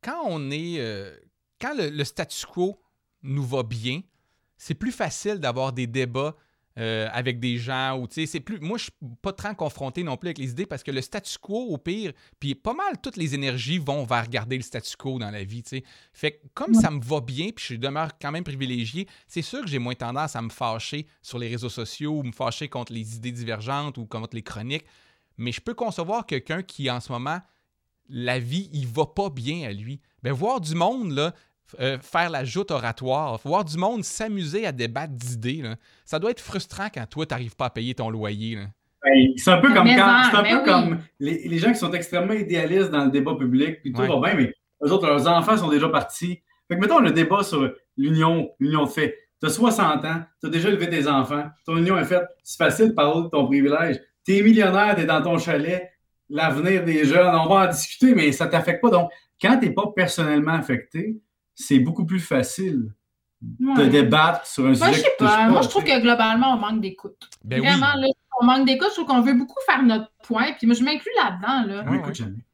[0.03, 0.81] quand on est
[1.61, 2.81] quand le, le statu quo
[3.23, 4.01] nous va bien,
[4.57, 6.35] c'est plus facile d'avoir des débats
[6.79, 10.03] euh, avec des gens ou tu sais c'est plus moi je suis pas très confronté
[10.03, 13.01] non plus avec les idées parce que le statu quo au pire puis pas mal
[13.03, 16.33] toutes les énergies vont vers garder le statu quo dans la vie tu sais fait
[16.33, 16.83] que comme Ouais.
[16.83, 19.95] ça me va bien puis je demeure quand même privilégié c'est sûr que j'ai moins
[19.95, 23.97] tendance à me fâcher sur les réseaux sociaux ou me fâcher contre les idées divergentes
[23.99, 24.85] ou contre les chroniques
[25.39, 27.41] mais je peux concevoir quelqu'un qui, en ce moment,
[28.09, 30.01] la vie, il va pas bien à lui.
[30.23, 31.35] Ben, voir du monde, là,
[31.81, 36.31] euh, faire la joute oratoire, voir du monde s'amuser à débattre d'idées, là, ça doit
[36.31, 38.57] être frustrant quand toi, tu n'arrives pas à payer ton loyer.
[38.57, 38.63] Là.
[39.05, 40.39] Ben, C'est un peu comme quand.
[40.39, 40.65] un mais peu oui.
[40.65, 44.09] comme les, les gens qui sont extrêmement idéalistes dans le débat public, puis tout Ouais.
[44.09, 44.53] va bien, mais
[44.85, 46.43] eux autres, leurs enfants sont déjà partis.
[46.69, 49.17] Fait que mettons le débat sur l'union, l'union de fait.
[49.41, 52.57] Tu as 60 ans, tu as déjà élevé tes enfants, ton union est faite, c'est
[52.59, 54.01] facile de parler de ton privilège.
[54.25, 55.89] Tu es millionnaire, tu es dans ton chalet,
[56.29, 58.91] l'avenir des jeunes, on va en discuter, mais ça ne t'affecte pas.
[58.91, 59.11] Donc,
[59.41, 61.19] quand tu n'es pas personnellement affecté,
[61.57, 62.93] c'est beaucoup plus facile
[63.43, 63.89] de Ouais.
[63.89, 65.49] débattre sur un Moi, sujet je sais pas.
[65.49, 67.29] Moi, je trouve que globalement, on manque d'écoute.
[67.45, 67.67] Ben oui.
[67.67, 68.07] Vraiment, là,
[68.41, 68.89] on manque d'écoute.
[68.91, 70.53] Je trouve qu'on veut beaucoup faire notre point.
[70.59, 71.67] Puis moi, je m'inclus là-dedans.
[71.75, 71.85] Là.
[71.87, 72.45] Oui, Ouais, écoute, jamais.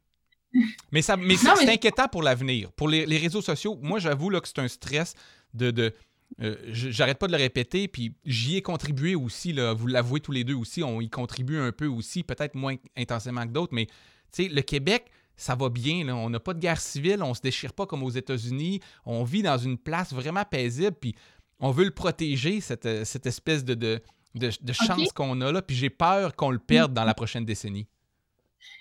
[0.91, 2.71] Mais, ça, mais c'est Non, mais- c'est inquiétant pour l'avenir.
[2.73, 5.13] Pour les, les réseaux sociaux, moi, j'avoue là, que c'est un stress
[5.53, 5.71] de.
[5.71, 5.93] de
[6.41, 9.53] euh, J'arrête pas de le répéter, puis j'y ai contribué aussi.
[9.53, 12.75] Là, vous l'avouez tous les deux aussi, on y contribue un peu aussi, peut-être moins
[12.97, 13.85] intensément que d'autres, mais
[14.31, 16.05] tu sais, le Québec, ça va bien.
[16.05, 16.15] Là.
[16.15, 18.79] On n'a pas de guerre civile, on se déchire pas comme aux États-Unis.
[19.05, 21.15] On vit dans une place vraiment paisible, puis
[21.59, 24.01] on veut le protéger, cette, euh, cette espèce de, de,
[24.35, 25.61] de, de chance qu'on a là.
[25.61, 27.87] Puis j'ai peur qu'on le perde dans la prochaine décennie.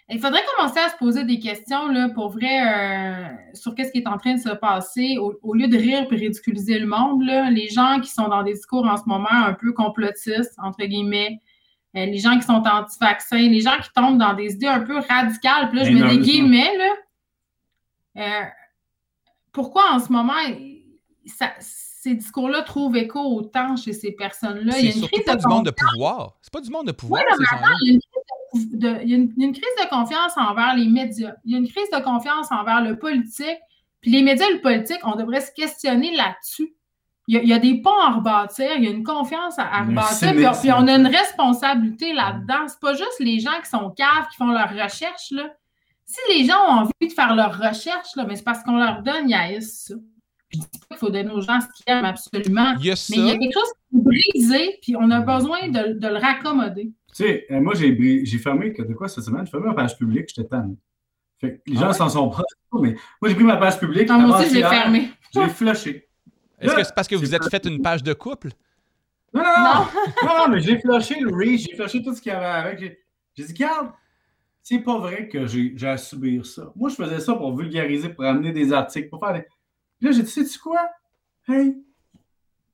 [0.09, 3.99] Il faudrait commencer à se poser des questions, là, pour vrai, euh, sur qu'est-ce qui
[3.99, 5.17] est en train de se passer.
[5.19, 8.53] Au, lieu de rire et ridiculiser le monde, là, les gens qui sont dans des
[8.53, 11.39] discours en ce moment un peu complotistes, entre guillemets,
[11.97, 14.99] euh, les gens qui sont anti-vaccins, les gens qui tombent dans des idées un peu
[14.99, 16.93] radicales, puis là, je mets des guillemets, là.
[18.19, 18.47] Euh,
[19.53, 20.33] pourquoi en ce moment,
[21.61, 24.79] ces discours-là trouvent écho autant chez ces personnes-là?
[24.79, 26.39] Il y a une crise pas de du monde de pouvoir.
[26.43, 28.01] C'est pas du monde de pouvoir, ces gens-là
[28.55, 31.35] il, y a une, crise de confiance envers les médias.
[31.45, 33.59] Il y a une crise de confiance envers le politique.
[34.01, 36.75] Puis les médias et le politique, on devrait se questionner là-dessus.
[37.29, 40.73] Il y, a, des ponts à rebâtir, il y a une confiance à, rebâtir, puis,
[40.73, 42.67] on a une responsabilité là-dedans.
[42.67, 45.31] C'est pas juste les gens qui sont caves, qui font leurs recherches.
[45.31, 45.55] Là.
[46.05, 49.03] Si les gens ont envie de faire leurs recherches, là, mais c'est parce qu'on leur
[49.03, 49.95] donne, il y a ça.
[50.51, 52.75] Je dis pas qu'il faut donner aux gens ce qu'ils aiment absolument.
[52.77, 56.09] mais il y a quelque chose qui est brisé, puis on a besoin de, de
[56.09, 56.93] le raccommoder.
[57.15, 59.47] Tu sais, euh, moi, j'ai fermé, de quoi cette semaine?
[59.47, 60.77] J'ai fermé ma page publique, j'étais tanné.
[61.41, 62.43] Fait les gens ah s'en sont pas,
[62.81, 64.09] mais moi, j'ai pris ma page publique.
[64.09, 65.11] Non, moi aussi, je l'ai fermé.
[65.35, 66.09] Je l'ai flushé.
[66.63, 68.51] Est-ce que c'est parce que vous êtes fait une page de couple?
[69.35, 69.87] Non, non, non.
[70.25, 72.81] non, non mais j'ai flushé le reach, j'ai flushé tout ce qu'il y avait avec.
[73.35, 73.93] J'ai dit, regarde,
[74.63, 76.73] c'est pas vrai que j'ai à subir ça.
[76.77, 79.47] Moi, je faisais ça pour vulgariser, pour amener des articles, pour faire des.
[80.01, 80.89] là, j'ai dit, sais-tu quoi?
[81.49, 81.77] Hey,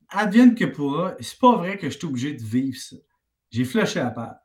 [0.09, 2.97] advienne que pourra, c'est pas vrai que je suis obligé de vivre ça.
[3.49, 4.35] J'ai flashé la page.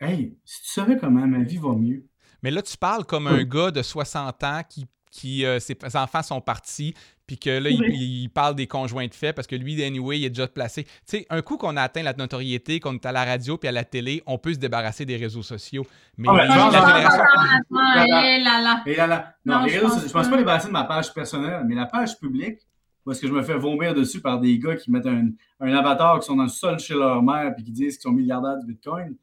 [0.00, 2.06] Hey, si tu savais comment ma vie va mieux.
[2.42, 6.22] Mais là, tu parles comme un gars de 60 ans qui, qui euh, ses enfants
[6.22, 6.94] sont partis,
[7.32, 10.28] puis que là, il, parle des conjoints de fait parce que lui, anyway, il est
[10.28, 10.84] déjà placé.
[10.84, 13.70] Tu sais, un coup qu'on a atteint la notoriété, qu'on est à la radio puis
[13.70, 15.86] à la télé, on peut se débarrasser des réseaux sociaux.
[16.18, 17.22] Mais, oh, la génération.
[17.70, 19.34] Là.
[19.46, 22.18] Non, les réseaux sociaux, je pense pas débarrasser de ma page personnelle, mais la page
[22.18, 22.58] publique,
[23.02, 25.30] parce que je me fais vomir dessus par des gars qui mettent un,
[25.60, 28.12] un avatar qui sont dans le sol chez leur mère puis qui disent qu'ils sont
[28.12, 29.16] milliardaires du Bitcoin.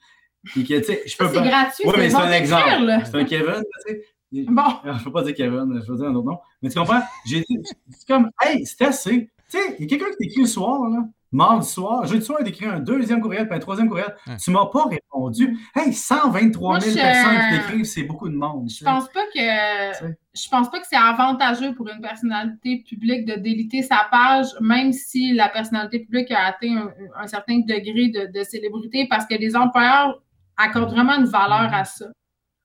[0.45, 1.83] Puis que, je peux c'est gratuit.
[1.85, 2.91] Oui, mais c'est un exemple.
[3.05, 4.01] C'est un Kevin, tu sais.
[4.31, 4.63] Bon.
[4.83, 6.39] Je ne peux pas dire Kevin, je veux dire un autre nom.
[6.61, 7.01] Mais tu comprends?
[7.25, 7.57] J'ai dit,
[7.89, 9.29] c'est comme, hey, c'est assez.
[9.49, 10.99] Tu sais, il y a quelqu'un qui t'écrit le soir, là
[11.31, 14.15] mardi soir, jeudi soir, il écrit un deuxième courriel puis un troisième courriel.
[14.43, 15.57] Tu ne m'as pas répondu.
[15.75, 18.69] Hey, 123 000 personnes qui t'écrivent, c'est beaucoup de monde.
[18.69, 23.35] Je pense pas que je pense pas que c'est avantageux pour une personnalité publique de
[23.35, 29.07] déliter sa page, même si la personnalité publique a atteint un, certain degré de, célébrité,
[29.09, 30.21] parce que les employeurs
[30.57, 32.05] accordent vraiment une valeur à ça.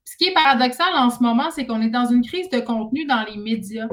[0.04, 3.06] Ce qui est paradoxal en ce moment, c'est qu'on est dans une crise de contenu
[3.06, 3.88] dans les médias.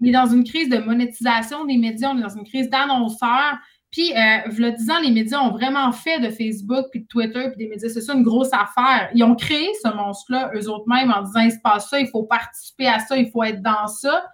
[0.00, 3.58] On est dans une crise de monétisation des médias, on est dans une crise d'annonceurs.
[3.90, 7.56] Puis, euh, le disant, les médias ont vraiment fait de Facebook, puis de Twitter, puis
[7.56, 9.10] des médias c'est ça une grosse affaire.
[9.14, 12.08] Ils ont créé ce monstre-là, eux autres mêmes, en disant, il se passe ça, il
[12.08, 14.26] faut participer à ça, il faut être dans ça.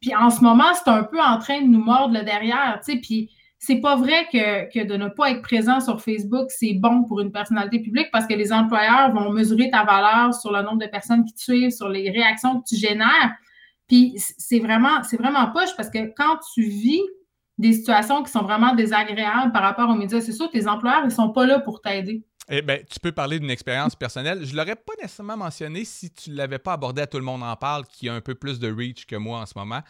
[0.00, 2.92] Puis, en ce moment, c'est un peu en train de nous mordre le derrière, tu
[2.92, 2.98] sais.
[2.98, 7.04] Puis, c'est pas vrai que, que, de ne pas être présent sur Facebook, c'est bon
[7.04, 10.78] pour une personnalité publique parce que les employeurs vont mesurer ta valeur sur le nombre
[10.78, 13.34] de personnes qui te suivent, sur les réactions que tu génères.
[13.88, 17.02] Puis, c'est vraiment, c'est vraiment poche parce que quand tu vis
[17.58, 21.10] des situations qui sont vraiment désagréables par rapport aux médias c'est sûr, tes employeurs, ils
[21.10, 22.22] sont pas là pour t'aider.
[22.48, 24.44] Eh bien, tu peux parler d'une expérience personnelle.
[24.44, 27.24] Je ne l'aurais pas nécessairement mentionné si tu ne l'avais pas abordé à Tout le
[27.24, 29.80] monde en parle, qui a un peu plus de reach que moi en ce moment.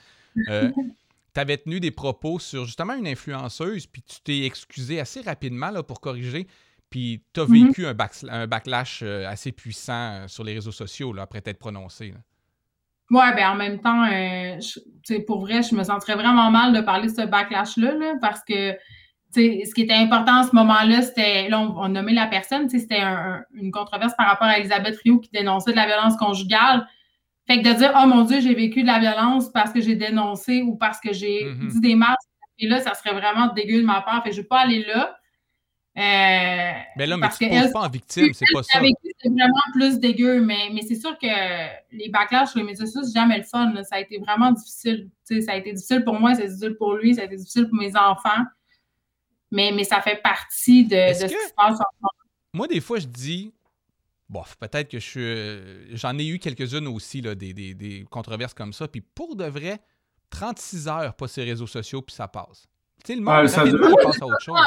[0.49, 0.70] Euh,
[1.35, 5.71] tu avais tenu des propos sur justement une influenceuse, puis tu t'es excusé assez rapidement
[5.71, 6.47] là, pour corriger,
[6.91, 7.67] puis tu as mm-hmm.
[7.67, 7.97] vécu un,
[8.29, 12.15] un, backlash euh, assez puissant euh, sur les réseaux sociaux là, après t'être prononcé.
[13.11, 14.59] Ouais, ben en même temps, euh,
[15.27, 18.77] pour vrai, je me sentirais vraiment mal de parler de ce backlash-là, là, parce que
[19.35, 23.03] ce qui était important à ce moment-là, c'était, là, on, nommait la personne, c'était
[23.55, 26.87] une controverse par rapport à Elisabeth Rio qui dénonçait de la violence conjugale.
[27.49, 29.97] Fait que de dire, oh mon Dieu, j'ai vécu de la violence parce que j'ai
[29.97, 31.69] dénoncé ou parce que j'ai mm-hmm.
[31.69, 34.23] dit des masques, et là, ça serait vraiment dégueu de ma part.
[34.23, 35.16] Fait que je vais pas aller là.
[35.97, 38.79] Euh, mais là, mais tu ne pas en victime, c'est pas ça.
[39.20, 41.27] C'est vraiment plus dégueu, mais, mais c'est sûr que
[41.91, 43.73] les backlash sur les médias sociaux, c'est jamais le fun.
[43.83, 45.09] Ça a été vraiment difficile.
[45.25, 47.79] ça a été difficile pour moi, c'est difficile pour lui, ça a été difficile pour
[47.79, 48.45] mes enfants.
[49.51, 52.09] Mais, mais ça fait partie de, ce qui se passe en.
[52.55, 53.53] Moi, des fois, je dis,
[54.29, 55.97] bon, peut-être que je suis.
[55.97, 58.89] J'en ai eu quelques-unes aussi, là, des, des, des controverses comme ça.
[58.89, 59.81] Puis pour de vrai,
[60.31, 62.67] 36 heures, pas ces réseaux sociaux, puis ça passe.
[63.05, 64.59] Tu sais, le monde, ça passe à autre chose.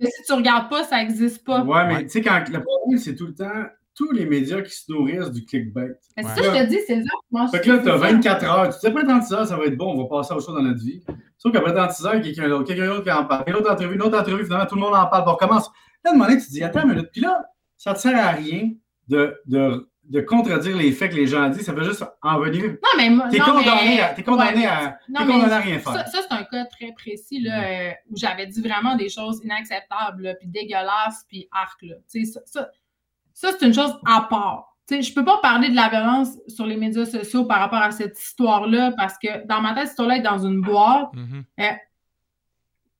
[0.00, 1.62] si tu regardes pas, ça n'existe pas.
[1.62, 3.66] Ouais, mais tu sais, quand le problème, c'est tout le temps
[3.96, 5.90] tous les médias qui se nourrissent du clickbait.
[6.16, 7.46] C'est ça, je te dis, c'est ça.
[7.48, 8.74] Fait que là, tu as 24 heures.
[8.74, 10.54] Tu sais, après 36 heures, ça va être bon, on va passer à autre chose
[10.54, 11.02] dans notre vie.
[11.36, 13.44] Sauf qu'après 36 heures, quelqu'un d'autre, quelqu'un d'autre qui en parle.
[13.46, 15.24] Une autre entrevue, une autre entrevue, finalement, tout le monde en parle.
[15.24, 15.70] Bon, on recommence.
[16.04, 17.10] Là, à un moment donné, tu te dis, attends une minute.
[17.12, 17.44] Puis là,
[17.76, 18.70] ça ne te sert à rien
[19.10, 22.64] de, de de contredire les faits que les gens disent, ça veut juste en venir.
[22.64, 23.28] Non, mais moi.
[23.30, 24.66] T'es condamné, mais- à, condamné Ouais.
[24.66, 25.92] à, Non, mais condamné à rien faire.
[25.92, 30.34] ça, c'est un cas très précis là, euh, où j'avais dit vraiment des choses inacceptables,
[30.40, 31.80] puis dégueulasses, puis arc.
[31.82, 31.94] Là.
[32.10, 32.70] Tu sais, Ça, ça,
[33.32, 34.76] ça, c'est une chose à part.
[34.88, 37.78] Tu sais, je peux pas parler de la violence sur les médias sociaux par rapport
[37.82, 41.10] à cette histoire-là parce que dans ma tête, cette histoire-là est dans une boîte.
[41.14, 41.44] Mhm.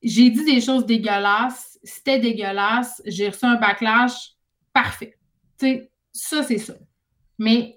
[0.02, 4.30] J'ai dit des choses dégueulasses, c'était dégueulasse, j'ai reçu un backlash
[4.72, 5.16] parfait.
[5.58, 6.74] Tu sais, ça, c'est ça.
[7.38, 7.76] Mais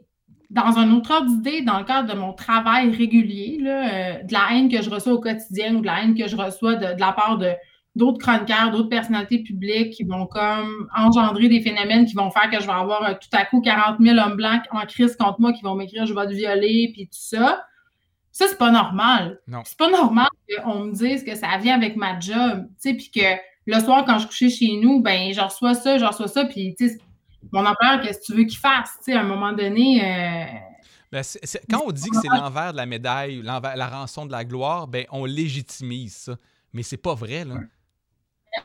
[0.50, 4.34] dans un autre ordre d'idée, dans le cadre de mon travail régulier, là, euh, de
[4.34, 6.94] la haine que je reçois au quotidien ou de la haine que je reçois de,
[6.94, 7.52] de la part de
[7.96, 12.60] d'autres chroniqueurs, d'autres personnalités publiques qui vont comme engendrer des phénomènes qui vont faire que
[12.60, 15.54] je vais avoir euh, tout à coup 40 000 hommes blancs en crise contre moi
[15.54, 17.66] qui vont m'écrire je vais te violer puis tout ça.
[18.32, 19.40] Ça, c'est pas normal.
[19.64, 20.28] C'est pas normal
[20.64, 23.38] qu'on me dise que ça vient avec ma job, tu sais, puis que
[23.68, 26.74] le soir, quand je couchais chez nous, ben, je reçois ça, je reçois ça, puis,
[26.76, 26.98] tu sais,
[27.54, 30.46] mon employeur, qu'est-ce que tu veux qu'il fasse, tu sais, à un moment donné, euh,
[31.12, 34.26] Ben, c'est- c'est- quand on dit que c'est l'envers de la médaille, l'envers- la rançon
[34.26, 36.36] de la gloire, ben on légitimise ça.
[36.74, 37.56] Mais c'est pas vrai, là.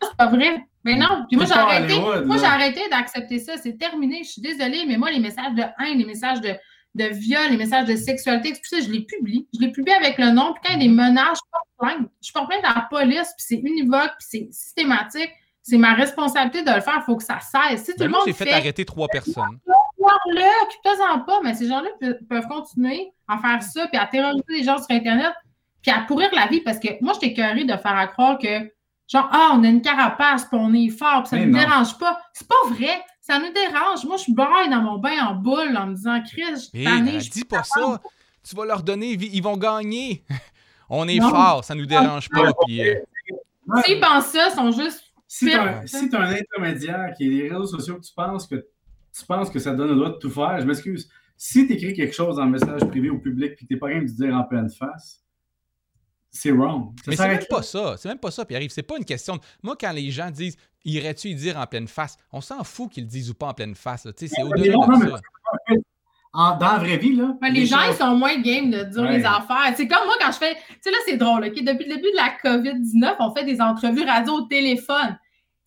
[0.02, 0.64] C'est pas vrai.
[0.84, 1.94] Mais non, puis moi, j'ai arrêté,
[2.26, 5.98] moi, arrêté d'accepter ça, c'est terminé, je suis désolée, mais moi, les messages de haine,
[5.98, 6.54] les messages de,
[6.94, 9.46] de viol, les messages de sexualité, tout ça, je les publie.
[9.54, 11.68] Je les publie avec le nom, puis quand il y a des menaces, je porte
[11.78, 12.08] plainte.
[12.24, 15.30] Je porte plainte à la police, puis c'est univoque, puis c'est systématique.
[15.68, 17.84] C'est ma responsabilité de le faire, il faut que ça cesse.
[17.84, 19.58] Si tout Ben, le monde j'ai fait, fait arrêter trois personnes.
[19.98, 24.44] Voir-le, occupe-toi-en pas, mais ces gens-là pe- peuvent continuer à faire ça, puis à terroriser
[24.48, 25.32] les gens sur Internet,
[25.82, 28.70] puis à pourrir la vie, parce que moi, j'étais curée de faire à croire que,
[29.06, 31.58] genre, ah, on a une carapace, puis on est fort, puis ça Mais nous non.
[31.58, 32.18] dérange pas.
[32.32, 34.04] C'est pas vrai, ça nous dérange.
[34.06, 36.84] Moi, je suis braille dans mon bain en boule en me disant, Chris, je suis
[36.84, 38.00] tannée, ben, je dis pas ça.
[38.48, 40.24] Tu vas leur donner, ils vont gagner.
[40.88, 41.28] On est Non.
[41.28, 42.50] fort, ça nous dérange pas.
[42.66, 42.94] puis, euh.
[43.84, 45.04] S'ils pensent ça, ils sont juste.
[45.28, 45.82] Si tu Pire.
[45.84, 49.58] si un intermédiaire qui est les réseaux sociaux que tu penses que tu penses que
[49.58, 51.08] ça donne le droit de tout faire, je m'excuse.
[51.36, 54.06] Si tu écris quelque chose en message privé au public puis t'es pas rien de
[54.06, 55.22] dire en pleine face,
[56.30, 56.92] c'est wrong.
[57.04, 57.96] Ça Mais c'est même pas ça.
[57.98, 58.70] C'est même pas ça, Pierre-Yves.
[58.70, 59.42] C'est pas une question de.
[59.62, 63.04] Moi, quand les gens disent irais-tu y dire en pleine face, on s'en fout qu'ils
[63.04, 64.08] le disent ou pas en pleine face.
[64.16, 65.20] Tu c'est au-delà de mais ça.
[66.40, 67.36] En- dans la vraie vie, là.
[67.42, 69.18] Ouais, les gens, choses- ils sont moins game de dire Ouais.
[69.18, 69.72] les affaires.
[69.76, 70.54] C'est comme moi quand je fais.
[70.54, 71.54] Tu sais, là, c'est drôle, OK?
[71.54, 75.18] Depuis le début de la COVID-19, on fait des entrevues radio au téléphone.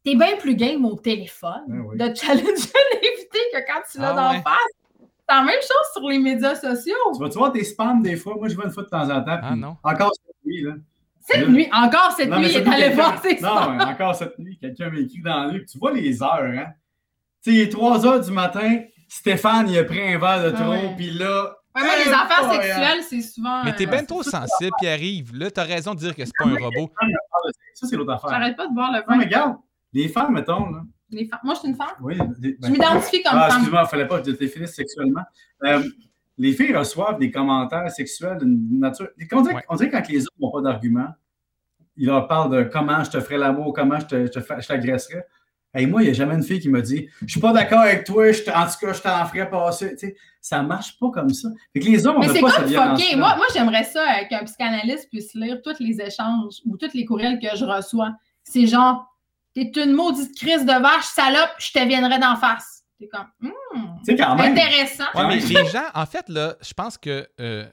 [0.03, 1.97] T'es bien plus game au téléphone Ouais, oui.
[1.97, 4.37] de challenger l'invité que quand tu l'as Ah dans ouais.
[4.37, 5.07] la face.
[5.29, 6.95] C'est la même chose sur les médias sociaux.
[7.15, 8.35] Tu vas-tu voir tes spams des fois?
[8.37, 9.39] Moi, je vais une fois de temps en temps.
[9.43, 9.75] Ah, non.
[9.83, 10.71] Encore cette nuit, là.
[11.19, 13.77] Cette Là- nuit, encore cette Non, nuit, il est nuit, allé voir ses Non, spams.
[13.77, 15.65] mais encore cette nuit, quelqu'un m'a écrit dans le livre.
[15.71, 16.65] Tu vois les heures, hein?
[17.43, 18.79] Tu sais, il est 3 heures du matin,
[19.13, 21.53] Stéphane, il a pris un verre de Ah trop, puis là.
[21.75, 23.61] Ouais, moi, les affaires sexuelles, c'est souvent.
[23.65, 25.35] Mais t'es euh, bien trop sensible, Pierre-Yves.
[25.35, 26.89] Là, t'as raison de dire que c'est pas un robot.
[27.73, 28.29] Ça, c'est l'autre affaire.
[28.29, 29.23] J'arrête pas de boire le Non, mais vin.
[29.25, 29.55] regarde,
[29.91, 30.83] les femmes, mettons, là.
[31.09, 31.87] Les femmes- Moi, je suis une femme.
[32.01, 33.57] Oui, des- Je m'identifie comme Ah, femme.
[33.57, 35.23] excuse-moi, il fallait pas que je te définisse sexuellement.
[35.65, 35.83] Euh,
[36.37, 39.09] les filles reçoivent des commentaires sexuels d'une nature.
[39.33, 39.65] On dirait, Ouais.
[39.67, 41.09] on dirait que quand les hommes n'ont pas d'argument,
[41.97, 44.39] ils leur parlent de comment je te ferais l'amour, comment je te, je
[45.75, 48.03] moi, il n'y a jamais une fille qui m'a dit Je suis pas d'accord avec
[48.03, 49.91] toi, je en tout cas, je t'en ferais passer.
[49.91, 51.49] Tu sais, ça marche pas comme ça.
[51.73, 53.01] Fait que les hommes, on n'a c'est pas comme cette violence.
[53.15, 57.05] Moi, moi j'aimerais ça euh, qu'un psychanalyste puisse lire tous les échanges ou tous les
[57.05, 58.11] courriels que je reçois.
[58.43, 59.05] C'est genre,
[59.53, 62.83] t'es une maudite crise de vache, salope, je te viendrai d'en face.
[62.99, 63.49] T'es comme, Tu
[64.03, 64.51] sais, quand même.
[64.51, 65.05] intéressant.
[65.15, 65.63] Ouais, mais Ouais.
[65.63, 67.65] les gens, en fait, là, je pense que euh,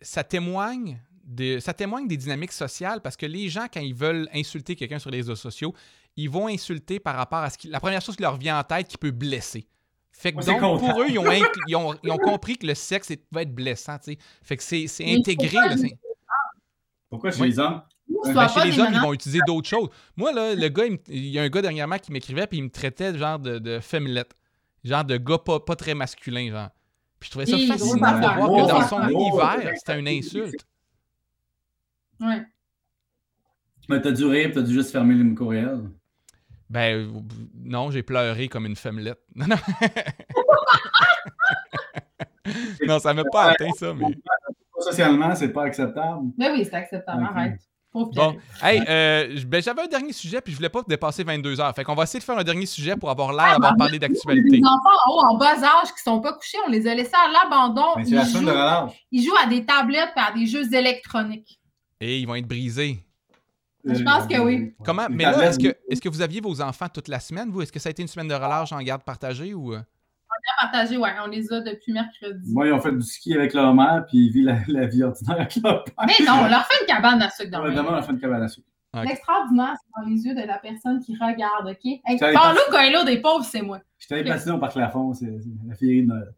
[0.00, 1.00] ça témoigne.
[1.24, 4.98] De, ça témoigne des dynamiques sociales parce que les gens, quand ils veulent insulter quelqu'un
[4.98, 5.72] sur les réseaux sociaux,
[6.16, 7.68] ils vont insulter par rapport à ce qui.
[7.68, 9.66] La première chose qui leur vient en tête qui peut blesser.
[10.10, 11.24] Fait que Moi, donc, pour eux, ils ont,
[11.68, 13.96] ils, ont, ils ont compris que le sexe est- va être blessant.
[14.42, 15.52] Fait que c'est intégré.
[15.56, 15.74] là,
[17.08, 17.48] Pourquoi chez Oui.
[17.50, 17.82] les hommes?
[18.24, 19.88] Ben, pas chez les hommes, ils vont utiliser d'autres choses.
[20.16, 22.58] Moi, là, le gars, il, me- il y a un gars dernièrement qui m'écrivait puis
[22.58, 24.32] il me traitait genre de, de femmelette.
[24.84, 26.68] Genre de gars pas, pas très masculin, genre.
[27.18, 30.66] Puis je trouvais ça fascinant de voir que dans son univers, c'était une insulte.
[32.22, 32.42] Ouais.
[33.88, 35.90] Mais t'as dû rire, t'as dû juste fermer le courriel.
[36.70, 37.22] Ben,
[37.54, 39.20] non, j'ai pleuré comme une femmelette.
[39.36, 39.56] Non, non.
[42.86, 44.06] non, ça m'a pas atteint, ça, mais...
[44.78, 46.30] Socialement, c'est pas acceptable.
[46.36, 47.60] Mais oui, c'est acceptable, arrête.
[47.94, 51.74] Bon, hey, euh, ben, j'avais un dernier sujet, puis je voulais pas dépasser 22 heures.
[51.74, 54.56] Fait qu'on va essayer de faire un dernier sujet pour avoir l'air d'avoir parlé d'actualité.
[54.56, 57.12] Les enfants en haut, en bas âge, qui sont pas couchés, on les a laissés
[57.14, 57.84] à l'abandon.
[57.98, 58.92] Ils, la jouent- relâche.
[59.10, 61.60] ils jouent à des tablettes et à des jeux électroniques.
[62.04, 62.98] Et ils vont être brisés.
[63.84, 64.74] Je pense que oui.
[64.84, 65.06] Comment?
[65.08, 67.62] Mais là, est-ce que, est-ce que vous aviez vos enfants toute la semaine, vous?
[67.62, 69.72] Est-ce que ça a été une semaine de relâche en garde partagée ou...
[69.74, 69.80] euh?
[70.58, 72.52] À partager, ouais, on les a depuis mercredi.
[72.52, 75.02] Moi, ils ont fait du ski avec leur mère, puis ils vivent la, la vie
[75.04, 75.94] ordinaire avec leur père.
[76.06, 78.02] Mais non, on leur fait une cabane à sucre dans Ouais, le Demain, on a
[78.02, 78.66] fait une cabane à sucre.
[79.04, 81.84] L'extraordinaire, c'est dans les yeux de la personne qui regarde, OK?
[81.84, 82.36] Hey, passer-
[82.70, 83.80] quand est là des pauvres, c'est moi.
[83.98, 86.34] Je t'avais passé au Parc Lafont, c'est c'est la féerie de Noël.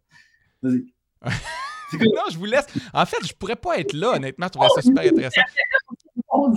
[0.62, 0.85] Vas-y.
[1.93, 2.66] Non, je vous laisse.
[2.93, 4.47] En fait, je pourrais pas être là, honnêtement.
[4.47, 5.43] Je trouverais ça super intéressant.
[6.28, 6.55] On.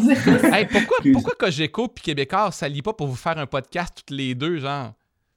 [0.53, 4.33] Hey, pourquoi, pourquoi Cogeco puis Québécois s'allient pas pour vous faire un podcast toutes les
[4.33, 4.93] deux, genre?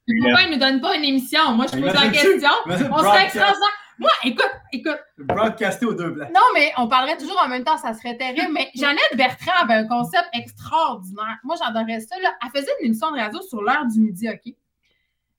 [0.07, 1.51] Pourquoi ils nous donnent pas une émission?
[1.53, 2.49] Moi, je pose la question.
[2.67, 3.69] On serait extraordinaire.
[3.99, 4.97] Moi, écoute, écoute.
[5.19, 6.31] Broadcasté aux deux places.
[6.33, 8.51] Non, mais on parlerait toujours en même temps, ça serait terrible.
[8.51, 11.37] Mais Jeannette Bertrand avait un concept extraordinaire.
[11.43, 12.15] Moi, j'adorais ça.
[12.19, 12.33] Là.
[12.43, 14.55] Elle faisait une émission de radio sur l'heure du midi, OK?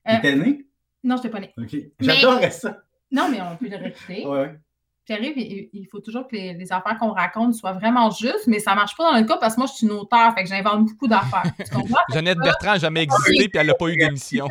[0.07, 0.65] Euh, T'es né?
[1.03, 1.53] Non, je t'ai pas née.
[1.57, 1.75] OK.
[1.99, 2.82] J'adorais ça.
[3.13, 4.25] Non, mais on peut le réécouter.
[4.27, 4.55] Ouais.
[5.05, 8.59] J'arrive, il, il faut toujours que les, les affaires qu'on raconte soient vraiment justes, mais
[8.59, 10.49] ça marche pas dans le cas parce que moi, je suis une auteure, fait que
[10.49, 11.43] j'invente beaucoup d'affaires.
[11.57, 11.97] Tu comprends?
[12.13, 14.47] Jeannette Bertrand n'a jamais existé puis elle n'a pas eu d'émission.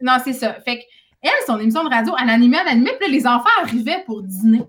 [0.00, 0.54] Non, c'est ça.
[0.60, 0.82] Fait que
[1.22, 4.22] elle, son émission de radio, elle animait, elle animait, puis là, les enfants arrivaient pour
[4.22, 4.62] dîner.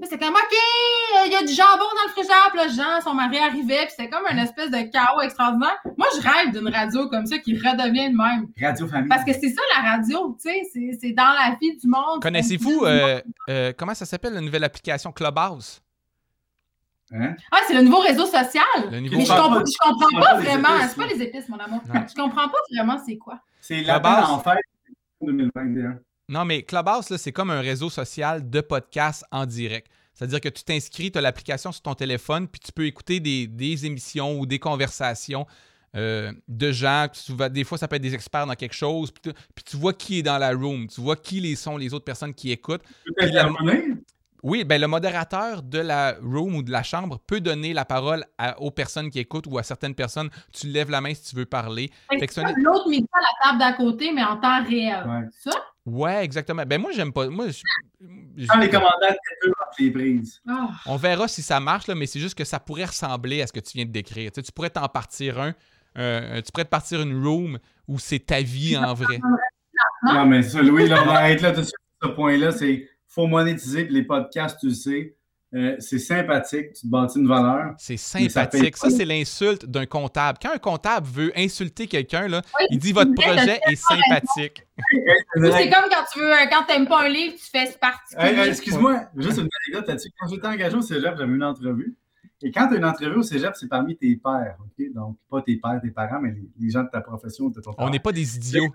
[0.00, 2.68] Là, c'est comme, OK, euh, il y a du jambon dans le frigidaire, puis là,
[2.68, 5.76] Jean, son mari arrivait, puis c'était comme une espèce de chaos extraordinaire.
[5.96, 8.46] Moi, je rêve d'une radio comme ça qui redevient de même.
[8.62, 9.08] Radio Famille.
[9.08, 12.22] Parce que c'est ça, la radio, tu sais, c'est- c'est dans la vie du monde.
[12.22, 13.20] Connaissez-vous, euh,
[13.50, 15.80] euh, comment ça s'appelle la nouvelle application Clubhouse?
[17.12, 17.34] Hein?
[17.50, 18.62] Ah, c'est le nouveau réseau social.
[18.92, 20.76] Le niveau Mais je, comprends, pas- je comprends pas vraiment.
[20.76, 21.80] épices, C'est pas les épices, mon amour.
[21.92, 22.00] Ouais.
[22.08, 23.40] Je comprends pas vraiment c'est quoi.
[23.60, 24.28] C'est La base.
[24.30, 24.58] en fête
[25.22, 25.98] 2021.
[26.28, 29.86] Non, mais Clubhouse, là, c'est comme un réseau social de podcasts en direct.
[30.12, 33.46] C'est-à-dire que tu t'inscris, tu as l'application sur ton téléphone, puis tu peux écouter des,
[33.46, 35.46] des émissions ou des conversations
[35.96, 37.06] euh, de gens.
[37.50, 39.94] des fois, ça peut être des experts dans quelque chose, puis tu, puis tu vois
[39.94, 42.82] qui est dans la room, tu vois qui les sont les autres personnes qui écoutent.
[43.16, 43.48] La-.
[44.42, 48.24] Oui, ben le modérateur de la room ou de la chambre peut donner la parole
[48.38, 50.30] à- aux personnes qui écoutent ou à certaines personnes.
[50.52, 51.90] Tu lèves la main si tu veux parler.
[52.10, 55.04] C'est un- l'autre à la table d'à côté, mais en temps réel.
[55.08, 55.26] Ouais.
[55.42, 55.50] Ça?
[55.88, 56.64] Ouais, exactement.
[56.66, 57.28] Ben moi, j'aime pas.
[57.28, 59.14] Moi, je- Quand les commentaires
[59.78, 60.40] les prises.
[60.86, 63.52] On verra si ça marche, là, mais c'est juste que ça pourrait ressembler à ce
[63.52, 64.32] que tu viens de décrire.
[64.32, 65.54] Tu, sais, tu pourrais t'en partir un.
[65.96, 69.18] euh, tu pourrais te partir une room où c'est ta vie en vrai.
[70.04, 71.74] Non, mais ça, Louis, là, on va arrêter là tout de suite.
[72.02, 75.16] Ce point-là, c'est faut monétiser puis les podcasts, tu le sais.
[75.54, 77.74] Euh, c'est sympathique, tu te bâtis une valeur.
[77.78, 78.76] C'est ça sympathique.
[78.76, 80.38] Ça, c'est l'insulte d'un comptable.
[80.42, 84.66] Quand un comptable veut insulter quelqu'un, Oui, il dit votre projet est sympathique.
[85.34, 88.48] C'est comme quand tu veux, quand t'aimes pas un livre, tu fais ce particulier.
[88.48, 90.10] Excuse-moi, juste une anecdote là-dessus.
[90.20, 91.96] Quand j'étais engagé au cégep, j'avais une entrevue.
[92.42, 94.56] Et quand tu as une entrevue au cégep, c'est parmi tes pairs.
[94.60, 94.92] OK?
[94.94, 97.60] Donc, pas tes pères, tes parents, mais les, les gens de ta profession ou de
[97.60, 98.68] ton On n'est pas des idiots.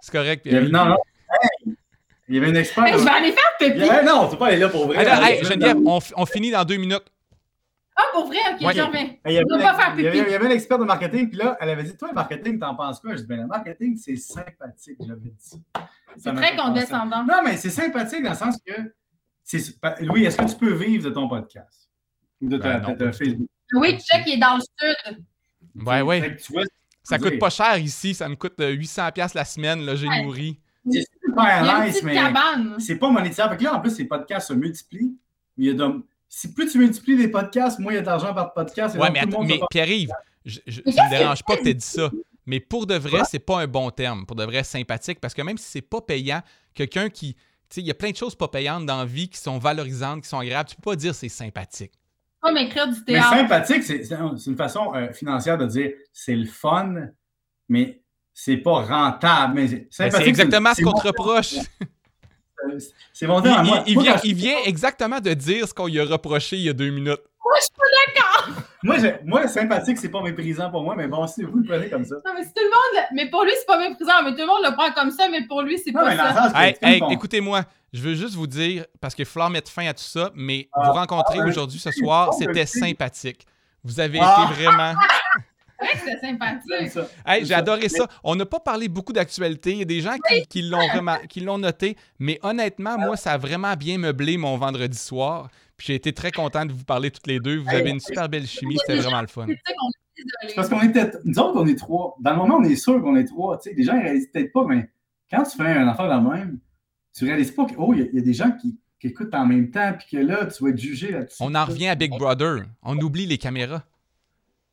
[0.00, 0.44] C'est correct.
[0.46, 0.96] Non, non.
[1.30, 1.77] Hey!
[2.28, 2.84] Il y avait une expert.
[2.86, 3.82] Hey, je vais aller faire pipi.
[3.88, 4.96] avait- Non, tu peux pas aller là pour vrai.
[5.04, 7.04] Hey, Hey, Geneviève, on, finit dans deux minutes.
[7.96, 8.36] Ah, pour vrai?
[8.54, 8.74] Ok, Ouais.
[8.74, 9.00] je reviens.
[9.00, 10.28] Hey, Il y, avait, pas faire il, y avait, pipi.
[10.28, 12.58] il y avait un expert de marketing, puis là, elle avait dit Toi, le marketing,
[12.58, 13.12] t'en penses quoi?
[13.16, 14.98] Je dis Ben, le marketing, c'est sympathique.
[15.00, 15.62] J'avais dit.
[16.16, 17.24] C'est très condescendant.
[17.24, 18.72] Non, mais c'est sympathique dans le sens que.
[20.04, 21.88] Louis, est-ce que tu peux vivre de ton podcast?
[22.42, 23.48] Ou de ta, Ben ta- ta Facebook?
[23.74, 25.24] Oui, check, il est dans le sud.
[25.86, 26.62] Ouais, tu vois,
[27.02, 28.14] Ça coûte pas cher ici.
[28.14, 29.80] Ça me coûte euh, 800$ piastres la semaine.
[29.84, 30.22] Là, j'ai Ouais.
[30.22, 30.60] nourri.
[31.44, 32.02] C'est super nice,
[32.88, 33.50] mais pas monétaire.
[33.50, 35.16] Fait que là, en plus, les podcasts se multiplient.
[35.56, 38.34] Il y a de- Si plus tu multiplies les podcasts, moins il y a d'argent
[38.34, 38.96] par podcast.
[38.96, 40.10] Ouais, donc mais, attends, mais Pierre-Yves,
[40.44, 42.10] je, je- ça me dérange pas que tu aies dit ça.
[42.46, 44.24] Mais pour de vrai, c'est pas un bon terme.
[44.26, 45.20] Pour de vrai, sympathique.
[45.20, 46.40] Parce que même si c'est pas payant,
[46.74, 47.34] quelqu'un qui.
[47.34, 47.40] Tu
[47.70, 50.22] sais, il y a plein de choses pas payantes dans la vie qui sont valorisantes,
[50.22, 50.68] qui sont agréables.
[50.70, 51.92] Tu peux pas dire c'est sympathique.
[52.40, 53.30] Pas m'écrire du Mais théâtre.
[53.30, 54.16] sympathique, c'est c'est
[54.46, 56.94] une façon euh, financière de dire c'est le fun,
[57.68, 58.00] mais
[58.40, 59.54] c'est pas rentable.
[59.54, 61.54] Mais c'est Ben, exactement ce qu'on te reproche.
[63.12, 63.84] C'est mon Il, il- moi.
[63.86, 66.62] il Moi, vient, quand- il vient exactement de dire ce qu'on lui a reproché il
[66.62, 67.20] y a deux minutes.
[68.82, 71.88] Moi, j'ai- moi, sympathique, c'est pas méprisant pour moi, mais bon, si vous le prenez
[71.88, 72.16] comme ça.
[72.26, 73.06] Non, mais si tout le monde.
[73.14, 75.46] Mais pour lui, c'est pas méprisant, mais tout le monde le prend comme ça, mais
[75.46, 76.50] pour lui, c'est pas ça.
[76.52, 77.62] que Hey, hey, écoutez-moi,
[77.92, 80.68] je veux juste vous dire, parce qu'il va falloir mettre fin à tout ça, mais
[80.74, 83.46] Ah, vous rencontrer ah, aujourd'hui ce soir, c'était sympathique.
[83.84, 84.48] Vous avez Ah.
[84.50, 84.94] été vraiment.
[85.80, 87.08] C'est vrai que c'est J'aime sympathique.
[87.26, 88.06] Hey, j'ai adoré ça.
[88.24, 89.72] On n'a pas parlé beaucoup d'actualité.
[89.72, 93.16] Il y a des gens qui, qui l'ont remar- qui l'ont noté, mais honnêtement, moi,
[93.16, 95.48] ça a vraiment bien meublé mon vendredi soir.
[95.76, 97.58] Puis j'ai été très content de vous parler toutes les deux.
[97.58, 99.46] Vous avez une super belle chimie, c'était vraiment le fun.
[99.46, 100.54] C'est ça qu'on est C'est désolé.
[100.56, 101.18] parce qu'on est peut-être.
[101.24, 102.16] Nous autres, on est trois.
[102.20, 103.58] Dans le moment, on est sûr qu'on est trois.
[103.58, 104.88] Tu sais, les gens ne réalisent peut-être pas, mais
[105.30, 106.58] quand tu fais un affaire de même,
[107.16, 109.06] tu réalises pas que, oh, il y a- il y, a des gens qui, qui
[109.06, 111.36] écoutent en même temps, puis que là, tu vas être jugé là-dessus.
[111.40, 112.64] On en revient à Big Brother.
[112.82, 113.84] On oublie les caméras.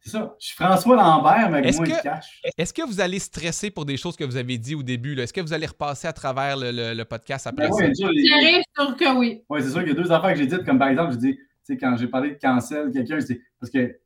[0.06, 0.36] C'est ça.
[0.40, 2.40] Je suis François Lambert, mais avec Est-ce moins que- de cash.
[2.58, 5.16] Est-ce que vous allez stresser pour des choses que vous avez dit au début?
[5.16, 5.24] là?
[5.24, 7.84] Est-ce que vous allez repasser à travers le, le- le podcast après Ben ça?
[7.86, 9.42] ouais, les- J'arrive sur que oui.
[9.50, 11.18] Ouais, c'est sûr qu'il y a deux affaires que j'ai dites, comme par exemple, je
[11.18, 13.98] dis, tu sais, quand j'ai parlé de cancel, quelqu'un, c'est parce que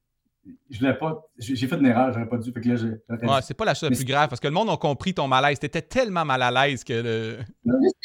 [0.70, 2.88] je voulais pas, j'ai fait une erreur, j'aurais pas dû, fait que là, j'ai.
[3.28, 5.14] Ouais, c'est pas la chose la plus c'est- grave parce que le monde a compris
[5.14, 5.60] ton malaise.
[5.60, 7.38] T'étais tellement mal à l'aise que le...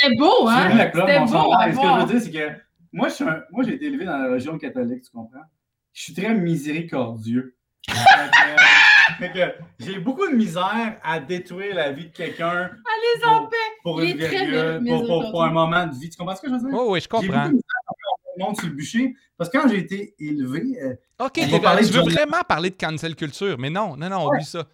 [0.01, 0.69] C'était beau, hein?
[0.69, 2.61] vu la clope, C'était beau à Ce que je veux dire, c'est que
[2.93, 5.39] moi, je suis un- moi, j'ai été élevé dans la religion catholique, tu comprends?
[5.93, 7.57] Je suis très miséricordieux.
[9.19, 13.57] Fait que, j'ai beaucoup de misère à détruire la vie de quelqu'un Allez en paix!
[13.83, 16.09] pour une virgule, pour, pour- pour un moment de vie.
[16.11, 16.71] Tu comprends ce que je veux dire?
[16.73, 17.45] Oh, oui, je J'ai beaucoup comprends.
[17.49, 19.15] de misère à faire le monde sur le bûcher.
[19.37, 20.95] Parce que quand j'ai été élevé, euh,
[21.25, 24.65] Ok, tu veux vraiment parler de cancel culture, mais non, non, non, oublie ça.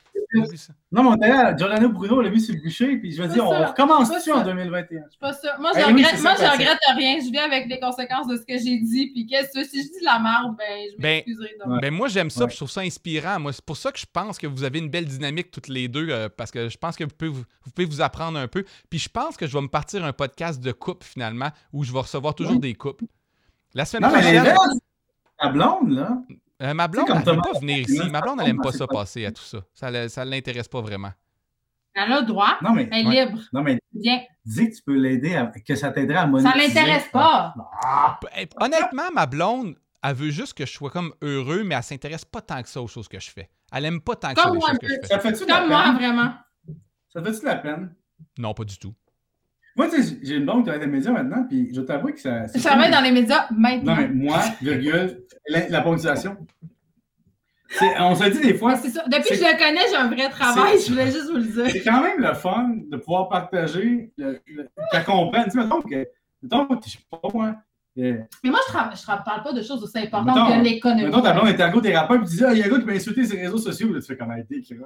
[0.92, 3.34] Non, mon père, Giordano Bruno, on l'a vu sur le bûcher, puis je me C'est
[3.34, 3.68] dis, on ça.
[3.68, 4.44] recommence-tu en ça.
[4.44, 5.02] 2021?
[5.06, 5.50] Je suis pas sûre.
[5.58, 7.18] Moi, Eh je oui, regrette, moi, je regrette rien.
[7.20, 9.10] Je viens avec les conséquences de ce que j'ai dit.
[9.12, 11.54] Puis qu'est-ce que si je dis de la merde, ben, je Ben, m'excuserai.
[11.66, 11.80] Ouais.
[11.80, 12.46] Ben moi j'aime ça, Ouais.
[12.46, 13.40] puis je trouve ça inspirant.
[13.40, 15.88] Moi, c'est pour ça que je pense que vous avez une belle dynamique toutes les
[15.88, 18.48] deux, euh, parce que je pense que vous pouvez vous, vous pouvez vous apprendre un
[18.48, 18.64] peu.
[18.88, 21.92] Puis je pense que je vais me partir un podcast de couple finalement, où je
[21.92, 22.60] vais recevoir toujours Oui.
[22.60, 23.04] des couples.
[23.74, 24.54] La semaine Non, mais prochaine,
[25.38, 26.18] ta blonde, là,
[26.62, 28.00] euh, ma blonde, elle ne veut pas venir ici.
[28.10, 29.58] Ma blonde, elle n'aime pas ça pas- passer à tout ça.
[29.74, 31.12] Ça ne ça l'intéresse pas vraiment.
[31.94, 32.56] Elle a le droit.
[32.62, 33.26] non, mais, Elle est ouais.
[33.26, 33.40] libre.
[33.52, 34.20] non, mais Bien.
[34.44, 36.58] dis que tu peux l'aider, à- que ça t'aiderait à Ça monétiser.
[36.68, 37.52] l'intéresse pas.
[37.84, 41.82] Ah, Eh, Honnêtement, ma blonde, elle veut juste que je sois comme heureux, mais elle
[41.82, 43.50] s'intéresse pas tant que ça aux choses que je fais.
[43.72, 45.06] Elle aime pas tant que ça Comme les moi choses que je fais.
[45.08, 45.94] ça fait-tu de la Comme moi, peine?
[45.96, 46.32] vraiment.
[47.12, 47.94] Ça fait-tu de la peine?
[48.38, 48.94] Non, pas du tout.
[49.80, 52.08] Moi, tu sais, j'ai une blonde qui travaille dans les médias maintenant, puis je t'avoue
[52.12, 52.46] que ça.
[52.54, 53.94] Je travaille dans les médias maintenant.
[53.96, 56.36] Non, mais moi, virgule, la, la ponctuation.
[58.00, 59.04] On se dit des fois, c'est ça.
[59.06, 60.78] Depuis que je le connais, j'ai un vrai travail.
[60.84, 61.70] Je voulais juste vous le dire.
[61.70, 65.44] c'est quand même le fun de pouvoir partager, le, le, qu'elle comprenne.
[65.44, 66.06] Tu sais, mettons que,
[66.42, 67.54] mettons, je sais pas moi,
[67.98, 71.04] euh, Mais moi, je ne tra- parle pas de choses aussi importantes Mettons- que l'économie.
[71.04, 72.84] mettons ta blonde est ergothérapeute, puis tu dis, ah, il y a un gars qui
[72.86, 74.76] m'a insulté sur les réseaux sociaux, là, tu fais comme été, tu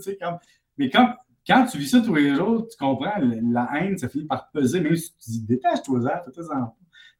[0.00, 0.36] sais, comme.
[0.76, 1.14] Mais quand,
[1.46, 4.80] quand tu vis ça tous les jours, tu comprends, la haine, ça finit par peser,
[4.80, 6.00] même si tu dis, détache-toi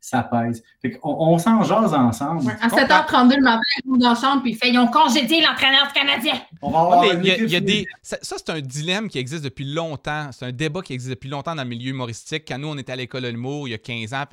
[0.01, 0.63] ça, pèse.
[0.83, 2.43] Fait qu'on on s'en jase ensemble.
[2.45, 5.95] Ouais, À 7h32 le matin, dans la chambre puis fait Ils ont congédié l'entraîneur du
[5.95, 6.35] Canadien.
[6.61, 7.87] On va Ouais, avoir mais y a- y des.
[8.03, 10.29] Ça, ça, c'est un dilemme qui existe depuis longtemps.
[10.31, 12.45] C'est un débat qui existe depuis longtemps dans le milieu humoristique.
[12.47, 14.25] Quand nous, on était à l'école de l'humour il y a 15 ans.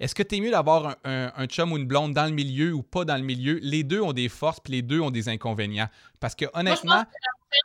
[0.00, 2.72] Est-ce que t'es mieux d'avoir un, un- un chum ou une blonde dans le milieu
[2.74, 3.60] ou pas dans le milieu?
[3.62, 5.88] Les deux ont des forces, puis les deux ont des inconvénients.
[6.18, 7.04] Parce que honnêtement,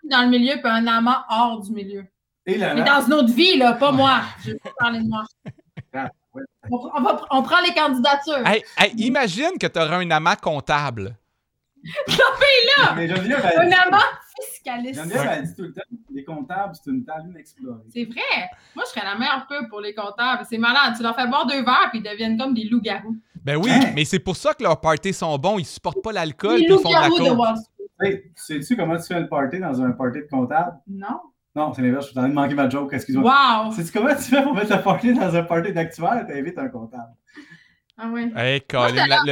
[0.10, 2.06] dans le milieu puis un amant hors du milieu.
[2.46, 4.22] Et là, Mais là, dans une autre vie, là, pas moi.
[4.44, 5.24] Je vais pas parler de moi.
[5.94, 6.10] Ah.
[6.70, 8.46] On, on va- on prend les candidatures.
[8.46, 11.16] hey, hey, imagine que tu auras un amant comptable.
[12.96, 14.04] mais Geneviève, elle Un amant
[14.42, 14.96] fiscaliste.
[15.00, 15.82] Geneviève, elle dit tout le temps,
[16.12, 17.84] les comptables, c'est une table inexplorée.
[17.94, 18.50] C'est vrai.
[18.76, 20.44] Moi, je serais la meilleure pub pour les comptables.
[20.50, 20.94] C'est malade.
[20.98, 23.16] Tu leur fais boire deux verres puis ils deviennent comme des loups-garous.
[23.44, 23.92] Ben oui, Hein?
[23.94, 25.60] mais c'est pour ça que leurs parties sont bons.
[25.60, 27.40] Ils supportent pas l'alcool, ils font de la loups-garous de coke.
[27.40, 27.75] Wall Street.
[28.02, 30.78] Hey, sais-tu comment tu fais le party dans un party de comptable?
[30.88, 31.20] Non.
[31.56, 33.32] Non, c'est l'inverse, je suis en train de manquer ma joke, excuse-moi.
[33.66, 33.72] Wow.
[33.72, 36.26] Sais-tu comment tu fais pour mettre le party dans un party d'actuel?
[36.28, 37.14] T'invites un comptable.
[37.98, 38.30] Ah ouais.
[38.36, 39.32] Hey, Colin, la- le-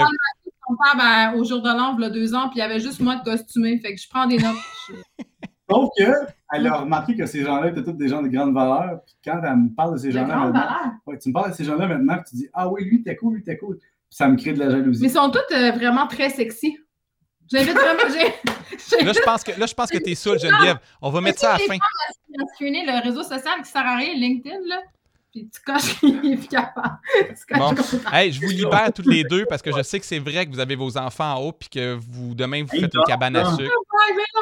[0.65, 2.80] comptable à- au jour de l'an, il y a deux ans, puis il y avait
[2.80, 3.77] juste moi de costumé.
[3.80, 4.56] Fait que je prends des notes.
[4.90, 4.94] Je-
[5.69, 6.03] Sauf que,
[6.53, 9.02] elle a remarqué que ces gens-là étaient tous des gens de grande valeur.
[9.06, 11.64] Puis quand elle me parle de ces gens-là maintenant, ouais, tu me parles de ces
[11.65, 13.77] gens-là maintenant, puis tu dis Ah oui, lui, t'es cool, lui, t'es cool.
[13.80, 13.88] Puis
[14.18, 15.02] ça me crée de la jalousie.
[15.02, 16.77] Mais ils sont tous euh, vraiment très sexy.
[17.53, 18.03] J'invite vraiment.
[18.03, 20.77] là, je pense que, là, je pense que t'es saoul, Geneviève.
[21.01, 21.77] On va mettre ça à la fin.
[22.59, 24.81] le réseau social qui sert à rien, LinkedIn, là?
[25.31, 26.99] Puis tu coches qu'il est plus capable.
[27.55, 27.73] Bon.
[28.11, 30.51] Hey, je vous libère toutes les deux parce que je sais que c'est vrai que
[30.51, 33.45] vous avez vos enfants en haut puis que vous demain vous faites une cabane à
[33.55, 33.73] sucre.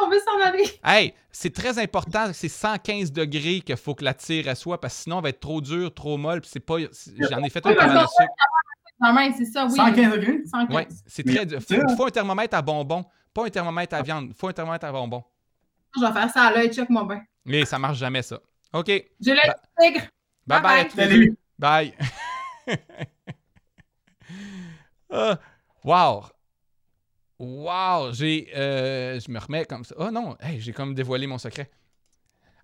[0.01, 0.65] On veut s'en aller.
[0.83, 4.95] Hey, c'est très important, c'est 115 degrés qu'il faut que la tire elle soit parce
[4.95, 7.65] que sinon elle va être trop dure, trop molle, puis c'est pas j'en ai fait
[7.65, 8.33] une cabane à sucre.
[9.01, 9.75] Mais c'est ça, oui.
[9.75, 10.41] 115 degrés?
[10.45, 10.75] 115.
[10.75, 11.61] Ouais, c'est très dur.
[11.61, 13.03] sais, Faut, faut un thermomètre à bonbons,
[13.33, 15.23] pas un thermomètre à viande, faut un thermomètre à bonbons.
[15.95, 17.21] Je vais faire ça à l'œil, check-moi bien.
[17.45, 18.39] Mais ça marche jamais ça.
[18.73, 18.87] OK.
[18.87, 20.07] J'ai l'œil Bah- du tigre.
[20.47, 21.93] Bye bye, Bye bye.
[25.09, 25.37] Ah,
[25.83, 26.23] wow.
[27.39, 29.95] Wow, j'ai euh, je me remets comme ça.
[29.97, 31.69] Oh non, hey, j'ai comme dévoilé mon secret.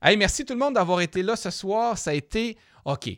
[0.02, 1.98] Hey, merci tout le monde d'avoir été là ce soir.
[1.98, 3.10] Ça a été OK.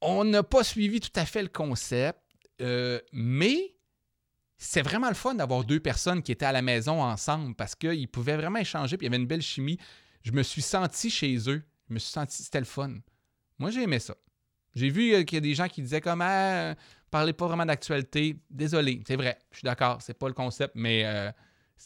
[0.00, 2.20] On n'a pas suivi tout à fait le concept,
[2.60, 3.74] euh, mais
[4.58, 8.08] c'est vraiment le fun d'avoir deux personnes qui étaient à la maison ensemble parce qu'ils
[8.08, 9.78] pouvaient vraiment échanger puis il y avait une belle chimie.
[10.22, 11.62] Je me suis senti chez eux.
[11.88, 12.94] Je me suis senti, c'était le fun.
[13.58, 14.14] Moi, j'ai aimé ça.
[14.74, 16.74] J'ai vu euh, qu'il y a des gens qui disaient comme ah,
[17.10, 18.36] parlez pas vraiment d'actualité.
[18.50, 21.30] Désolé, c'est vrai, je suis d'accord, c'est pas le concept, mais euh,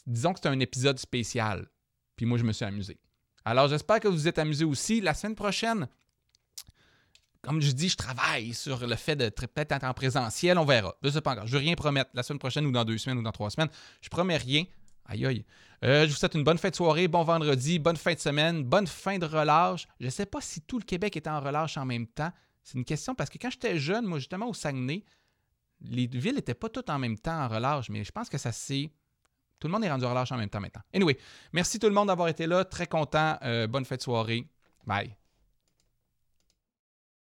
[0.06, 1.68] disons que c'est un épisode spécial.
[2.16, 2.98] Puis moi, je me suis amusé.
[3.44, 5.00] Alors, j'espère que vous vous êtes amusés aussi.
[5.00, 5.88] La semaine prochaine,
[7.42, 10.58] comme je dis, je travaille sur le fait de tr- peut-être être en présentiel.
[10.58, 10.94] On verra.
[11.02, 11.46] Je sais pas encore.
[11.46, 13.70] Je veux rien promettre la semaine prochaine ou dans deux semaines ou dans trois semaines.
[14.00, 14.64] Je promets rien.
[15.06, 15.44] Aïe aïe.
[15.82, 18.62] Euh, je vous souhaite une bonne fin de soirée, bon vendredi, bonne fin de semaine,
[18.62, 19.88] bonne fin de relâche.
[19.98, 22.30] Je ne sais pas si tout le Québec est en relâche en même temps.
[22.62, 25.02] C'est une question parce que quand j'étais jeune, moi justement au Saguenay,
[25.80, 28.52] les villes n'étaient pas toutes en même temps en relâche, mais je pense que ça
[28.52, 28.90] c'est.
[29.58, 30.82] Tout le monde est rendu en relâche en même temps maintenant.
[30.94, 31.16] Anyway,
[31.52, 32.64] merci tout le monde d'avoir été là.
[32.64, 33.38] Très content.
[33.42, 34.46] Euh, bonne fin de soirée.
[34.86, 35.16] Bye.